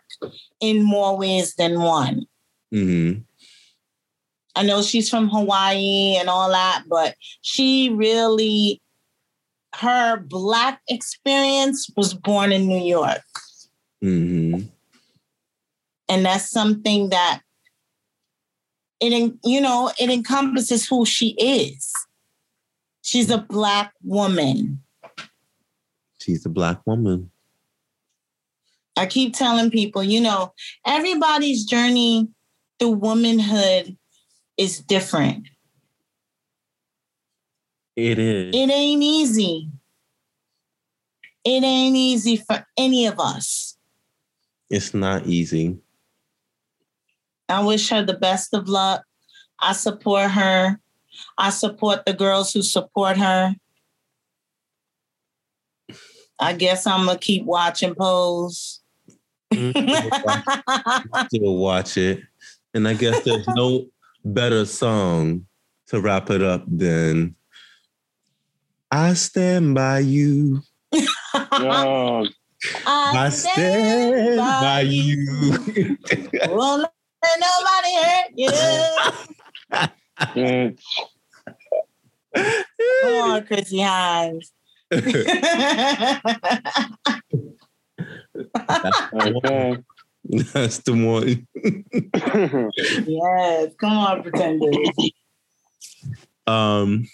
in 0.61 0.83
more 0.83 1.17
ways 1.17 1.55
than 1.55 1.81
one. 1.81 2.25
Mm-hmm. 2.73 3.21
I 4.57 4.63
know 4.63 4.81
she's 4.81 5.07
from 5.07 5.29
Hawaii 5.29 6.15
and 6.17 6.29
all 6.29 6.49
that, 6.49 6.85
but 6.89 7.15
she 7.41 7.89
really, 7.89 8.81
her 9.75 10.17
black 10.17 10.81
experience 10.89 11.91
was 11.95 12.15
born 12.15 12.51
in 12.51 12.67
New 12.67 12.83
York. 12.83 13.21
Mm-hmm. 14.03 14.61
And 16.09 16.25
that's 16.25 16.49
something 16.49 17.09
that 17.09 17.41
it, 18.99 19.31
you 19.43 19.61
know, 19.61 19.91
it 19.99 20.09
encompasses 20.09 20.87
who 20.87 21.05
she 21.05 21.35
is. 21.37 21.93
She's 23.03 23.29
a 23.29 23.37
black 23.37 23.93
woman. 24.03 24.81
She's 26.19 26.47
a 26.47 26.49
black 26.49 26.85
woman. 26.87 27.29
I 28.97 29.05
keep 29.05 29.35
telling 29.35 29.69
people, 29.69 30.03
you 30.03 30.19
know, 30.19 30.51
everybody's 30.83 31.63
journey 31.63 32.27
through 32.79 32.93
womanhood 32.93 33.95
is 34.57 34.79
different. 34.79 35.47
It 37.95 38.19
is. 38.19 38.55
It 38.55 38.69
ain't 38.69 39.03
easy. 39.03 39.69
It 41.43 41.63
ain't 41.63 41.95
easy 41.95 42.37
for 42.37 42.65
any 42.77 43.05
of 43.05 43.19
us. 43.19 43.77
It's 44.69 44.93
not 44.93 45.25
easy. 45.25 45.77
I 47.49 47.63
wish 47.63 47.89
her 47.89 48.03
the 48.03 48.13
best 48.13 48.53
of 48.53 48.67
luck. 48.67 49.03
I 49.59 49.73
support 49.73 50.31
her. 50.31 50.79
I 51.37 51.49
support 51.49 52.05
the 52.05 52.13
girls 52.13 52.53
who 52.53 52.61
support 52.61 53.17
her. 53.17 53.55
I 56.39 56.53
guess 56.53 56.85
I'm 56.85 57.05
gonna 57.05 57.17
keep 57.17 57.45
watching 57.45 57.95
Pose. 57.95 58.81
Mm, 59.51 59.73
Still 61.27 61.55
watch 61.55 61.97
it. 61.97 62.21
And 62.73 62.87
I 62.87 62.93
guess 62.93 63.23
there's 63.23 63.47
no 63.47 63.87
better 64.33 64.65
song 64.65 65.45
to 65.87 66.01
wrap 66.01 66.29
it 66.29 66.41
up 66.41 66.63
than 66.67 67.35
I 68.91 69.13
stand 69.13 69.75
by 69.75 69.99
you. 69.99 70.61
Oh, 71.33 72.27
I 72.85 73.29
stand 73.29 74.59
by 74.59 74.81
you. 74.81 75.51
Won't 76.47 76.81
let 76.81 76.91
nobody 77.39 77.95
hurt 77.95 78.31
you. 78.35 78.51
bitch. 80.35 80.83
Come 83.01 83.13
on, 83.13 83.45
Chrissie 83.45 83.79
Hynde. 83.79 84.45
Okay. 89.13 89.77
That's 90.53 90.79
the 90.79 90.93
one. 90.93 91.47
yes, 93.07 93.73
come 93.79 93.97
on, 93.97 94.23
pretenders. 94.23 94.89
Um, 96.45 97.07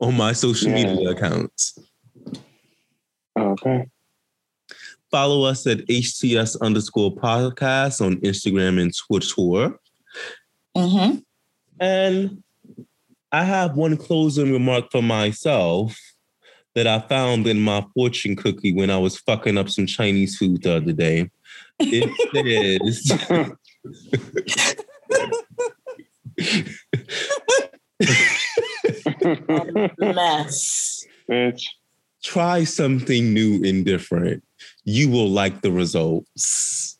on 0.00 0.16
my 0.16 0.32
social 0.32 0.70
Yeah. 0.70 0.84
media 0.84 1.10
accounts. 1.10 1.78
Okay. 3.38 3.88
Follow 5.10 5.42
us 5.44 5.66
at 5.66 5.78
HTS 5.86 6.60
underscore 6.60 7.14
podcast 7.14 8.04
on 8.04 8.16
Instagram 8.20 8.80
and 8.80 8.94
Twitter. 8.96 9.76
Mm-hmm. 10.76 11.18
And 11.80 12.42
I 13.32 13.44
have 13.44 13.76
one 13.76 13.96
closing 13.96 14.52
remark 14.52 14.90
for 14.90 15.02
myself 15.02 15.96
that 16.74 16.86
I 16.86 17.00
found 17.00 17.46
in 17.46 17.60
my 17.60 17.84
fortune 17.94 18.36
cookie 18.36 18.72
when 18.72 18.90
I 18.90 18.98
was 18.98 19.18
fucking 19.18 19.58
up 19.58 19.68
some 19.68 19.86
Chinese 19.86 20.36
food 20.36 20.62
the 20.62 20.76
other 20.76 20.92
day. 20.92 21.30
It 21.78 22.94
says 23.24 23.50
Mess. 29.98 31.04
Bitch. 31.28 31.62
try 32.22 32.64
something 32.64 33.32
new 33.32 33.62
and 33.64 33.84
different. 33.84 34.42
You 34.84 35.10
will 35.10 35.28
like 35.28 35.62
the 35.62 35.70
results. 35.70 36.98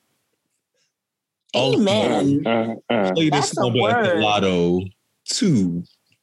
Amen. 1.54 2.46
Uh, 2.46 2.74
uh. 2.88 3.12
Play 3.12 3.30
That's 3.30 3.50
this 3.50 3.58
a 3.58 3.62
number 3.62 3.90
at 3.90 4.14
the 4.14 4.20
lotto 4.20 4.82
2, 5.30 5.82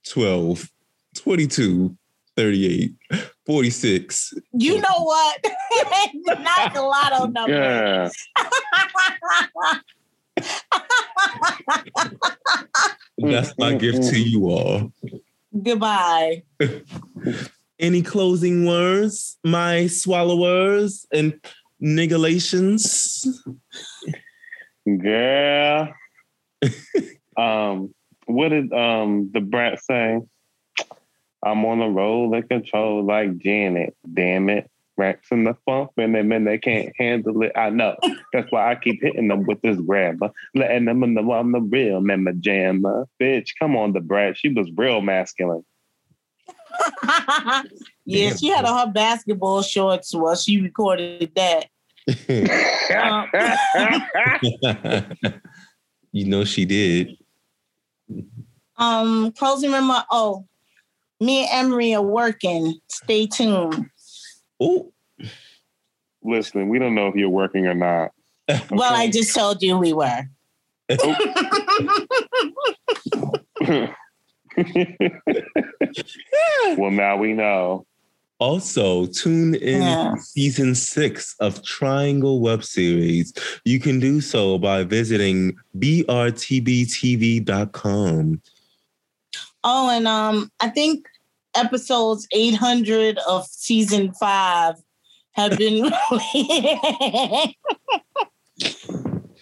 12, 0.10 0.70
22, 1.16 1.98
38, 2.36 2.96
46. 3.48 4.34
You 4.54 4.82
know 4.82 5.04
what? 5.04 5.40
Not 6.28 6.74
the 6.74 6.82
lotto 6.82 7.28
number. 7.28 7.50
Yeah. 7.50 8.10
That's 13.18 13.54
my 13.58 13.74
gift 13.76 14.10
to 14.10 14.20
you 14.20 14.50
all. 14.50 14.92
Goodbye. 15.64 16.44
Any 17.80 18.02
closing 18.02 18.66
words, 18.66 19.38
my 19.46 19.88
swallowers 19.88 21.06
and 21.14 21.40
niggalations? 21.82 23.26
Girl. 24.86 25.94
um, 27.38 27.94
what 28.26 28.50
did 28.50 28.74
um 28.74 29.30
Da 29.32 29.40
Brat 29.40 29.82
say? 29.82 30.20
I'm 31.48 31.66
on 31.66 31.82
a 31.82 31.90
roller 31.90 32.42
control 32.42 33.04
like 33.04 33.38
Janet. 33.38 33.96
Damn 34.14 34.50
it. 34.50 34.70
racks 34.98 35.28
in 35.32 35.44
the 35.44 35.56
funk 35.66 35.92
and 35.98 36.16
them 36.16 36.32
and 36.32 36.48
they 36.48 36.58
can't 36.58 36.92
handle 36.98 37.44
it. 37.44 37.52
I 37.56 37.70
know. 37.70 37.96
That's 38.34 38.52
why 38.52 38.72
I 38.72 38.76
keep 38.76 39.02
hitting 39.02 39.28
them 39.28 39.46
with 39.46 39.62
this 39.62 39.80
grabber, 39.80 40.32
letting 40.56 40.86
them 40.86 41.14
know 41.14 41.32
I'm 41.32 41.52
the 41.52 41.62
real 41.62 42.02
member 42.02 42.34
jammer. 42.34 43.08
Bitch, 43.22 43.50
come 43.60 43.76
on, 43.76 43.94
Da 43.94 44.00
Brat. 44.00 44.38
She 44.38 44.50
was 44.50 44.70
real 44.76 45.02
masculine. 45.02 45.64
yeah, 48.06 48.36
she 48.36 48.48
had 48.48 48.66
on 48.66 48.88
her 48.88 48.92
basketball 48.92 49.62
shorts 49.62 50.14
while 50.14 50.36
she 50.36 50.62
recorded 50.62 51.32
that. 51.36 51.68
you 56.12 56.26
know 56.26 56.46
she 56.46 56.66
did. 56.66 57.18
Um, 58.78 59.32
closing 59.34 59.72
remark. 59.72 60.06
Oh, 60.12 60.46
me 61.20 61.48
and 61.48 61.68
Emery 61.68 61.94
are 61.96 62.02
working. 62.02 62.76
Stay 62.90 63.28
tuned. 63.28 63.90
Oh, 64.60 64.92
Listen, 66.24 66.68
we 66.68 66.78
don't 66.80 66.94
know 66.96 67.08
if 67.08 67.16
you're 67.16 67.30
working 67.30 67.68
or 67.68 67.74
not. 67.74 68.12
Well, 68.70 68.94
I 68.94 69.10
just 69.10 69.34
told 69.36 69.62
you 69.62 69.78
we 69.78 69.94
were. 69.94 70.24
Oh. 70.90 71.16
well, 76.78 76.92
now 76.92 77.18
we 77.18 77.34
know. 77.34 77.86
Also, 78.40 79.08
tune 79.08 79.56
in 79.56 79.82
Yeah. 79.82 80.16
season 80.16 80.76
six 80.76 81.36
of 81.40 81.64
Triangle 81.64 82.40
web 82.40 82.64
series. 82.64 83.34
You 83.66 83.80
can 83.80 84.00
do 84.00 84.22
so 84.22 84.58
by 84.60 84.84
visiting 84.84 85.56
brtbtv.com. 85.78 86.42
Oh, 89.70 89.90
and 89.90 90.08
um, 90.08 90.50
I 90.62 90.70
think 90.70 91.10
episodes 91.54 92.26
800 92.32 93.18
of 93.28 93.46
season 93.46 94.14
five 94.14 94.76
have 95.34 95.58
been. 95.58 95.92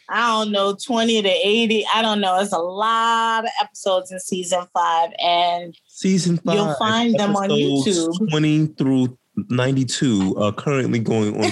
I 0.09 0.37
don't 0.37 0.51
know, 0.51 0.75
20 0.75 1.21
to 1.21 1.29
80. 1.29 1.85
I 1.93 2.01
don't 2.01 2.21
know. 2.21 2.39
It's 2.39 2.53
a 2.53 2.57
lot 2.57 3.43
of 3.43 3.51
episodes 3.61 4.11
in 4.11 4.19
season 4.19 4.65
five. 4.73 5.11
And 5.19 5.77
Season 5.87 6.37
five. 6.37 6.55
You'll 6.55 6.73
find 6.75 7.13
them 7.19 7.35
on 7.35 7.49
YouTube. 7.49 8.29
20 8.29 8.67
through 8.77 9.15
92 9.49 10.35
are 10.37 10.51
currently 10.53 10.99
going 10.99 11.43
on 11.43 11.51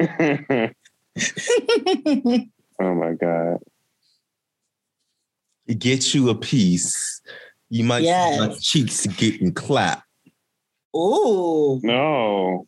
oh 2.80 2.94
my 2.94 3.12
God. 3.12 3.58
It 5.66 5.78
gets 5.78 6.14
you 6.14 6.28
a 6.28 6.34
piece. 6.34 7.20
You 7.70 7.84
might 7.84 8.02
see 8.02 8.38
my 8.40 8.54
cheeks 8.60 9.06
getting 9.06 9.52
clapped. 9.52 10.02
Oh 10.92 11.80
No. 11.82 12.66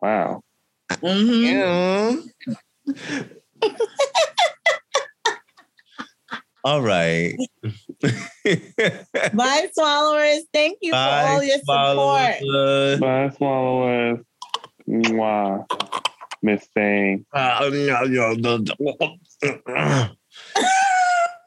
Wow. 0.00 0.42
Mhm. 0.90 2.22
Yeah. 2.86 3.24
All 6.64 6.80
right. 6.80 7.34
Bye, 9.34 9.68
swallowers. 9.72 10.44
Thank 10.52 10.78
you 10.80 10.92
for 10.92 10.96
all 10.96 11.42
your 11.42 11.58
support. 11.58 12.36
swallowers. 12.38 13.00
Bye, 13.00 13.30
swallowers. 13.36 14.18
Mwah. 14.88 15.66
Miss 16.42 16.66
Thing. 16.74 17.24
Uh, 17.32 17.70
no, 17.72 18.04
no, 18.04 18.32
no, 18.34 18.56
no. 18.78 18.96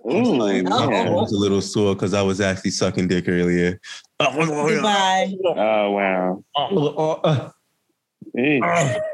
Ooh, 0.08 0.42
I 0.42 0.62
was 1.10 1.32
a 1.32 1.38
little 1.38 1.62
sore 1.62 1.96
because 1.96 2.14
I 2.14 2.22
was 2.22 2.40
actually 2.40 2.72
sucking 2.72 3.08
dick 3.08 3.28
earlier. 3.28 3.80
Goodbye. 4.20 5.34
Oh, 5.46 5.92
wow. 5.92 6.44
Eesh. 8.38 9.02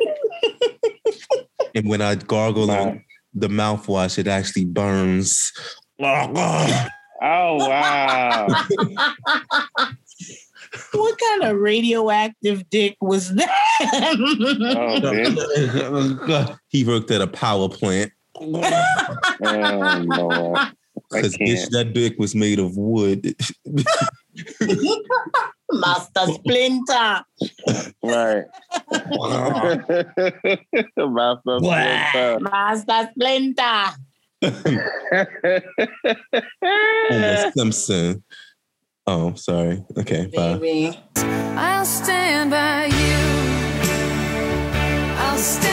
And 1.73 1.87
when 1.87 2.01
I 2.01 2.15
gargle 2.15 2.67
Wow. 2.67 2.81
on 2.87 3.05
the 3.33 3.47
mouthwash, 3.47 4.17
it 4.17 4.27
actually 4.27 4.65
burns. 4.65 5.53
Oh, 6.01 6.27
wow. 7.69 8.47
What 10.93 11.19
kind 11.19 11.43
of 11.43 11.57
radioactive 11.57 12.69
dick 12.69 12.95
was 13.02 13.34
that? 13.35 13.49
Oh, 16.27 16.57
he 16.69 16.84
worked 16.85 17.11
at 17.11 17.22
a 17.22 17.27
power 17.27 17.68
plant 17.69 18.11
Oh, 18.39 18.52
because 21.10 21.35
can't. 21.38 21.72
that 21.72 21.91
dick 21.93 22.15
was 22.18 22.34
made 22.35 22.60
of 22.60 22.77
wood. 22.77 23.35
Master 25.73 26.26
Splinter. 26.34 27.23
Right. 28.03 28.43
Master 30.98 31.60
Splinter. 31.60 32.39
Master 32.39 33.10
Splinter. 33.11 33.85
Homer 36.64 37.52
Simpson. 37.56 38.23
Oh, 39.07 39.34
sorry. 39.34 39.84
Okay, 39.98 40.28
bye. 40.28 40.95
I'll 41.57 41.86
stand 41.86 42.52
by 42.52 42.86
you. 42.86 43.18
I'll 45.18 45.38
stand. 45.38 45.70